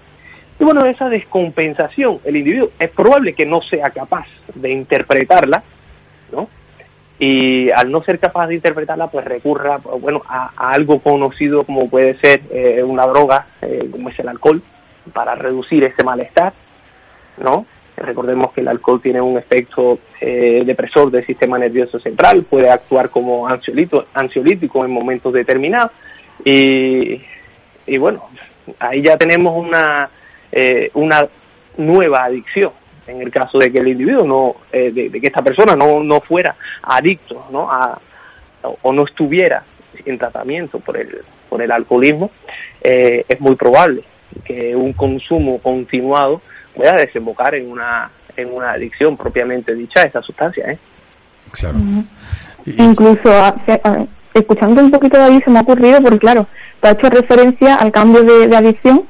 Y 0.61 0.65
bueno, 0.65 0.85
esa 0.87 1.09
descompensación, 1.09 2.21
el 2.25 2.37
individuo 2.37 2.71
es 2.79 2.91
probable 2.91 3.35
que 3.35 3.47
no 3.47 3.63
sea 3.63 3.91
capaz 3.91 4.27
de 4.55 4.71
interpretarla, 4.71 5.63
¿no? 6.33 6.49
Y 7.21 7.71
al 7.71 7.91
no 7.91 8.03
ser 8.03 8.19
capaz 8.19 8.49
de 8.49 8.57
interpretarla, 8.57 9.09
pues 9.09 9.25
recurra, 9.25 9.79
bueno, 9.79 10.23
a, 10.27 10.51
algo 10.57 10.99
conocido 11.01 11.65
como 11.65 11.89
puede 11.89 12.19
ser 12.19 12.43
eh, 12.51 12.83
una 12.83 13.07
droga, 13.07 13.47
eh, 13.63 13.89
como 13.91 14.09
es 14.09 14.19
el 14.19 14.29
alcohol, 14.29 14.63
para 15.13 15.35
reducir 15.37 15.85
ese 15.85 16.03
malestar, 16.03 16.53
¿no? 17.39 17.65
Recordemos 17.97 18.53
que 18.53 18.61
el 18.61 18.69
alcohol 18.69 19.01
tiene 19.01 19.21
un 19.21 19.39
efecto 19.39 19.99
eh, 20.21 20.63
depresor 20.65 21.11
del 21.11 21.27
sistema 21.27 21.59
nervioso 21.59 21.99
central, 21.99 22.43
puede 22.43 22.71
actuar 22.71 23.11
como 23.11 23.49
ansiolítico 23.49 24.85
en 24.85 24.91
momentos 24.93 25.33
determinados 25.33 25.91
y, 26.45 27.21
y 27.87 27.99
bueno, 27.99 28.29
ahí 28.79 29.03
ya 29.03 29.17
tenemos 29.17 29.57
una, 29.57 30.09
eh, 30.53 30.91
una 30.95 31.27
nueva 31.77 32.25
adicción 32.25 32.73
en 33.07 33.23
el 33.23 33.31
caso 33.31 33.59
de 33.59 33.73
que 33.73 33.79
el 33.79 33.89
individuo 33.89 34.27
no, 34.27 34.55
eh, 34.73 34.91
de, 34.93 35.09
de 35.09 35.21
que 35.21 35.29
esta 35.29 35.41
persona 35.43 35.75
no, 35.75 36.03
no 36.03 36.21
fuera 36.21 36.55
adicto, 36.83 37.47
¿no? 37.51 37.71
A, 37.73 37.99
o, 38.83 38.93
no 38.93 39.05
estuviera 39.05 39.63
en 40.05 40.19
tratamiento 40.19 40.79
por 40.81 40.97
el, 40.99 41.23
por 41.49 41.63
el 41.63 41.71
alcoholismo, 41.73 42.31
eh, 42.83 43.25
es 43.29 43.41
muy 43.41 43.55
probable 43.55 44.03
que 44.45 44.77
un 44.77 44.93
consumo 44.93 45.59
continuado 45.61 46.43
pueda 46.75 46.93
desembocar 46.93 47.55
en 47.55 47.71
una 47.71 48.11
en 48.37 48.53
una 48.53 48.73
adicción 48.73 49.17
propiamente 49.17 49.75
dicha 49.75 50.01
a 50.03 50.05
esa 50.05 50.23
sustancia, 50.23 50.71
¿eh? 50.71 50.79
Claro. 51.51 51.79
Incluso 52.67 53.31
a- 53.33 53.49
a- 53.85 54.05
escuchando 54.35 54.83
un 54.83 54.91
poquito 54.91 55.19
de 55.19 55.25
ahí 55.25 55.41
se 55.43 55.51
me 55.51 55.59
ha 55.59 55.63
ocurrido, 55.63 56.01
porque 56.03 56.19
claro, 56.19 56.47
te 56.81 56.89
ha 56.89 56.93
hecho 56.93 57.09
referencia 57.09 57.75
al 57.77 57.91
cambio 57.91 58.23
de, 58.23 58.47
de 58.47 58.57
adicción, 58.57 59.03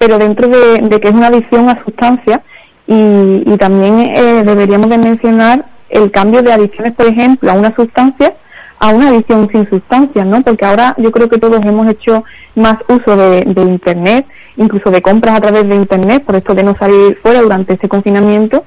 pero 0.00 0.16
dentro 0.16 0.48
de, 0.48 0.98
que 0.98 1.08
es 1.08 1.14
una 1.14 1.26
adicción 1.26 1.68
a 1.68 1.84
sustancias 1.84 2.40
y, 2.86 3.42
y 3.44 3.56
también 3.58 4.00
eh, 4.00 4.42
deberíamos 4.46 4.88
de 4.88 4.96
mencionar 4.96 5.66
el 5.90 6.10
cambio 6.10 6.40
de 6.40 6.54
adicciones, 6.54 6.94
por 6.94 7.06
ejemplo, 7.06 7.50
a 7.50 7.54
una 7.54 7.76
sustancia 7.76 8.32
a 8.80 8.88
una 8.88 9.08
adicción 9.08 9.46
sin 9.52 9.68
sustancias, 9.68 10.26
¿no? 10.26 10.40
Porque 10.40 10.64
ahora 10.64 10.94
yo 10.96 11.12
creo 11.12 11.28
que 11.28 11.36
todos 11.36 11.60
hemos 11.62 11.86
hecho 11.86 12.24
más 12.54 12.76
uso 12.88 13.14
de, 13.14 13.42
de 13.42 13.60
Internet, 13.60 14.26
incluso 14.56 14.90
de 14.90 15.02
compras 15.02 15.36
a 15.36 15.40
través 15.42 15.68
de 15.68 15.74
Internet, 15.74 16.24
por 16.24 16.34
esto 16.34 16.54
de 16.54 16.64
no 16.64 16.74
salir 16.78 17.18
fuera 17.22 17.42
durante 17.42 17.74
este 17.74 17.88
confinamiento, 17.88 18.64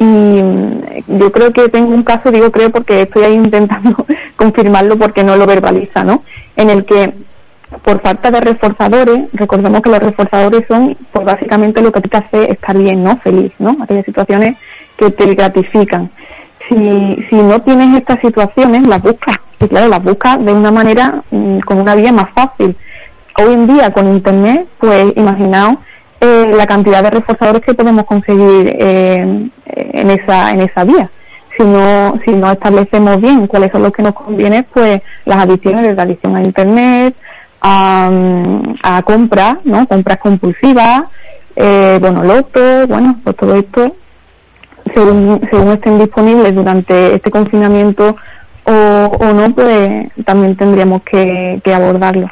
Y 0.00 0.04
mm, 0.04 0.82
yo 1.20 1.30
creo 1.30 1.52
que 1.52 1.68
tengo 1.68 1.94
un 1.94 2.02
caso, 2.02 2.32
digo 2.32 2.50
creo 2.50 2.70
porque 2.70 3.02
estoy 3.02 3.22
ahí 3.22 3.34
intentando 3.34 4.04
confirmarlo 4.36 4.98
porque 4.98 5.22
no 5.22 5.36
lo 5.36 5.46
verbaliza, 5.46 6.02
¿no? 6.02 6.24
En 6.56 6.68
el 6.68 6.84
que 6.84 7.14
por 7.82 8.00
falta 8.00 8.30
de 8.30 8.40
reforzadores, 8.40 9.28
recordemos 9.32 9.80
que 9.80 9.90
los 9.90 9.98
reforzadores 9.98 10.64
son, 10.68 10.96
pues 11.12 11.26
básicamente 11.26 11.82
lo 11.82 11.90
que 11.90 12.00
te 12.00 12.16
hace 12.16 12.52
estar 12.52 12.76
bien, 12.78 13.02
¿no? 13.02 13.16
Feliz, 13.18 13.52
¿no? 13.58 13.76
Aquellas 13.80 14.04
situaciones 14.04 14.56
que 14.96 15.10
te 15.10 15.34
gratifican. 15.34 16.10
Si, 16.68 17.26
si 17.28 17.34
no 17.36 17.58
tienes 17.60 17.98
estas 17.98 18.20
situaciones, 18.20 18.86
las 18.86 19.02
buscas. 19.02 19.36
Y 19.60 19.66
claro, 19.66 19.88
las 19.88 20.02
buscas 20.02 20.44
de 20.44 20.52
una 20.52 20.70
manera, 20.70 21.22
mm, 21.30 21.58
con 21.60 21.80
una 21.80 21.96
vía 21.96 22.12
más 22.12 22.30
fácil. 22.34 22.76
Hoy 23.38 23.52
en 23.52 23.66
día, 23.66 23.90
con 23.90 24.08
Internet, 24.08 24.68
pues 24.78 25.12
imaginaos 25.16 25.78
eh, 26.20 26.52
la 26.54 26.66
cantidad 26.66 27.02
de 27.02 27.10
reforzadores 27.10 27.62
que 27.62 27.74
podemos 27.74 28.04
conseguir 28.04 28.76
eh, 28.78 29.50
en 29.66 30.10
esa 30.10 30.50
en 30.50 30.60
esa 30.60 30.84
vía 30.84 31.10
si 31.56 31.64
no 31.64 32.16
si 32.24 32.30
no 32.30 32.52
establecemos 32.52 33.20
bien 33.20 33.48
cuáles 33.48 33.72
son 33.72 33.82
los 33.82 33.92
que 33.92 34.04
nos 34.04 34.12
conviene 34.12 34.62
pues 34.62 35.00
las 35.24 35.38
adiciones 35.38 35.82
de 35.82 35.94
la 35.94 36.02
adicción 36.02 36.36
a 36.36 36.42
internet 36.42 37.16
a, 37.62 38.10
a 38.82 39.02
compras 39.02 39.54
no 39.64 39.86
compras 39.86 40.18
compulsivas 40.20 41.02
eh, 41.56 41.98
bueno 42.00 42.22
loto 42.24 42.86
bueno 42.88 43.18
pues 43.22 43.36
todo 43.36 43.54
esto 43.56 43.96
según 44.94 45.40
según 45.50 45.72
estén 45.72 45.98
disponibles 45.98 46.54
durante 46.54 47.14
este 47.14 47.30
confinamiento 47.30 48.16
o, 48.64 48.72
o 48.72 49.32
no 49.32 49.54
pues 49.54 50.08
también 50.24 50.56
tendríamos 50.56 51.02
que, 51.02 51.60
que 51.64 51.74
abordarlo. 51.74 52.28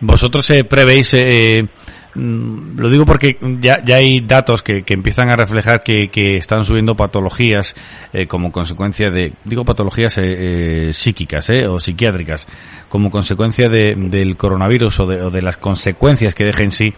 Vosotros 0.00 0.48
eh, 0.50 0.64
prevéis 0.64 1.14
eh, 1.14 1.66
lo 2.14 2.90
digo 2.90 3.06
porque 3.06 3.38
ya, 3.60 3.82
ya 3.82 3.96
hay 3.96 4.20
datos 4.20 4.62
que, 4.62 4.82
que 4.82 4.92
empiezan 4.92 5.30
a 5.30 5.36
reflejar 5.36 5.82
que, 5.82 6.08
que 6.10 6.36
están 6.36 6.64
subiendo 6.64 6.94
patologías 6.94 7.74
eh, 8.12 8.26
como 8.26 8.52
consecuencia 8.52 9.10
de, 9.10 9.32
digo 9.44 9.64
patologías 9.64 10.18
eh, 10.18 10.88
eh, 10.88 10.92
psíquicas 10.92 11.48
eh, 11.48 11.66
o 11.66 11.80
psiquiátricas, 11.80 12.46
como 12.90 13.10
consecuencia 13.10 13.70
de, 13.70 13.94
del 13.96 14.36
coronavirus 14.36 15.00
o 15.00 15.06
de, 15.06 15.22
o 15.22 15.30
de 15.30 15.40
las 15.40 15.56
consecuencias 15.56 16.34
que 16.34 16.44
deja 16.44 16.62
en 16.62 16.70
sí 16.70 16.92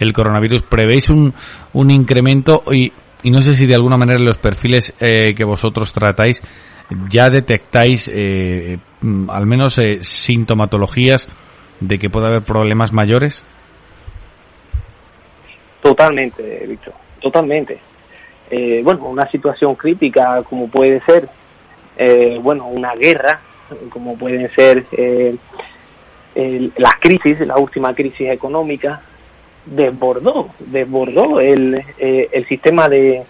el 0.00 0.12
coronavirus. 0.14 0.62
¿Prevéis 0.62 1.10
un, 1.10 1.34
un 1.74 1.90
incremento 1.90 2.62
y, 2.72 2.92
y 3.22 3.30
no 3.30 3.42
sé 3.42 3.54
si 3.54 3.66
de 3.66 3.74
alguna 3.74 3.98
manera 3.98 4.18
los 4.18 4.38
perfiles 4.38 4.94
eh, 5.00 5.34
que 5.36 5.44
vosotros 5.44 5.92
tratáis 5.92 6.42
ya 7.08 7.28
detectáis 7.28 8.10
eh, 8.12 8.78
mm, 9.00 9.28
al 9.28 9.46
menos 9.46 9.78
sintomatologías 10.00 11.28
de 11.80 11.98
que 11.98 12.08
pueda 12.08 12.28
haber 12.28 12.42
problemas 12.42 12.92
mayores? 12.92 13.44
Totalmente, 15.84 16.64
Víctor, 16.66 16.94
totalmente. 17.20 17.78
Eh, 18.50 18.80
bueno, 18.82 19.04
una 19.04 19.30
situación 19.30 19.74
crítica 19.74 20.42
como 20.42 20.66
puede 20.68 21.02
ser, 21.02 21.28
eh, 21.98 22.38
bueno, 22.40 22.68
una 22.68 22.94
guerra, 22.94 23.40
como 23.90 24.16
pueden 24.16 24.50
ser 24.54 24.86
eh, 24.92 25.36
el, 26.34 26.72
las 26.78 26.94
crisis, 26.94 27.38
la 27.40 27.58
última 27.58 27.94
crisis 27.94 28.30
económica, 28.30 29.02
desbordó, 29.66 30.48
desbordó 30.58 31.38
el, 31.38 31.84
eh, 31.98 32.30
el 32.32 32.48
sistema 32.48 32.88
de, 32.88 33.22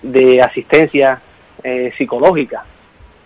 de 0.00 0.40
asistencia 0.40 1.20
eh, 1.64 1.92
psicológica, 1.98 2.64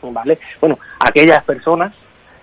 ¿vale? 0.01 0.39
Bueno, 0.59 0.78
aquellas 1.01 1.45
personas, 1.45 1.93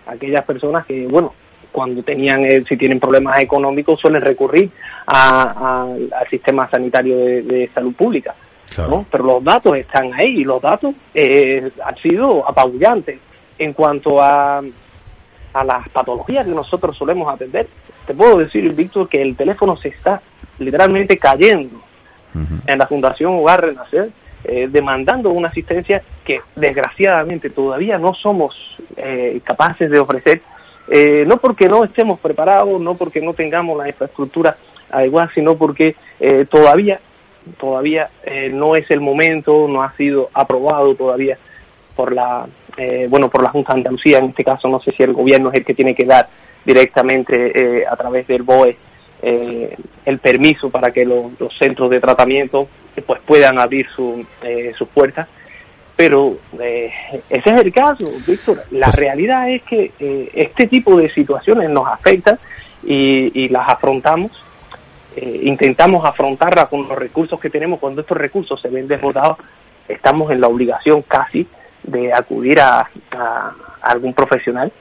aquellas 0.05 0.45
personas 0.45 0.85
que, 0.85 1.07
bueno, 1.07 1.33
cuando 1.77 2.01
tenían, 2.01 2.43
eh, 2.43 2.63
si 2.67 2.75
tienen 2.75 2.99
problemas 2.99 3.39
económicos, 3.39 3.99
suelen 3.99 4.23
recurrir 4.23 4.71
a, 5.05 5.43
a, 5.43 5.83
al 5.83 6.27
sistema 6.27 6.67
sanitario 6.67 7.15
de, 7.15 7.43
de 7.43 7.69
salud 7.71 7.93
pública. 7.93 8.33
Claro. 8.73 8.89
¿no? 8.89 9.05
Pero 9.11 9.23
los 9.25 9.43
datos 9.43 9.77
están 9.77 10.11
ahí 10.15 10.39
y 10.39 10.43
los 10.43 10.59
datos 10.59 10.95
eh, 11.13 11.69
han 11.85 11.95
sido 11.97 12.49
apabullantes 12.49 13.19
en 13.59 13.73
cuanto 13.73 14.19
a, 14.19 14.57
a 15.53 15.63
las 15.63 15.87
patologías 15.89 16.47
que 16.47 16.51
nosotros 16.51 16.97
solemos 16.97 17.31
atender. 17.31 17.67
Te 18.07 18.15
puedo 18.15 18.39
decir, 18.39 18.73
Víctor, 18.73 19.07
que 19.07 19.21
el 19.21 19.35
teléfono 19.35 19.77
se 19.77 19.89
está 19.89 20.19
literalmente 20.57 21.15
cayendo 21.19 21.79
en 22.65 22.79
la 22.79 22.87
Fundación 22.87 23.35
Hogar 23.35 23.61
Renacer, 23.61 24.09
eh, 24.43 24.67
demandando 24.67 25.29
una 25.29 25.49
asistencia 25.49 26.01
que 26.25 26.41
desgraciadamente 26.55 27.51
todavía 27.51 27.99
no 27.99 28.15
somos 28.15 28.55
eh, 28.95 29.39
capaces 29.43 29.91
de 29.91 29.99
ofrecer 29.99 30.41
eh, 30.89 31.25
no 31.27 31.37
porque 31.37 31.67
no 31.67 31.83
estemos 31.83 32.19
preparados, 32.19 32.79
no 32.79 32.95
porque 32.95 33.21
no 33.21 33.33
tengamos 33.33 33.77
la 33.77 33.87
infraestructura 33.87 34.57
adecuada, 34.89 35.29
sino 35.33 35.57
porque 35.57 35.95
eh, 36.19 36.45
todavía, 36.49 36.99
todavía 37.59 38.09
eh, 38.23 38.49
no 38.49 38.75
es 38.75 38.89
el 38.91 39.01
momento, 39.01 39.67
no 39.67 39.83
ha 39.83 39.95
sido 39.95 40.29
aprobado 40.33 40.95
todavía 40.95 41.37
por 41.95 42.13
la, 42.13 42.47
eh, 42.77 43.07
bueno, 43.09 43.29
por 43.29 43.43
la 43.43 43.49
Junta 43.49 43.73
de 43.73 43.79
Andalucía. 43.79 44.19
En 44.19 44.25
este 44.25 44.43
caso, 44.43 44.67
no 44.69 44.79
sé 44.79 44.91
si 44.91 45.03
el 45.03 45.13
gobierno 45.13 45.49
es 45.49 45.55
el 45.55 45.65
que 45.65 45.73
tiene 45.73 45.95
que 45.95 46.05
dar 46.05 46.27
directamente 46.65 47.85
a 47.89 47.95
través 47.95 48.27
del 48.27 48.43
BOE 48.43 48.77
el 49.21 50.19
permiso 50.19 50.69
para 50.69 50.91
que 50.91 51.05
lo, 51.05 51.31
los 51.39 51.57
centros 51.57 51.89
de 51.89 51.99
tratamiento 51.99 52.67
pues 53.05 53.21
puedan 53.25 53.57
abrir 53.57 53.87
su, 53.95 54.25
sus 54.77 54.87
puertas 54.89 55.27
pero 55.97 56.37
eh, 56.61 56.89
ese 57.29 57.49
es 57.49 57.61
el 57.61 57.73
caso, 57.73 58.09
Víctor. 58.25 58.63
La 58.71 58.85
Pues 58.87 58.95
realidad 58.99 59.49
es 59.49 59.63
que 59.63 59.91
eh, 59.99 60.29
este 60.33 60.67
tipo 60.67 60.95
de 60.97 61.11
situaciones 61.13 61.69
nos 61.69 61.87
afectan 61.87 62.37
y, 62.83 63.43
y 63.43 63.49
las 63.49 63.67
afrontamos, 63.67 64.31
eh, 65.15 65.41
intentamos 65.43 66.05
afrontarlas 66.05 66.67
con 66.67 66.87
los 66.87 66.97
recursos 66.97 67.39
que 67.39 67.49
tenemos. 67.49 67.79
Cuando 67.79 68.01
estos 68.01 68.15
recursos 68.17 68.61
se 68.61 68.69
ven 68.69 68.87
desbordados, 68.87 69.37
estamos 69.89 70.31
en 70.31 70.39
la 70.39 70.47
obligación 70.47 71.01
casi 71.01 71.45
de 71.83 72.13
acudir 72.13 72.59
a, 72.59 72.81
a- 73.11 73.51
a 73.81 73.91
algún 73.91 74.13
profesional 74.13 74.71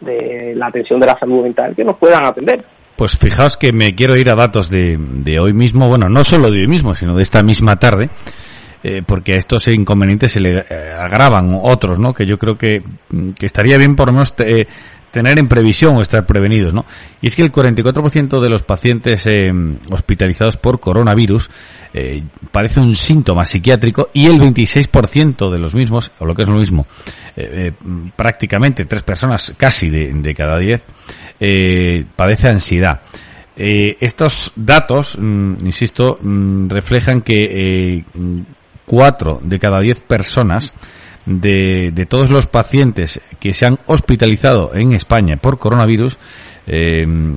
de 0.00 0.52
la 0.54 0.66
atención 0.66 1.00
de 1.00 1.06
la 1.06 1.18
salud 1.18 1.42
mental 1.42 1.74
que 1.74 1.84
nos 1.84 1.96
puedan 1.96 2.24
atender. 2.24 2.64
Pues 2.96 3.18
fijaos 3.18 3.56
que 3.56 3.72
me 3.72 3.94
quiero 3.94 4.16
ir 4.16 4.30
a 4.30 4.34
datos 4.34 4.68
de, 4.70 4.96
de 4.98 5.38
hoy 5.40 5.52
mismo, 5.52 5.88
bueno, 5.88 6.08
no 6.08 6.22
solo 6.24 6.50
de 6.50 6.60
hoy 6.60 6.66
mismo, 6.66 6.94
sino 6.94 7.16
de 7.16 7.22
esta 7.22 7.42
misma 7.42 7.76
tarde, 7.76 8.08
eh, 8.88 9.02
porque 9.04 9.34
a 9.34 9.36
estos 9.36 9.66
inconvenientes 9.66 10.30
se 10.30 10.38
le 10.38 10.60
eh, 10.60 10.92
agravan 10.96 11.58
otros, 11.60 11.98
¿no? 11.98 12.14
Que 12.14 12.24
yo 12.24 12.38
creo 12.38 12.56
que, 12.56 12.84
mm, 13.10 13.30
que 13.30 13.46
estaría 13.46 13.76
bien 13.78 13.96
por 13.96 14.06
lo 14.06 14.12
menos 14.12 14.32
eh, 14.38 14.68
tener 15.10 15.40
en 15.40 15.48
previsión 15.48 15.96
o 15.96 16.02
estar 16.02 16.24
prevenidos, 16.24 16.72
¿no? 16.72 16.86
Y 17.20 17.26
es 17.26 17.34
que 17.34 17.42
el 17.42 17.50
44% 17.50 18.40
de 18.40 18.48
los 18.48 18.62
pacientes 18.62 19.26
eh, 19.26 19.52
hospitalizados 19.90 20.56
por 20.56 20.78
coronavirus 20.78 21.50
padece 22.52 22.78
un 22.78 22.94
síntoma 22.94 23.44
psiquiátrico 23.46 24.10
y 24.12 24.26
el 24.26 24.38
26% 24.38 25.50
de 25.50 25.58
los 25.58 25.74
mismos, 25.74 26.12
o 26.18 26.26
lo 26.26 26.34
que 26.34 26.42
es 26.42 26.48
lo 26.48 26.56
mismo, 26.56 26.86
prácticamente 28.14 28.84
tres 28.84 29.02
personas 29.02 29.54
casi 29.56 29.88
de, 29.88 30.34
cada 30.34 30.58
diez, 30.58 30.84
padece 32.14 32.48
ansiedad. 32.48 33.00
Estos 33.56 34.52
datos, 34.54 35.16
mm, 35.18 35.54
insisto, 35.64 36.18
mm, 36.20 36.68
reflejan 36.68 37.22
que 37.22 38.04
mm, 38.86 38.90
cuatro 38.90 39.40
de 39.42 39.58
cada 39.58 39.80
diez 39.80 40.00
personas 40.00 40.72
de, 41.24 42.06
todos 42.08 42.30
los 42.30 42.46
pacientes 42.46 43.20
que 43.40 43.52
se 43.52 43.66
han 43.66 43.78
hospitalizado 43.86 44.74
en 44.74 44.92
España 44.92 45.36
por 45.36 45.58
coronavirus, 45.58 46.18
mm, 46.66 47.34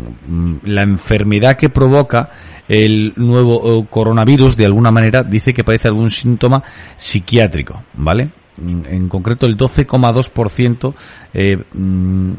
la 0.63 0.81
enfermedad 0.83 1.57
que 1.57 1.69
provoca 1.69 2.29
el 2.69 3.13
nuevo 3.15 3.81
eh, 3.81 3.87
coronavirus 3.89 4.55
de 4.55 4.65
alguna 4.65 4.91
manera 4.91 5.23
dice 5.23 5.53
que 5.53 5.63
padece 5.63 5.87
algún 5.87 6.11
síntoma 6.11 6.63
psiquiátrico, 6.95 7.83
¿vale? 7.95 8.29
En 8.57 9.09
concreto 9.09 9.45
el 9.47 9.57
12,2% 9.57 10.93
eh, 11.33 11.57
mm, 11.73 12.31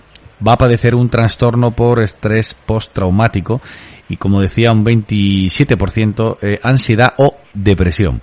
va 0.46 0.52
a 0.52 0.58
padecer 0.58 0.94
un 0.94 1.08
trastorno 1.08 1.72
por 1.72 2.00
estrés 2.00 2.54
postraumático 2.54 3.60
y 4.08 4.16
como 4.16 4.40
decía 4.40 4.70
un 4.70 4.84
27% 4.84 6.38
eh, 6.42 6.60
ansiedad 6.62 7.14
o 7.18 7.36
depresión. 7.52 8.20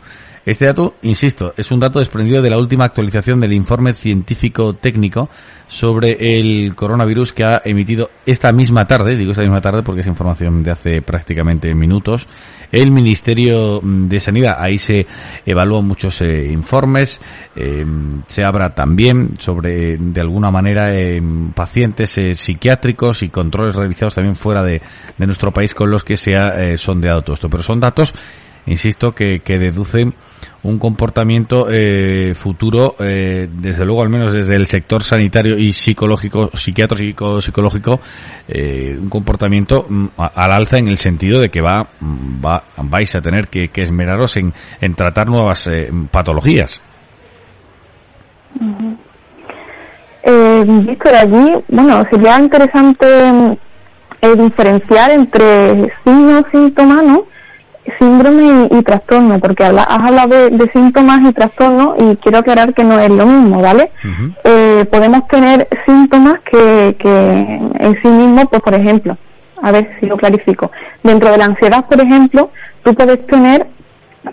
Este 0.47 0.65
dato, 0.65 0.95
insisto, 1.01 1.53
es 1.57 1.71
un 1.73 1.81
dato 1.81 1.99
desprendido 1.99 2.41
de 2.41 2.49
la 2.49 2.57
última 2.57 2.85
actualización 2.85 3.41
del 3.41 3.51
informe 3.51 3.93
científico 3.93 4.75
técnico 4.75 5.27
sobre 5.67 6.37
el 6.39 6.73
coronavirus 6.73 7.33
que 7.33 7.43
ha 7.43 7.61
emitido 7.65 8.09
esta 8.25 8.53
misma 8.53 8.87
tarde, 8.87 9.17
digo 9.17 9.31
esta 9.31 9.41
misma 9.41 9.59
tarde 9.59 9.83
porque 9.83 9.99
es 9.99 10.07
información 10.07 10.63
de 10.63 10.71
hace 10.71 11.01
prácticamente 11.01 11.75
minutos, 11.75 12.29
el 12.71 12.91
Ministerio 12.91 13.81
de 13.83 14.19
Sanidad. 14.21 14.55
Ahí 14.57 14.77
se 14.77 15.05
evalúan 15.45 15.85
muchos 15.85 16.21
eh, 16.21 16.45
informes, 16.49 17.19
eh, 17.53 17.85
se 18.27 18.45
habla 18.45 18.73
también 18.73 19.31
sobre, 19.39 19.97
de 19.97 20.21
alguna 20.21 20.49
manera, 20.49 20.93
eh, 20.93 21.21
pacientes 21.53 22.17
eh, 22.19 22.33
psiquiátricos 22.33 23.21
y 23.21 23.27
controles 23.27 23.75
realizados 23.75 24.15
también 24.15 24.35
fuera 24.35 24.63
de, 24.63 24.81
nuestro 25.17 25.51
país 25.51 25.73
con 25.73 25.91
los 25.91 26.05
que 26.05 26.15
se 26.15 26.37
ha 26.37 26.47
eh, 26.63 26.77
sondeado 26.77 27.21
todo 27.21 27.33
esto. 27.33 27.49
Pero 27.49 27.63
son 27.63 27.81
datos 27.81 28.13
insisto, 28.67 29.13
que, 29.13 29.39
que 29.39 29.57
deducen 29.57 30.13
un 30.63 30.79
comportamiento 30.79 31.67
eh, 31.69 32.33
futuro, 32.35 32.95
eh, 32.99 33.47
desde 33.51 33.85
luego, 33.85 34.01
al 34.01 34.09
menos 34.09 34.33
desde 34.33 34.55
el 34.55 34.67
sector 34.67 35.01
sanitario 35.01 35.57
y 35.57 35.71
psicológico, 35.71 36.49
psiquiátrico, 36.53 37.39
psicológico, 37.39 38.01
eh, 38.47 38.97
un 38.99 39.09
comportamiento 39.09 39.85
mm, 39.87 40.07
al 40.17 40.51
alza 40.51 40.77
en 40.77 40.89
el 40.89 40.97
sentido 40.97 41.39
de 41.39 41.49
que 41.49 41.61
va, 41.61 41.87
mm, 41.99 42.45
va 42.45 42.63
vais 42.83 43.15
a 43.15 43.21
tener 43.21 43.47
que, 43.47 43.69
esmeraros 43.73 44.35
en, 44.37 44.53
en 44.81 44.95
tratar 44.95 45.27
nuevas 45.27 45.69
patologías. 46.11 46.81
Eh, 50.23 50.63
Víctor, 50.65 51.15
allí, 51.15 51.53
bueno, 51.69 52.03
sería 52.09 52.39
interesante 52.39 53.31
mm, 53.31 54.41
diferenciar 54.43 55.11
entre 55.11 55.93
signos, 56.03 56.43
síntomas, 56.51 57.03
¿no? 57.03 57.36
Síndrome 57.99 58.67
y, 58.71 58.81
trastorno, 58.83 59.39
porque 59.39 59.63
has 59.63 59.87
hablado 59.87 60.49
de, 60.49 60.71
síntomas 60.73 61.19
y 61.21 61.33
trastorno 61.33 61.95
y 61.97 62.15
quiero 62.17 62.39
aclarar 62.39 62.73
que 62.73 62.83
no 62.83 62.99
es 62.99 63.09
lo 63.09 63.25
mismo, 63.25 63.61
¿vale? 63.61 63.91
eh, 64.43 64.85
podemos 64.91 65.27
tener 65.27 65.67
síntomas 65.85 66.39
que, 66.51 66.95
que 66.99 67.09
en 67.09 68.01
sí 68.01 68.07
mismos, 68.07 68.45
pues 68.49 68.61
por 68.61 68.73
ejemplo, 68.73 69.17
a 69.61 69.71
ver 69.71 69.89
si 69.99 70.05
lo 70.05 70.17
clarifico, 70.17 70.71
dentro 71.03 71.31
de 71.31 71.37
la 71.37 71.45
ansiedad, 71.45 71.85
por 71.85 71.99
ejemplo, 71.99 72.51
tú 72.83 72.93
puedes 72.93 73.25
tener 73.27 73.67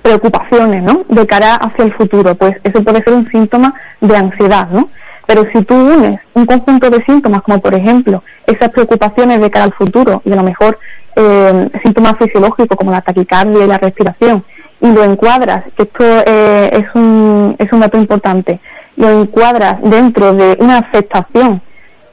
preocupaciones, 0.02 0.82
¿no? 0.82 1.05
De 1.09 1.26
cara 1.26 1.55
hacia 1.55 1.84
el 1.84 1.94
futuro, 1.94 2.34
pues 2.34 2.57
eso 2.64 2.82
puede 2.82 3.02
ser 3.02 3.14
un 3.14 3.30
síntoma 3.30 3.74
de 4.00 4.16
ansiedad, 4.16 4.68
¿no? 4.70 4.88
Pero 5.26 5.42
si 5.52 5.62
tú 5.64 5.74
unes 5.74 6.20
un 6.34 6.44
conjunto 6.46 6.90
de 6.90 7.02
síntomas, 7.05 7.42
como 7.42 7.59
por 7.61 7.74
ejemplo 7.74 8.22
esas 8.46 8.68
preocupaciones 8.70 9.40
de 9.40 9.50
cara 9.50 9.66
al 9.66 9.72
futuro 9.72 10.20
y 10.24 10.32
a 10.32 10.36
lo 10.36 10.42
mejor 10.42 10.78
eh, 11.16 11.68
síntomas 11.82 12.16
fisiológicos 12.18 12.76
como 12.76 12.90
la 12.90 13.00
taquicardia 13.00 13.64
y 13.64 13.68
la 13.68 13.78
respiración, 13.78 14.44
y 14.80 14.92
lo 14.92 15.04
encuadras, 15.04 15.64
que 15.76 15.84
esto 15.84 16.04
eh, 16.04 16.70
es, 16.72 16.94
un, 16.94 17.56
es 17.58 17.72
un 17.72 17.80
dato 17.80 17.98
importante, 17.98 18.60
lo 18.96 19.08
encuadras 19.20 19.76
dentro 19.82 20.32
de 20.34 20.56
una 20.60 20.78
afectación 20.78 21.60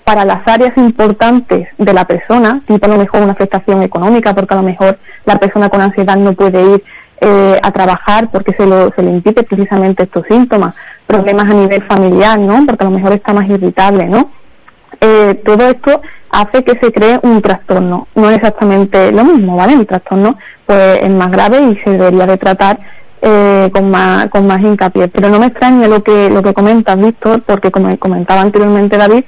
para 0.04 0.26
las 0.26 0.48
áreas 0.48 0.76
importantes 0.78 1.68
de 1.78 1.94
la 1.94 2.06
persona, 2.06 2.62
tipo 2.68 2.86
a 2.86 2.90
lo 2.90 2.98
mejor 2.98 3.22
una 3.22 3.34
afectación 3.34 3.82
económica, 3.84 4.34
porque 4.34 4.54
a 4.54 4.58
lo 4.58 4.64
mejor 4.64 4.98
la 5.26 5.38
persona 5.38 5.70
con 5.70 5.82
ansiedad 5.82 6.18
no 6.18 6.34
puede 6.34 6.62
ir 6.62 6.84
eh, 7.22 7.60
a 7.62 7.72
trabajar 7.72 8.30
porque 8.32 8.54
se, 8.54 8.66
lo, 8.66 8.92
se 8.92 9.04
le 9.04 9.12
impide 9.12 9.44
precisamente 9.44 10.04
estos 10.04 10.26
síntomas, 10.28 10.74
problemas 11.06 11.46
a 11.46 11.54
nivel 11.54 11.84
familiar, 11.84 12.40
¿no? 12.40 12.66
Porque 12.66 12.84
a 12.84 12.90
lo 12.90 12.96
mejor 12.96 13.14
está 13.14 13.32
más 13.32 13.48
irritable, 13.48 14.06
¿no? 14.06 14.32
Eh, 15.00 15.40
todo 15.46 15.68
esto 15.68 16.02
hace 16.32 16.64
que 16.64 16.80
se 16.80 16.92
cree 16.92 17.20
un 17.24 17.42
trastorno. 17.42 18.08
No 18.16 18.30
es 18.30 18.38
exactamente 18.38 19.12
lo 19.12 19.24
mismo, 19.24 19.56
¿vale? 19.56 19.74
El 19.74 19.88
trastorno 19.88 20.38
pues 20.66 21.02
es 21.02 21.10
más 21.10 21.32
grave 21.32 21.60
y 21.62 21.76
se 21.84 21.92
debería 21.92 22.26
de 22.26 22.38
tratar 22.38 22.80
eh, 23.22 23.70
con 23.74 23.92
más 23.92 24.28
con 24.28 24.48
más 24.48 24.62
hincapié. 24.62 25.08
Pero 25.08 25.30
no 25.30 25.40
me 25.40 25.48
extraña 25.48 25.88
lo 25.88 26.04
que 26.04 26.30
lo 26.30 26.42
que 26.42 26.54
comentas, 26.54 26.98
Víctor, 26.98 27.42
porque 27.44 27.72
como 27.72 27.98
comentaba 27.98 28.42
anteriormente 28.42 28.98
David, 28.98 29.24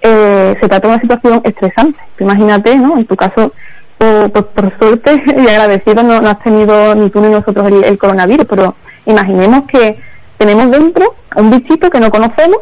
eh, 0.00 0.56
se 0.60 0.68
trata 0.68 0.88
de 0.88 0.94
una 0.94 1.02
situación 1.02 1.40
estresante. 1.44 1.98
Imagínate, 2.18 2.76
¿no? 2.76 2.98
En 2.98 3.06
tu 3.06 3.16
caso 3.16 3.52
por, 3.98 4.46
por, 4.46 4.78
suerte 4.78 5.22
y 5.36 5.48
agradecido 5.48 6.02
no, 6.02 6.20
no, 6.20 6.28
has 6.28 6.38
tenido 6.40 6.94
ni 6.94 7.10
tú 7.10 7.20
ni 7.20 7.28
nosotros 7.28 7.70
el, 7.84 7.98
coronavirus, 7.98 8.46
pero 8.48 8.74
imaginemos 9.06 9.62
que 9.62 9.98
tenemos 10.36 10.70
dentro 10.70 11.14
un 11.36 11.50
bichito 11.50 11.90
que 11.90 12.00
no 12.00 12.10
conocemos, 12.10 12.58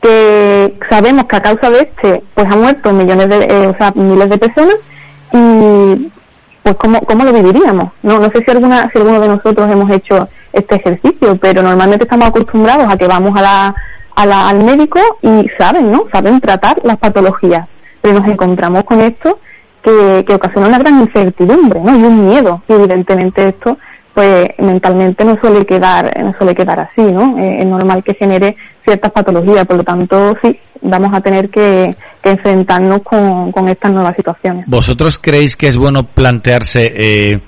que 0.00 0.74
sabemos 0.88 1.24
que 1.26 1.36
a 1.36 1.42
causa 1.42 1.70
de 1.70 1.80
este 1.80 2.22
pues 2.34 2.46
ha 2.46 2.56
muerto 2.56 2.92
millones 2.92 3.28
de, 3.28 3.36
eh, 3.44 3.66
o 3.66 3.76
sea, 3.76 3.92
miles 3.94 4.28
de 4.28 4.38
personas 4.38 4.76
y 5.32 6.10
pues 6.62 6.76
cómo, 6.76 7.00
cómo 7.00 7.24
lo 7.24 7.32
viviríamos. 7.32 7.92
No, 8.02 8.18
no 8.18 8.26
sé 8.26 8.44
si 8.44 8.50
alguna, 8.50 8.90
si 8.90 8.98
alguno 8.98 9.20
de 9.20 9.28
nosotros 9.28 9.70
hemos 9.70 9.90
hecho 9.90 10.28
este 10.52 10.76
ejercicio, 10.76 11.36
pero 11.40 11.62
normalmente 11.62 12.04
estamos 12.04 12.28
acostumbrados 12.28 12.92
a 12.92 12.96
que 12.96 13.06
vamos 13.06 13.38
a 13.38 13.42
la, 13.42 13.74
al 14.48 14.64
médico 14.64 15.00
y 15.22 15.48
saben, 15.58 15.90
¿no? 15.90 16.06
Saben 16.12 16.40
tratar 16.40 16.78
las 16.82 16.98
patologías. 16.98 17.66
Pero 18.00 18.20
nos 18.20 18.28
encontramos 18.28 18.82
con 18.84 19.00
esto 19.00 19.38
que, 19.82 20.34
ocasiona 20.34 20.68
una 20.68 20.78
gran 20.78 21.00
incertidumbre 21.00 21.80
¿no? 21.80 21.96
y 21.96 22.02
un 22.02 22.28
miedo. 22.28 22.62
Y 22.68 22.72
evidentemente 22.72 23.48
esto 23.48 23.78
pues 24.18 24.48
mentalmente 24.58 25.24
no 25.24 25.38
suele 25.40 25.64
quedar 25.64 26.12
no 26.20 26.34
suele 26.36 26.52
quedar 26.52 26.80
así, 26.80 27.02
¿no? 27.02 27.38
Eh, 27.38 27.60
es 27.60 27.66
normal 27.66 28.02
que 28.02 28.14
genere 28.14 28.56
ciertas 28.84 29.12
patologías, 29.12 29.64
por 29.64 29.76
lo 29.76 29.84
tanto 29.84 30.36
sí, 30.42 30.58
vamos 30.82 31.14
a 31.14 31.20
tener 31.20 31.48
que, 31.48 31.94
enfrentarnos 32.24 32.98
con, 33.04 33.68
estas 33.68 33.92
nuevas 33.92 34.16
situaciones. 34.16 34.64
¿Vosotros 34.66 35.20
creéis 35.20 35.56
que 35.56 35.68
es 35.68 35.76
bueno 35.76 36.02
plantearse, 36.02 36.92
eh, 36.96 37.40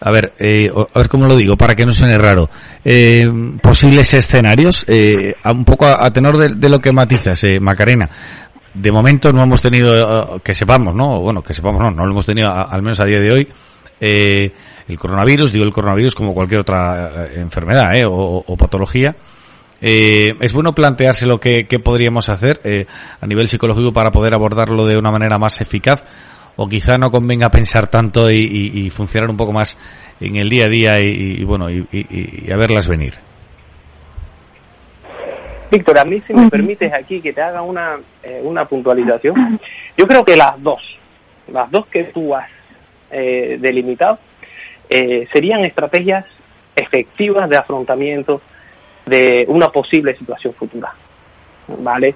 a 0.00 0.10
ver, 0.10 0.32
eh, 0.38 0.70
a 0.72 0.98
ver 0.98 1.08
cómo 1.10 1.26
lo 1.26 1.36
digo, 1.36 1.58
para 1.58 1.74
que 1.74 1.84
no 1.84 1.92
suene 1.92 2.16
raro, 2.16 2.48
eh, 2.82 3.30
posibles 3.62 4.14
escenarios, 4.14 4.86
eh, 4.88 5.34
un 5.44 5.66
poco 5.66 5.84
a, 5.84 6.10
tenor 6.10 6.38
de, 6.38 6.68
lo 6.70 6.80
que 6.80 6.90
matizas, 6.90 7.44
Macarena, 7.60 8.08
de 8.72 8.90
momento 8.90 9.30
no 9.30 9.42
hemos 9.42 9.60
tenido, 9.60 10.40
que 10.42 10.54
sepamos, 10.54 10.94
¿no? 10.94 11.20
Bueno, 11.20 11.42
que 11.42 11.52
sepamos, 11.52 11.82
no, 11.82 11.90
no 11.90 12.06
lo 12.06 12.12
hemos 12.12 12.24
tenido 12.24 12.50
al 12.50 12.80
menos 12.80 12.98
a 12.98 13.04
día 13.04 13.20
de 13.20 13.30
hoy. 13.30 13.48
Eh, 14.00 14.52
el 14.88 14.98
coronavirus, 14.98 15.52
digo 15.52 15.64
el 15.64 15.72
coronavirus 15.72 16.14
como 16.14 16.34
cualquier 16.34 16.60
otra 16.60 17.26
eh, 17.26 17.40
enfermedad 17.40 17.94
eh, 17.94 18.04
o, 18.06 18.56
patología. 18.56 19.16
Eh, 19.80 20.34
es 20.40 20.52
bueno 20.52 20.74
plantearse 20.74 21.26
lo 21.26 21.38
que, 21.38 21.66
podríamos 21.82 22.28
hacer 22.28 22.60
eh, 22.64 22.86
a 23.20 23.26
nivel 23.26 23.48
psicológico 23.48 23.92
para 23.92 24.10
poder 24.10 24.34
abordarlo 24.34 24.86
de 24.86 24.96
una 24.96 25.10
manera 25.10 25.38
más 25.38 25.60
eficaz 25.60 26.04
o 26.56 26.68
quizá 26.68 26.96
no 26.96 27.10
convenga 27.10 27.50
pensar 27.50 27.88
tanto 27.88 28.30
y, 28.30 28.88
funcionar 28.90 29.28
un 29.28 29.36
poco 29.36 29.52
más 29.52 29.76
en 30.20 30.36
el 30.36 30.48
día 30.48 30.64
a 30.66 30.68
día 30.68 31.00
y, 31.00 31.42
bueno 31.42 31.68
y, 31.68 31.86
y 31.90 32.50
a 32.52 32.56
verlas 32.56 32.86
venir. 32.86 33.14
Víctor, 35.74 35.98
a 35.98 36.04
mí 36.04 36.20
si 36.24 36.32
me 36.32 36.48
permites 36.48 36.92
aquí 36.92 37.20
que 37.20 37.32
te 37.32 37.42
haga 37.42 37.60
una, 37.62 37.96
eh, 38.22 38.40
una 38.44 38.64
puntualización, 38.64 39.58
yo 39.96 40.06
creo 40.06 40.24
que 40.24 40.36
las 40.36 40.62
dos, 40.62 40.80
las 41.48 41.68
dos 41.68 41.86
que 41.86 42.04
tú 42.04 42.32
has 42.32 42.48
eh, 43.10 43.58
delimitado, 43.60 44.20
eh, 44.88 45.26
serían 45.32 45.64
estrategias 45.64 46.26
efectivas 46.76 47.48
de 47.48 47.56
afrontamiento 47.56 48.40
de 49.06 49.44
una 49.48 49.70
posible 49.70 50.16
situación 50.16 50.54
futura. 50.54 50.92
¿Vale? 51.68 52.14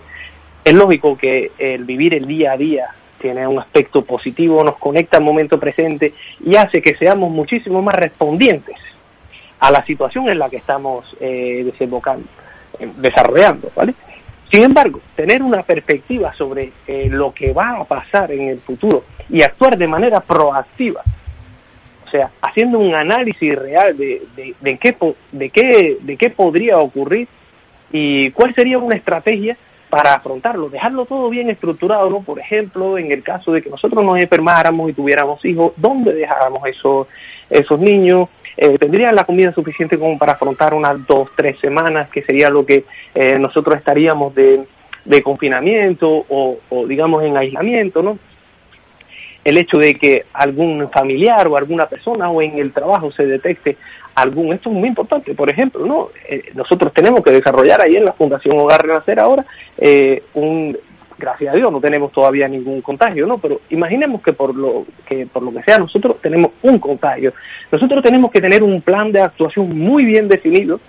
Es 0.64 0.74
lógico 0.74 1.16
que 1.16 1.52
el 1.58 1.84
vivir 1.84 2.14
el 2.14 2.26
día 2.26 2.52
a 2.52 2.56
día 2.56 2.88
tiene 3.20 3.46
un 3.46 3.58
aspecto 3.58 4.02
positivo, 4.02 4.62
nos 4.62 4.76
conecta 4.76 5.16
al 5.16 5.24
momento 5.24 5.58
presente 5.58 6.14
y 6.44 6.56
hace 6.56 6.82
que 6.82 6.94
seamos 6.96 7.30
muchísimo 7.30 7.82
más 7.82 7.94
respondientes 7.96 8.76
a 9.60 9.72
la 9.72 9.84
situación 9.84 10.28
en 10.28 10.38
la 10.38 10.48
que 10.48 10.58
estamos 10.58 11.16
desembocando 11.18 12.28
desarrollando, 12.78 13.70
¿vale? 13.74 13.94
Sin 14.50 14.64
embargo, 14.64 15.00
tener 15.14 15.42
una 15.42 15.62
perspectiva 15.62 16.32
sobre 16.32 16.72
eh, 16.86 17.08
lo 17.10 17.32
que 17.32 17.52
va 17.52 17.78
a 17.80 17.84
pasar 17.84 18.32
en 18.32 18.48
el 18.48 18.60
futuro 18.60 19.04
y 19.28 19.42
actuar 19.42 19.76
de 19.76 19.86
manera 19.86 20.20
proactiva, 20.20 21.02
o 22.08 22.10
sea, 22.10 22.30
haciendo 22.42 22.78
un 22.78 22.94
análisis 22.94 23.56
real 23.56 23.96
de, 23.96 24.22
de, 24.60 24.78
qué, 24.78 24.96
de, 25.32 25.50
qué, 25.50 25.98
de 26.00 26.16
qué 26.16 26.30
podría 26.30 26.78
ocurrir 26.78 27.28
y 27.92 28.30
cuál 28.32 28.54
sería 28.54 28.78
una 28.78 28.96
estrategia 28.96 29.56
para 29.90 30.14
afrontarlo, 30.14 30.68
dejarlo 30.68 31.06
todo 31.06 31.30
bien 31.30 31.48
estructurado, 31.48 32.10
¿no? 32.10 32.20
Por 32.20 32.38
ejemplo, 32.38 32.98
en 32.98 33.10
el 33.12 33.22
caso 33.22 33.52
de 33.52 33.62
que 33.62 33.70
nosotros 33.70 34.04
nos 34.04 34.18
enfermáramos 34.18 34.90
y 34.90 34.92
tuviéramos 34.92 35.42
hijos, 35.44 35.72
¿dónde 35.76 36.12
dejáramos 36.12 36.66
esos, 36.66 37.06
esos 37.48 37.78
niños? 37.78 38.28
eh, 38.58 38.76
tendrían 38.76 39.14
la 39.14 39.24
comida 39.24 39.52
suficiente 39.52 39.96
como 39.96 40.18
para 40.18 40.32
afrontar 40.32 40.74
unas 40.74 41.06
dos, 41.06 41.28
tres 41.36 41.58
semanas, 41.60 42.08
que 42.08 42.22
sería 42.22 42.50
lo 42.50 42.66
que 42.66 42.84
eh, 43.14 43.38
nosotros 43.38 43.78
estaríamos 43.78 44.34
de, 44.34 44.64
de 45.04 45.22
confinamiento 45.22 46.24
o, 46.28 46.58
o, 46.68 46.86
digamos, 46.86 47.22
en 47.22 47.36
aislamiento, 47.36 48.02
¿no? 48.02 48.18
El 49.44 49.56
hecho 49.56 49.78
de 49.78 49.94
que 49.94 50.24
algún 50.32 50.90
familiar 50.90 51.46
o 51.48 51.56
alguna 51.56 51.86
persona 51.86 52.30
o 52.30 52.42
en 52.42 52.58
el 52.58 52.72
trabajo 52.72 53.10
se 53.12 53.24
detecte 53.26 53.76
algún, 54.14 54.52
esto 54.52 54.70
es 54.70 54.76
muy 54.76 54.88
importante, 54.88 55.34
por 55.34 55.48
ejemplo, 55.48 55.86
¿no? 55.86 56.08
Eh, 56.28 56.50
nosotros 56.54 56.92
tenemos 56.92 57.22
que 57.22 57.30
desarrollar 57.30 57.80
ahí 57.80 57.96
en 57.96 58.04
la 58.04 58.12
Fundación 58.12 58.58
Hogar 58.58 58.82
Renacer 58.82 59.20
ahora 59.20 59.44
eh, 59.78 60.24
un, 60.34 60.76
gracias 61.18 61.52
a 61.52 61.56
Dios 61.56 61.72
no 61.72 61.80
tenemos 61.80 62.12
todavía 62.12 62.48
ningún 62.48 62.80
contagio, 62.80 63.26
¿no? 63.26 63.38
Pero 63.38 63.60
imaginemos 63.70 64.22
que 64.22 64.32
por 64.32 64.54
lo 64.54 64.86
que 65.06 65.26
por 65.26 65.42
lo 65.42 65.52
que 65.52 65.62
sea 65.62 65.78
nosotros 65.78 66.20
tenemos 66.20 66.52
un 66.62 66.78
contagio. 66.78 67.32
Nosotros 67.70 68.02
tenemos 68.02 68.30
que 68.30 68.40
tener 68.40 68.62
un 68.62 68.80
plan 68.80 69.12
de 69.12 69.20
actuación 69.20 69.76
muy 69.76 70.04
bien 70.04 70.28
definido 70.28 70.80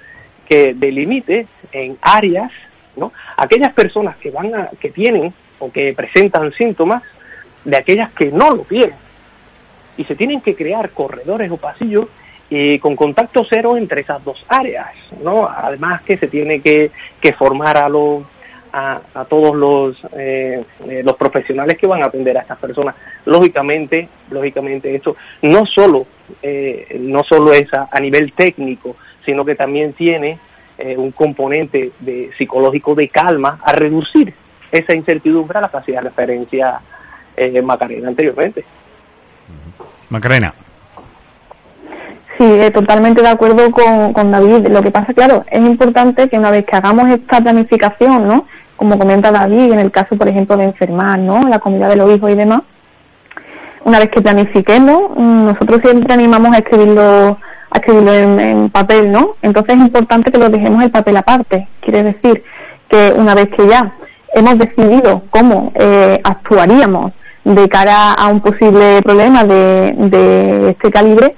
que 0.48 0.74
delimite 0.74 1.48
en 1.72 1.98
áreas, 2.02 2.52
¿no? 2.96 3.12
Aquellas 3.38 3.74
personas 3.74 4.18
que 4.18 4.30
van 4.30 4.54
a 4.54 4.70
que 4.80 4.90
tienen 4.92 5.34
o 5.58 5.72
que 5.72 5.94
presentan 5.94 6.52
síntomas 6.54 7.04
de 7.64 7.78
aquellas 7.78 8.12
que 8.14 8.32
no 8.32 8.56
lo 8.56 8.64
tienen. 8.64 8.96
Y 9.98 10.04
se 10.06 10.16
tienen 10.16 10.42
que 10.42 10.56
crear 10.56 10.90
corredores 10.92 11.52
o 11.52 11.58
pasillos 11.58 12.08
y 12.50 12.80
con 12.80 12.96
contacto 12.96 13.46
cero 13.48 13.78
entre 13.78 14.02
esas 14.02 14.24
dos 14.24 14.44
áreas, 14.48 14.90
¿no? 15.24 15.48
Además 15.48 16.02
que 16.02 16.18
se 16.18 16.28
tiene 16.28 16.62
que, 16.62 16.92
que 17.22 17.34
formar 17.34 17.78
a 17.78 17.90
los 17.90 18.24
a, 18.72 19.02
a 19.16 19.26
todos 19.26 19.56
los, 19.56 19.98
eh, 20.16 20.64
eh, 20.88 21.02
los 21.04 21.16
profesionales 21.16 21.76
que 21.76 21.88
van 21.88 22.04
a 22.04 22.06
atender 22.06 22.38
a 22.38 22.42
estas 22.42 22.60
personas. 22.60 22.96
Lógicamente, 23.26 24.08
lógicamente 24.30 24.94
esto 24.94 25.16
no 25.42 25.66
solo 25.66 26.06
eh, 26.42 26.98
no 27.00 27.24
solo 27.24 27.54
es 27.54 27.74
a, 27.74 27.90
a, 27.92 28.00
nivel 28.00 28.34
técnico, 28.34 28.96
sino 29.26 29.44
que 29.44 29.56
también 29.56 29.94
tiene 29.94 30.38
eh, 30.78 30.96
un 30.98 31.12
componente 31.12 31.92
de 32.00 32.32
psicológico 32.38 32.96
de 32.96 33.10
calma 33.10 33.60
a 33.64 33.74
reducir 33.74 34.34
esa 34.72 34.96
incertidumbre 34.96 35.58
a 35.58 35.62
la 35.62 35.70
que 35.70 35.78
hacía 35.78 36.02
referencia 36.02 36.80
eh, 37.40 37.62
Macarena 37.62 38.10
anteriormente. 38.10 38.64
Macarena. 40.10 40.54
Sí, 42.38 42.46
eh, 42.46 42.72
totalmente 42.72 43.22
de 43.22 43.30
acuerdo 43.30 43.70
con, 43.72 44.14
con 44.14 44.32
David. 44.32 44.68
Lo 44.68 44.82
que 44.82 44.92
pasa, 44.92 45.14
claro, 45.14 45.44
es 45.50 45.60
importante 45.60 46.30
que 46.30 46.38
una 46.38 46.52
vez 46.52 46.66
que 46.66 46.76
hagamos 46.76 47.10
esta 47.10 47.42
planificación, 47.42 48.28
¿no? 48.28 48.46
Como 48.76 48.98
comenta 48.98 49.32
David, 49.32 49.74
en 49.74 49.80
el 49.80 49.92
caso, 49.92 50.16
por 50.16 50.28
ejemplo, 50.28 50.56
de 50.56 50.66
enfermar, 50.66 51.20
¿no? 51.20 51.42
La 51.42 51.60
comida 51.60 51.90
de 51.90 51.98
los 51.98 52.16
hijos 52.16 52.32
y 52.32 52.36
demás, 52.36 52.62
una 53.84 54.00
vez 54.00 54.10
que 54.10 54.22
planifiquemos, 54.22 55.12
mm, 55.18 55.46
nosotros 55.46 55.82
siempre 55.84 56.14
animamos 56.14 56.56
a 56.56 56.60
escribirlo, 56.60 57.38
a 57.72 57.78
escribirlo 57.78 58.14
en, 58.14 58.40
en, 58.40 58.70
papel, 58.70 59.12
¿no? 59.12 59.36
Entonces 59.42 59.76
es 59.76 59.82
importante 59.82 60.32
que 60.32 60.40
lo 60.40 60.50
dejemos 60.50 60.84
el 60.84 60.92
papel 60.92 61.18
aparte. 61.18 61.68
Quiere 61.82 62.04
decir 62.04 62.44
que 62.88 63.14
una 63.18 63.36
vez 63.36 63.50
que 63.50 63.68
ya 63.68 63.94
hemos 64.34 64.58
decidido 64.58 65.24
cómo 65.30 65.72
eh, 65.76 66.20
actuaríamos 66.24 67.12
de 67.44 67.70
cara 67.70 68.14
a 68.14 68.28
un 68.28 68.42
posible 68.42 69.02
problema 69.02 69.46
de, 69.46 69.94
de 69.98 70.70
este 70.72 70.92
calibre, 70.92 71.36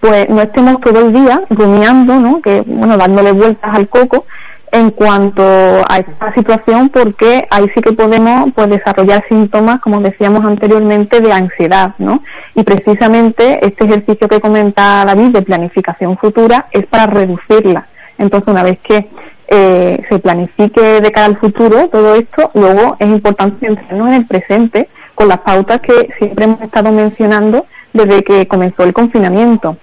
pues 0.00 0.28
no 0.28 0.42
estemos 0.42 0.80
todo 0.80 1.00
el 1.00 1.12
día 1.12 1.42
rumiando, 1.48 2.16
¿no? 2.16 2.42
Que, 2.42 2.62
bueno, 2.66 2.96
dándole 2.96 3.32
vueltas 3.32 3.74
al 3.74 3.88
coco 3.88 4.26
en 4.74 4.90
cuanto 4.90 5.42
a 5.44 5.98
esta 5.98 6.34
situación 6.34 6.88
porque 6.88 7.46
ahí 7.48 7.70
sí 7.72 7.80
que 7.80 7.92
podemos 7.92 8.52
pues 8.56 8.68
desarrollar 8.68 9.24
síntomas 9.28 9.80
como 9.80 10.00
decíamos 10.00 10.44
anteriormente 10.44 11.20
de 11.20 11.32
ansiedad 11.32 11.94
no 11.98 12.24
y 12.56 12.64
precisamente 12.64 13.64
este 13.64 13.84
ejercicio 13.84 14.28
que 14.28 14.40
comenta 14.40 15.04
David 15.04 15.28
de 15.28 15.42
planificación 15.42 16.18
futura 16.18 16.66
es 16.72 16.86
para 16.86 17.06
reducirla 17.06 17.86
entonces 18.18 18.48
una 18.48 18.64
vez 18.64 18.80
que 18.80 19.08
eh, 19.46 20.02
se 20.08 20.18
planifique 20.18 21.00
de 21.00 21.12
cara 21.12 21.26
al 21.26 21.38
futuro 21.38 21.88
todo 21.88 22.16
esto 22.16 22.50
luego 22.54 22.96
es 22.98 23.06
importante 23.06 23.68
centrarnos 23.68 24.08
en 24.08 24.14
el 24.14 24.26
presente 24.26 24.88
con 25.14 25.28
las 25.28 25.38
pautas 25.38 25.80
que 25.80 26.08
siempre 26.18 26.44
hemos 26.44 26.60
estado 26.60 26.92
mencionando 26.92 27.66
desde 27.92 28.22
que 28.22 28.46
comenzó 28.46 28.82
el 28.82 28.92
confinamiento 28.92 29.76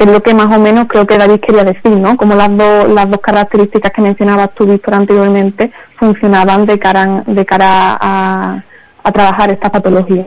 que 0.00 0.04
es 0.04 0.12
lo 0.12 0.22
que 0.22 0.32
más 0.32 0.46
o 0.46 0.58
menos 0.58 0.86
creo 0.88 1.06
que 1.06 1.18
David 1.18 1.40
quería 1.46 1.62
decir, 1.62 1.92
¿no? 1.92 2.16
Como 2.16 2.34
las, 2.34 2.48
dos 2.56 2.88
las 2.88 3.10
dos 3.10 3.20
características 3.20 3.92
que 3.92 4.00
mencionabas 4.00 4.48
tú, 4.54 4.64
Víctor, 4.64 4.94
anteriormente, 4.94 5.70
funcionaban 5.98 6.64
de 6.64 6.78
cara, 6.78 7.22
de 7.26 7.44
cara 7.44 7.98
a, 8.00 8.64
a 9.04 9.12
trabajar 9.12 9.50
esta 9.50 9.70
patología. 9.70 10.24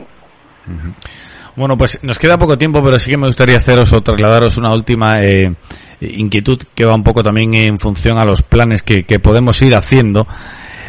Bueno, 1.56 1.76
pues 1.76 1.98
nos 2.04 2.20
queda 2.20 2.38
poco 2.38 2.56
tiempo, 2.56 2.84
pero 2.84 3.00
sí 3.00 3.10
que 3.10 3.16
me 3.16 3.26
gustaría 3.26 3.56
haceros 3.56 3.92
o 3.92 4.00
trasladaros 4.00 4.58
una 4.58 4.72
última 4.72 5.24
eh, 5.24 5.52
inquietud 6.00 6.62
que 6.72 6.84
va 6.84 6.94
un 6.94 7.02
poco 7.02 7.24
también 7.24 7.54
en 7.54 7.80
función 7.80 8.16
a 8.16 8.24
los 8.24 8.42
planes 8.42 8.84
que 8.84 9.18
podemos 9.18 9.60
ir 9.60 9.74
haciendo. 9.74 10.28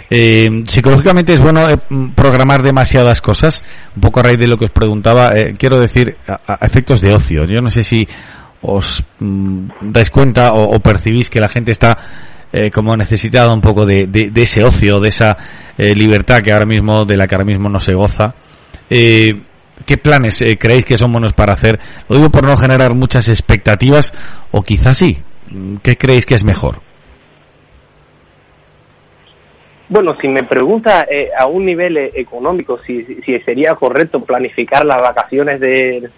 Eh, 0.09 0.63
psicológicamente 0.65 1.33
es 1.33 1.41
bueno 1.41 1.67
eh, 1.69 1.77
programar 2.13 2.61
demasiadas 2.61 3.21
cosas, 3.21 3.63
un 3.95 4.01
poco 4.01 4.19
a 4.19 4.23
raíz 4.23 4.39
de 4.39 4.47
lo 4.47 4.57
que 4.57 4.65
os 4.65 4.71
preguntaba, 4.71 5.31
eh, 5.35 5.55
quiero 5.57 5.79
decir, 5.79 6.17
efectos 6.61 7.01
de 7.01 7.13
ocio. 7.13 7.45
Yo 7.45 7.61
no 7.61 7.71
sé 7.71 7.83
si 7.83 8.07
os 8.61 9.03
mm, 9.19 9.67
dais 9.81 10.09
cuenta 10.09 10.53
o, 10.53 10.79
percibís 10.79 11.29
que 11.29 11.39
la 11.39 11.49
gente 11.49 11.71
está 11.71 11.97
eh, 12.53 12.71
como 12.71 12.95
necesitada 12.95 13.53
un 13.53 13.61
poco 13.61 13.85
de, 13.85 14.31
ese 14.35 14.63
ocio, 14.63 14.99
de 14.99 15.09
esa 15.09 15.37
libertad 15.77 16.41
que 16.41 16.53
ahora 16.53 16.65
mismo, 16.65 17.03
de 17.03 17.17
la 17.17 17.27
que 17.27 17.35
ahora 17.35 17.45
mismo 17.45 17.67
no 17.69 17.79
se 17.79 17.93
goza. 17.93 18.33
¿Qué 18.87 19.97
planes 20.01 20.41
creéis 20.57 20.85
que 20.85 20.97
son 20.97 21.11
buenos 21.11 21.33
para 21.33 21.53
hacer? 21.53 21.79
Lo 22.07 22.15
digo 22.15 22.31
por 22.31 22.45
no 22.45 22.55
generar 22.55 22.93
muchas 22.95 23.27
expectativas, 23.27 24.13
o 24.51 24.61
quizás 24.61 24.97
sí. 24.97 25.19
¿Qué 25.83 25.97
creéis 25.97 26.25
que 26.25 26.35
es 26.35 26.43
mejor? 26.43 26.84
Bueno, 29.95 30.17
si 30.19 30.27
me 30.27 30.43
pregunta 30.43 31.07
eh, 31.09 31.29
a 31.37 31.45
un 31.45 31.63
nivel 31.63 31.95
económico 31.95 32.77
si, 32.85 33.01
si 33.23 33.39
sería 33.39 33.75
correcto 33.75 34.19
planificar 34.19 34.85
las 34.85 34.97
vacaciones 34.97 35.57
de, 35.61 36.09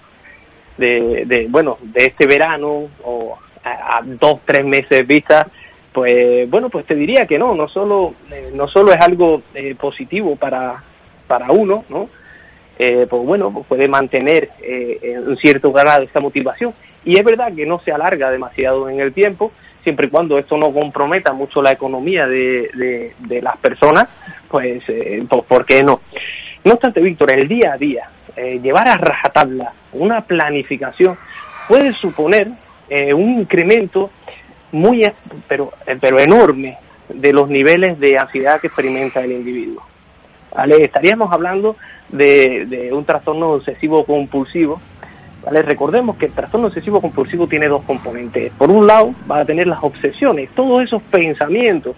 de, 0.79 1.45
bueno, 1.47 1.77
de 1.83 2.05
este 2.05 2.25
verano 2.25 2.87
o 3.03 3.37
a, 3.63 3.99
a 3.99 4.01
dos, 4.03 4.39
tres 4.45 4.65
meses 4.65 5.05
vista, 5.05 5.45
pues 5.93 6.49
bueno, 6.49 6.71
pues 6.71 6.87
te 6.87 6.95
diría 6.95 7.27
que 7.27 7.37
no, 7.37 7.53
no 7.53 7.67
solo, 7.67 8.15
eh, 8.31 8.49
no 8.51 8.67
solo 8.67 8.91
es 8.93 8.99
algo 8.99 9.43
eh, 9.53 9.75
positivo 9.79 10.35
para, 10.35 10.83
para 11.27 11.51
uno, 11.51 11.85
¿no? 11.87 12.09
Eh, 12.79 13.05
pues 13.07 13.23
bueno, 13.27 13.53
pues 13.53 13.67
puede 13.67 13.87
mantener 13.87 14.49
eh, 14.59 15.21
un 15.23 15.37
cierto 15.37 15.71
grado 15.71 16.01
esta 16.01 16.19
motivación. 16.19 16.73
Y 17.05 17.19
es 17.19 17.23
verdad 17.23 17.53
que 17.55 17.67
no 17.67 17.79
se 17.85 17.91
alarga 17.91 18.31
demasiado 18.31 18.89
en 18.89 19.01
el 19.01 19.13
tiempo, 19.13 19.51
siempre 19.87 20.07
y 20.07 20.09
cuando 20.09 20.37
esto 20.37 20.57
no 20.57 20.73
comprometa 20.73 21.31
mucho 21.31 21.61
la 21.61 21.71
economía 21.71 22.27
de, 22.27 23.13
de, 23.19 23.41
las 23.41 23.55
personas, 23.55 24.09
pues, 24.49 24.83
eh, 24.89 25.23
pues 25.29 25.45
¿por 25.45 25.65
qué 25.65 25.81
no? 25.81 26.01
No 26.65 26.73
obstante, 26.73 26.99
Víctor, 26.99 27.31
el 27.31 27.47
día 27.47 27.71
a 27.71 27.77
día, 27.77 28.09
eh, 28.35 28.59
llevar 28.61 28.85
a 28.89 28.97
rajatabla 28.97 29.71
una 29.93 30.19
planificación 30.19 31.17
puede 31.69 31.93
suponer 31.93 32.49
eh, 32.89 33.13
un 33.13 33.39
incremento 33.39 34.11
muy, 34.73 35.09
pero, 35.47 35.71
eh, 35.85 35.97
pero 36.01 36.19
enorme 36.19 36.77
de 37.07 37.31
los 37.31 37.47
niveles 37.47 37.97
de 37.97 38.17
ansiedad 38.17 38.59
que 38.59 38.67
experimenta 38.67 39.23
el 39.23 39.31
individuo. 39.31 39.83
Estaríamos 40.81 41.31
hablando 41.31 41.77
de 42.09 42.89
un 42.91 43.05
trastorno 43.05 43.51
obsesivo 43.51 44.03
compulsivo. 44.05 44.81
¿Vale? 45.47 45.61
Recordemos 45.61 46.17
que 46.17 46.25
el 46.25 46.33
trastorno 46.33 46.67
obsesivo 46.67 46.99
compulsivo 46.99 47.47
tiene 47.47 47.69
dos 47.69 47.81
componentes. 47.83 48.51
Por 48.57 48.69
un 48.69 48.85
lado, 48.85 49.15
va 49.31 49.39
a 49.39 49.45
tener 49.45 49.65
las 49.65 49.81
obsesiones, 49.81 50.49
todos 50.49 50.83
esos 50.83 51.01
pensamientos 51.03 51.95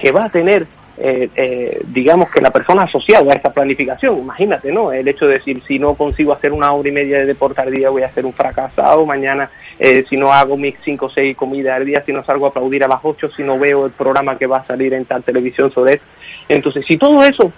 que 0.00 0.10
va 0.10 0.24
a 0.24 0.28
tener 0.28 0.66
eh, 0.98 1.30
eh, 1.36 1.80
digamos 1.86 2.28
que 2.28 2.40
la 2.40 2.50
persona 2.50 2.82
asociada 2.82 3.32
a 3.32 3.36
esta 3.36 3.50
planificación, 3.50 4.18
imagínate, 4.18 4.72
¿no? 4.72 4.92
El 4.92 5.06
hecho 5.06 5.26
de 5.26 5.34
decir, 5.34 5.62
si 5.66 5.78
no 5.78 5.94
consigo 5.94 6.32
hacer 6.32 6.52
una 6.52 6.72
hora 6.72 6.88
y 6.88 6.92
media 6.92 7.18
de 7.18 7.26
deporte 7.26 7.60
al 7.60 7.70
día, 7.70 7.88
voy 7.88 8.02
a 8.02 8.12
ser 8.12 8.26
un 8.26 8.32
fracasado, 8.32 9.06
mañana, 9.06 9.48
eh, 9.78 10.04
si 10.10 10.16
no 10.16 10.32
hago 10.32 10.56
mis 10.56 10.74
cinco 10.84 11.06
o 11.06 11.10
seis 11.10 11.36
comidas 11.36 11.76
al 11.76 11.86
día, 11.86 12.02
si 12.04 12.12
no 12.12 12.24
salgo 12.24 12.46
a 12.46 12.48
aplaudir 12.48 12.82
a 12.82 12.88
las 12.88 13.00
ocho, 13.04 13.30
si 13.30 13.44
no 13.44 13.60
veo 13.60 13.86
el 13.86 13.92
programa 13.92 14.36
que 14.36 14.46
va 14.46 14.58
a 14.58 14.66
salir 14.66 14.92
en 14.92 15.04
tal 15.04 15.22
televisión 15.22 15.72
sobre 15.72 15.94
eso. 15.94 16.04
Entonces, 16.48 16.84
si 16.84 16.98
todo 16.98 17.22
eso, 17.22 17.52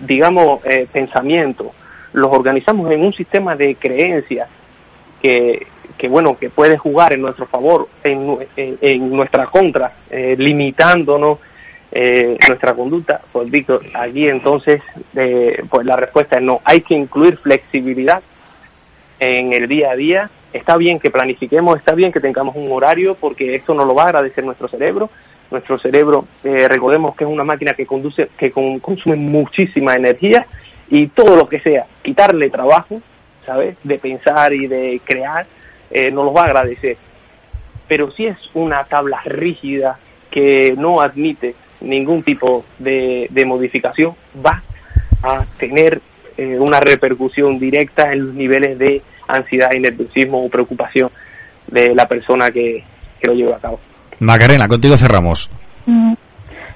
digamos, 0.00 0.60
pensamientos, 0.92 1.68
los 2.12 2.30
organizamos 2.32 2.90
en 2.90 3.04
un 3.04 3.12
sistema 3.12 3.56
de 3.56 3.76
creencias 3.76 4.48
que, 5.24 5.66
que 5.96 6.06
bueno, 6.06 6.36
que 6.36 6.50
puede 6.50 6.76
jugar 6.76 7.14
en 7.14 7.22
nuestro 7.22 7.46
favor, 7.46 7.88
en, 8.02 8.36
en, 8.58 9.10
nuestra 9.10 9.46
contra, 9.46 9.90
eh, 10.10 10.36
limitándonos 10.38 11.38
eh, 11.90 12.36
nuestra 12.46 12.74
conducta, 12.74 13.22
pues 13.32 13.50
Víctor, 13.50 13.86
aquí 13.94 14.28
entonces 14.28 14.82
eh, 15.16 15.64
pues 15.70 15.86
la 15.86 15.96
respuesta 15.96 16.36
es 16.36 16.42
no, 16.42 16.60
hay 16.62 16.82
que 16.82 16.94
incluir 16.94 17.38
flexibilidad 17.38 18.22
en 19.18 19.54
el 19.54 19.66
día 19.66 19.92
a 19.92 19.96
día, 19.96 20.30
está 20.52 20.76
bien 20.76 21.00
que 21.00 21.10
planifiquemos, 21.10 21.78
está 21.78 21.94
bien 21.94 22.12
que 22.12 22.20
tengamos 22.20 22.54
un 22.54 22.70
horario 22.70 23.14
porque 23.14 23.54
esto 23.54 23.72
nos 23.72 23.86
lo 23.86 23.94
va 23.94 24.02
a 24.02 24.08
agradecer 24.08 24.44
nuestro 24.44 24.68
cerebro, 24.68 25.08
nuestro 25.50 25.78
cerebro, 25.78 26.26
eh, 26.42 26.68
recordemos 26.68 27.16
que 27.16 27.24
es 27.24 27.30
una 27.30 27.44
máquina 27.44 27.72
que 27.72 27.86
conduce, 27.86 28.28
que 28.36 28.50
con, 28.50 28.78
consume 28.78 29.16
muchísima 29.16 29.94
energía 29.94 30.46
y 30.90 31.06
todo 31.06 31.34
lo 31.34 31.48
que 31.48 31.60
sea, 31.60 31.86
quitarle 32.02 32.50
trabajo, 32.50 33.00
¿sabes? 33.46 33.76
De 33.82 33.98
pensar 33.98 34.52
y 34.52 34.66
de 34.66 35.00
crear, 35.04 35.46
eh, 35.90 36.10
nos 36.10 36.24
lo 36.24 36.32
va 36.32 36.42
a 36.42 36.46
agradecer. 36.46 36.96
Pero 37.86 38.10
si 38.12 38.26
es 38.26 38.38
una 38.54 38.84
tabla 38.84 39.20
rígida 39.24 39.98
que 40.30 40.74
no 40.76 41.00
admite 41.00 41.54
ningún 41.80 42.22
tipo 42.22 42.64
de, 42.78 43.28
de 43.30 43.44
modificación 43.44 44.14
va 44.44 44.62
a 45.22 45.44
tener 45.58 46.00
eh, 46.36 46.58
una 46.58 46.80
repercusión 46.80 47.58
directa 47.58 48.12
en 48.12 48.26
los 48.26 48.34
niveles 48.34 48.78
de 48.78 49.02
ansiedad 49.28 49.70
y 49.74 49.80
nerviosismo 49.80 50.44
o 50.44 50.48
preocupación 50.48 51.10
de 51.66 51.94
la 51.94 52.08
persona 52.08 52.50
que, 52.50 52.84
que 53.20 53.26
lo 53.26 53.34
lleva 53.34 53.56
a 53.56 53.60
cabo. 53.60 53.80
Macarena, 54.18 54.68
contigo 54.68 54.96
cerramos. 54.96 55.50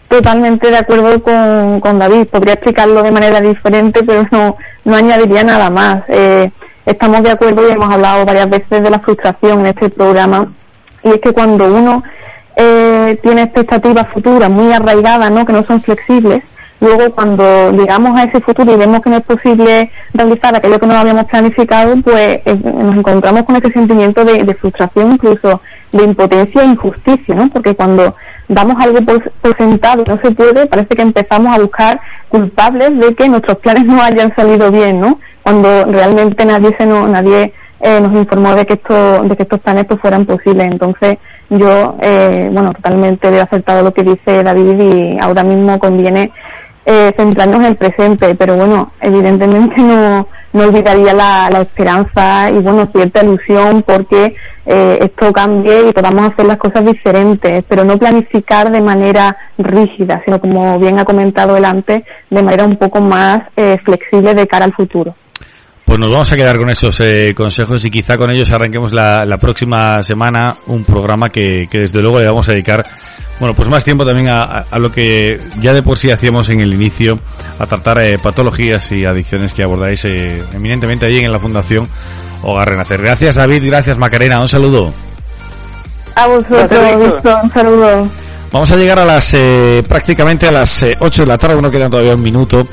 Totalmente 0.09 0.71
de 0.71 0.79
acuerdo 0.79 1.23
con, 1.23 1.81
con 1.81 1.99
David. 1.99 2.29
Podría 2.29 2.55
explicarlo 2.55 3.03
de 3.03 3.11
manera 3.11 3.41
diferente, 3.41 4.03
pero 4.03 4.27
no, 4.31 4.57
no 4.85 4.97
añadiría 4.97 5.45
nada 5.45 5.69
más. 5.69 6.03
Eh, 6.09 6.51
estamos 6.87 7.23
de 7.23 7.31
acuerdo 7.31 7.69
y 7.69 7.73
hemos 7.73 7.93
hablado 7.93 8.25
varias 8.25 8.49
veces 8.49 8.83
de 8.83 8.91
la 8.91 8.99
frustración 8.99 9.61
en 9.61 9.67
este 9.67 9.91
programa. 9.91 10.49
Y 11.05 11.11
es 11.11 11.21
que 11.21 11.33
cuando 11.33 11.67
uno 11.73 12.03
eh, 12.57 13.19
tiene 13.23 13.43
expectativas 13.43 14.09
futuras 14.09 14.49
muy 14.49 14.73
arraigadas, 14.73 15.31
¿no? 15.31 15.45
que 15.45 15.53
no 15.53 15.63
son 15.63 15.83
flexibles, 15.83 16.43
luego 16.81 17.15
cuando 17.15 17.71
llegamos 17.73 18.19
a 18.19 18.25
ese 18.25 18.41
futuro 18.41 18.73
y 18.73 18.77
vemos 18.77 19.03
que 19.03 19.11
no 19.11 19.17
es 19.19 19.25
posible 19.25 19.91
realizar 20.15 20.57
aquello 20.57 20.79
que 20.79 20.87
no 20.87 20.95
habíamos 20.95 21.25
planificado, 21.25 21.95
pues 22.03 22.41
eh, 22.47 22.59
nos 22.65 22.97
encontramos 22.97 23.43
con 23.43 23.57
ese 23.57 23.71
sentimiento 23.73 24.25
de, 24.25 24.43
de, 24.43 24.55
frustración, 24.55 25.13
incluso 25.13 25.61
de 25.93 26.03
impotencia 26.03 26.63
e 26.63 26.67
injusticia, 26.67 27.35
¿no? 27.35 27.49
Porque 27.51 27.75
cuando 27.75 28.15
damos 28.49 28.77
algo 28.83 28.99
por, 29.05 29.57
sentado 29.57 30.05
no 30.07 30.19
se 30.23 30.31
puede, 30.31 30.67
parece 30.67 30.95
que 30.97 31.03
empezamos 31.03 31.55
a 31.55 31.61
buscar 31.61 32.01
culpables 32.29 32.99
de 32.99 33.15
que 33.15 33.29
nuestros 33.29 33.59
planes 33.59 33.85
no 33.85 34.03
hayan 34.03 34.35
salido 34.35 34.71
bien, 34.71 35.01
¿no? 35.01 35.19
cuando 35.49 35.85
realmente 35.87 36.45
nadie 36.45 36.75
se 36.77 36.85
nos, 36.85 37.09
nadie 37.09 37.55
eh, 37.81 38.01
nos 38.03 38.13
informó 38.13 38.55
de 38.55 38.67
que 38.67 38.75
esto, 38.75 39.23
de 39.23 39.35
que 39.35 39.45
estos 39.45 39.61
planes 39.61 39.87
pues 39.87 39.99
fueran 39.99 40.27
posibles. 40.27 40.67
Entonces, 40.67 41.17
yo, 41.49 41.97
eh, 42.03 42.51
bueno, 42.53 42.73
totalmente 42.75 43.29
he 43.29 43.41
acertado 43.41 43.83
lo 43.83 43.95
que 43.95 44.03
dice 44.03 44.43
David 44.43 44.79
y 44.79 45.17
ahora 45.19 45.43
mismo 45.45 45.79
conviene 45.79 46.31
eh, 46.91 47.13
centrarnos 47.15 47.61
en 47.61 47.67
el 47.67 47.77
presente, 47.77 48.35
pero 48.35 48.57
bueno, 48.57 48.93
evidentemente 49.03 49.79
no, 49.83 50.27
no 50.55 50.65
olvidaría 50.65 51.13
la, 51.13 51.51
la 51.51 51.61
esperanza 51.61 52.51
y 52.51 52.61
bueno, 52.61 52.89
cierta 52.91 53.23
ilusión 53.23 53.83
porque 53.87 54.35
eh, 54.65 54.99
esto 55.03 55.31
cambie 55.31 55.91
y 55.91 55.93
podamos 55.93 56.33
hacer 56.33 56.47
las 56.47 56.57
cosas 56.57 56.87
diferentes, 56.87 57.63
pero 57.69 57.85
no 57.85 57.99
planificar 57.99 58.73
de 58.73 58.81
manera 58.81 59.37
rígida, 59.59 60.23
sino 60.25 60.41
como 60.41 60.79
bien 60.79 60.99
ha 60.99 61.05
comentado 61.05 61.59
él 61.59 61.67
antes, 61.67 62.05
de 62.31 62.43
manera 62.43 62.65
un 62.65 62.79
poco 62.79 63.03
más 63.03 63.43
eh, 63.55 63.77
flexible 63.85 64.33
de 64.33 64.47
cara 64.47 64.65
al 64.65 64.73
futuro. 64.73 65.15
Pues 65.89 65.99
nos 65.99 66.11
vamos 66.11 66.31
a 66.31 66.37
quedar 66.37 66.59
con 66.59 66.69
esos 66.69 67.01
eh, 67.01 67.33
consejos 67.35 67.83
y 67.83 67.91
quizá 67.91 68.19
con 68.19 68.31
ellos 68.31 68.53
arranquemos 68.53 68.93
la, 68.93 69.25
la 69.25 69.39
próxima 69.39 70.03
semana 70.03 70.59
un 70.67 70.85
programa 70.85 71.31
que, 71.31 71.67
que, 71.67 71.79
desde 71.79 72.03
luego 72.03 72.21
le 72.21 72.27
vamos 72.27 72.47
a 72.47 72.53
dedicar, 72.53 72.85
bueno, 73.41 73.55
pues 73.55 73.71
más 73.71 73.85
tiempo 73.85 74.05
también 74.05 74.29
a, 74.29 74.67
a 74.71 74.79
lo 74.79 74.93
que 74.93 75.41
ya 75.61 75.73
de 75.73 75.83
por 75.83 75.97
sí 75.97 76.11
hacíamos 76.11 76.51
en 76.51 76.61
el 76.61 76.75
inicio, 76.75 77.19
a 77.59 77.67
tratar 77.67 78.01
eh, 78.01 78.19
patologías 78.23 78.93
y 78.93 79.07
adicciones 79.07 79.55
que 79.55 79.63
abordáis 79.63 80.05
eh, 80.05 80.45
eminentemente 80.53 81.07
allí 81.07 81.21
en 81.21 81.33
la 81.33 81.39
Fundación 81.39 81.89
Hogar 82.43 82.69
Renacer. 82.69 83.01
Gracias 83.01 83.37
David, 83.37 83.65
gracias 83.65 83.97
Macarena, 83.97 84.43
un 84.43 84.49
saludo. 84.49 84.93
A 86.17 86.27
vosotros, 86.27 87.23
un 87.43 87.51
saludo. 87.51 88.11
Vamos 88.53 88.71
a 88.71 88.77
llegar 88.77 88.99
a 88.99 89.07
las 89.07 89.33
eh, 89.33 89.83
prácticamente 89.89 90.49
a 90.49 90.53
las 90.53 90.83
eh, 90.83 90.95
8 91.01 91.23
de 91.23 91.29
la 91.29 91.39
tarde, 91.39 91.63
no 91.63 91.71
queda 91.71 91.89
todavía 91.89 92.15
un 92.15 92.23
minuto. 92.23 92.69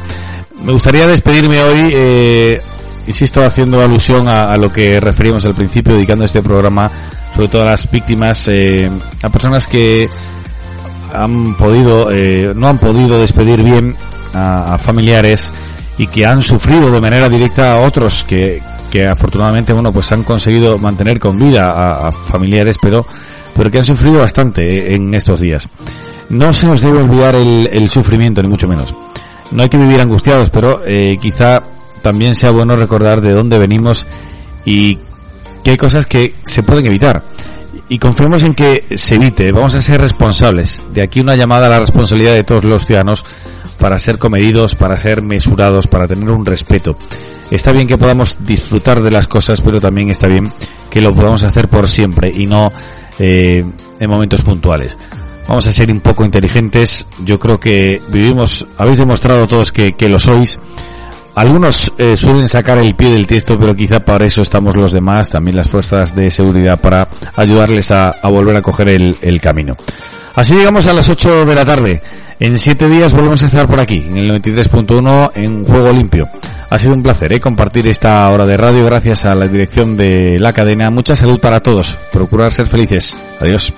Me 0.66 0.74
gustaría 0.74 1.08
despedirme 1.08 1.62
hoy 1.62 1.88
eh, 1.94 2.62
insisto, 3.08 3.44
haciendo 3.44 3.82
alusión 3.82 4.28
a, 4.28 4.56
lo 4.58 4.72
que 4.72 5.00
referimos 5.00 5.46
al 5.46 5.56
principio, 5.56 5.94
dedicando 5.94 6.26
este 6.26 6.42
programa 6.42 6.92
sobre 7.36 7.48
todo 7.50 7.64
a 7.64 7.66
las 7.66 7.92
víctimas, 7.92 8.48
eh, 8.48 8.90
a 9.22 9.30
personas 9.30 9.68
que 9.68 10.08
han 11.14 11.56
podido, 11.56 12.10
eh, 12.12 12.54
no 12.56 12.68
han 12.68 12.78
podido 12.78 13.20
despedir 13.20 13.62
bien 13.62 13.94
a, 14.34 14.78
familiares 14.78 15.52
y 15.98 16.08
que 16.08 16.26
han 16.26 16.42
sufrido 16.42 16.92
de 16.92 17.02
manera 17.02 17.28
directa 17.28 17.74
a 17.74 17.82
otros 17.82 18.24
que, 18.24 18.62
que 18.90 19.06
afortunadamente, 19.06 19.74
bueno, 19.74 19.92
pues 19.92 20.12
han 20.12 20.24
conseguido 20.24 20.78
mantener 20.78 21.20
con 21.20 21.38
vida 21.38 22.08
a, 22.08 22.12
familiares, 22.12 22.78
pero, 22.82 23.06
pero 23.56 23.70
que 23.70 23.80
han 23.80 23.86
sufrido 23.86 24.20
bastante 24.20 24.94
en 24.94 25.14
estos 25.14 25.40
días. 25.42 25.68
No 26.30 26.54
se 26.54 26.68
nos 26.68 26.82
debe 26.82 27.00
olvidar 27.00 27.36
el, 27.36 27.70
el 27.72 27.90
sufrimiento, 27.90 28.42
ni 28.42 28.48
mucho 28.48 28.68
menos. 28.68 28.94
No 29.52 29.64
hay 29.64 29.70
que 29.70 29.78
vivir 29.78 30.02
angustiados, 30.02 30.50
pero 30.50 30.82
eh, 30.86 31.18
quizá 31.22 31.62
también 32.06 32.36
sea 32.36 32.52
bueno 32.52 32.76
recordar 32.76 33.20
de 33.20 33.34
dónde 33.34 33.58
venimos 33.58 34.06
y 34.64 35.00
que 35.64 35.76
cosas 35.76 36.06
que 36.06 36.36
se 36.44 36.62
pueden 36.62 36.86
evitar. 36.86 37.26
Y 37.90 37.98
confiemos 37.98 38.44
en 38.44 38.54
que 38.54 38.86
se 38.96 39.16
evite. 39.16 39.52
Vamos 39.52 39.74
a 39.74 39.82
ser 39.82 40.02
responsables. 40.02 40.84
De 40.94 41.02
aquí 41.02 41.20
una 41.20 41.36
llamada 41.36 41.66
a 41.66 41.70
la 41.72 41.80
responsabilidad 41.80 42.36
de 42.36 42.44
todos 42.44 42.64
los 42.64 42.86
ciudadanos 42.86 43.26
para 43.80 43.98
ser 43.98 44.20
comedidos, 44.20 44.76
para 44.76 44.98
ser 44.98 45.24
mesurados, 45.24 45.88
para 45.88 46.06
tener 46.06 46.30
un 46.30 46.46
respeto. 46.46 46.96
Está 47.50 47.72
bien 47.72 47.88
que 47.88 47.98
podamos 47.98 48.38
disfrutar 48.40 49.02
de 49.02 49.10
las 49.10 49.26
cosas, 49.26 49.62
pero 49.62 49.82
también 49.82 50.12
está 50.12 50.28
bien 50.28 50.54
que 50.92 51.02
lo 51.02 51.10
podamos 51.10 51.42
hacer 51.42 51.70
por 51.70 51.88
siempre 51.88 52.32
y 52.32 52.46
no 52.46 52.72
eh, 53.18 53.66
en 54.00 54.10
momentos 54.12 54.44
puntuales. 54.44 54.96
Vamos 55.48 55.66
a 55.66 55.74
ser 55.74 55.92
un 55.92 56.02
poco 56.02 56.24
inteligentes. 56.24 57.08
Yo 57.24 57.40
creo 57.40 57.60
que 57.60 58.00
vivimos, 58.10 58.68
habéis 58.78 59.00
demostrado 59.00 59.48
todos 59.48 59.72
que, 59.72 59.94
que 59.94 60.08
lo 60.08 60.20
sois. 60.20 60.60
Algunos 61.36 61.92
eh, 61.98 62.16
suelen 62.16 62.48
sacar 62.48 62.78
el 62.78 62.96
pie 62.96 63.12
del 63.12 63.28
tiesto, 63.28 63.56
pero 63.60 63.76
quizá 63.76 64.00
para 64.00 64.26
eso 64.26 64.42
estamos 64.42 64.76
los 64.76 64.92
demás, 64.92 65.30
también 65.30 65.58
las 65.58 65.70
fuerzas 65.70 66.16
de 66.16 66.32
seguridad, 66.32 66.80
para 66.80 67.08
ayudarles 67.36 67.92
a, 67.92 68.12
volver 68.24 68.56
a 68.56 68.62
coger 68.62 68.90
el, 68.90 69.16
el, 69.22 69.42
camino. 69.42 69.76
Así 70.34 70.56
llegamos 70.56 70.88
a 70.88 70.94
las 70.94 71.10
8 71.10 71.46
de 71.46 71.56
la 71.56 71.66
tarde. 71.66 72.02
En 72.40 72.58
7 72.58 72.88
días 72.88 73.14
volvemos 73.14 73.44
a 73.44 73.46
estar 73.48 73.68
por 73.68 73.80
aquí, 73.80 73.98
en 74.08 74.18
el 74.18 74.42
93.1 74.42 75.32
en 75.36 75.66
Juego 75.66 75.92
Limpio. 75.92 76.30
Ha 76.70 76.80
sido 76.80 76.94
un 76.94 77.04
placer 77.04 77.32
¿eh? 77.32 77.40
compartir 77.40 77.88
esta 77.88 78.28
hora 78.30 78.46
de 78.46 78.58
radio 78.58 78.84
gracias 78.86 79.26
a 79.26 79.36
la 79.36 79.48
dirección 79.48 79.96
de 79.96 80.40
la 80.40 80.52
cadena. 80.52 80.90
Mucha 80.90 81.16
salud 81.16 81.40
para 81.40 81.62
todos. 81.62 81.98
Procurar 82.12 82.52
ser 82.52 82.68
felices. 82.68 83.16
Adiós. 83.40 83.74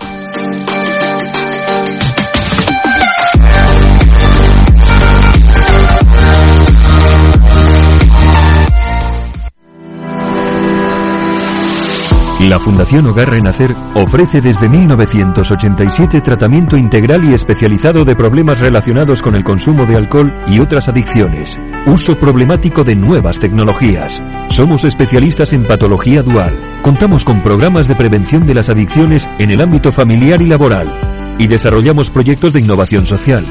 La 12.47 12.61
Fundación 12.61 13.05
Hogar 13.05 13.29
Renacer 13.29 13.75
ofrece 13.93 14.39
desde 14.39 14.69
1987 14.69 16.21
tratamiento 16.21 16.77
integral 16.77 17.25
y 17.25 17.33
especializado 17.33 18.05
de 18.05 18.15
problemas 18.15 18.57
relacionados 18.59 19.21
con 19.21 19.35
el 19.35 19.43
consumo 19.43 19.85
de 19.85 19.97
alcohol 19.97 20.31
y 20.47 20.61
otras 20.61 20.87
adicciones, 20.87 21.57
uso 21.87 22.15
problemático 22.15 22.85
de 22.85 22.95
nuevas 22.95 23.37
tecnologías. 23.37 24.23
Somos 24.47 24.85
especialistas 24.85 25.51
en 25.51 25.65
patología 25.65 26.23
dual. 26.23 26.79
Contamos 26.83 27.25
con 27.25 27.43
programas 27.43 27.89
de 27.89 27.97
prevención 27.97 28.45
de 28.45 28.55
las 28.55 28.69
adicciones 28.69 29.25
en 29.39 29.49
el 29.49 29.61
ámbito 29.61 29.91
familiar 29.91 30.41
y 30.41 30.45
laboral. 30.45 31.35
Y 31.39 31.47
desarrollamos 31.47 32.09
proyectos 32.09 32.53
de 32.53 32.61
innovación 32.61 33.05
social. 33.05 33.43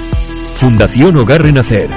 Fundación 0.55 1.15
Hogar 1.19 1.43
Renacer. 1.43 1.91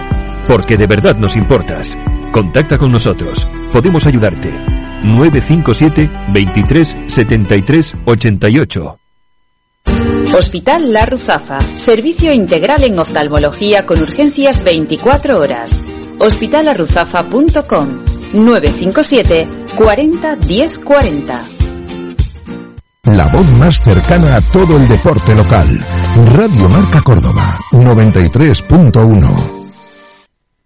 Porque 0.45 0.75
de 0.75 0.85
verdad 0.85 1.15
nos 1.15 1.37
importas. 1.37 1.97
Contacta 2.33 2.77
con 2.77 2.91
nosotros. 2.91 3.47
Podemos 3.71 4.05
ayudarte. 4.05 4.78
957 5.03 6.09
23 6.31 6.95
73 7.07 7.95
88. 8.05 8.99
Hospital 10.37 10.93
La 10.93 11.05
Ruzafa. 11.05 11.59
Servicio 11.75 12.31
integral 12.31 12.83
en 12.83 12.99
oftalmología 12.99 13.85
con 13.85 14.01
urgencias 14.01 14.63
24 14.63 15.39
horas. 15.39 15.79
Hospitalarruzafa.com 16.19 18.03
957 18.33 19.47
40 19.75 20.35
10 20.35 20.79
40. 20.79 21.43
La 23.05 23.27
voz 23.27 23.51
más 23.57 23.81
cercana 23.81 24.35
a 24.35 24.41
todo 24.41 24.77
el 24.77 24.87
deporte 24.87 25.33
local. 25.33 25.67
Radio 26.33 26.69
Marca 26.69 27.01
Córdoba 27.01 27.57
93.1. 27.71 29.58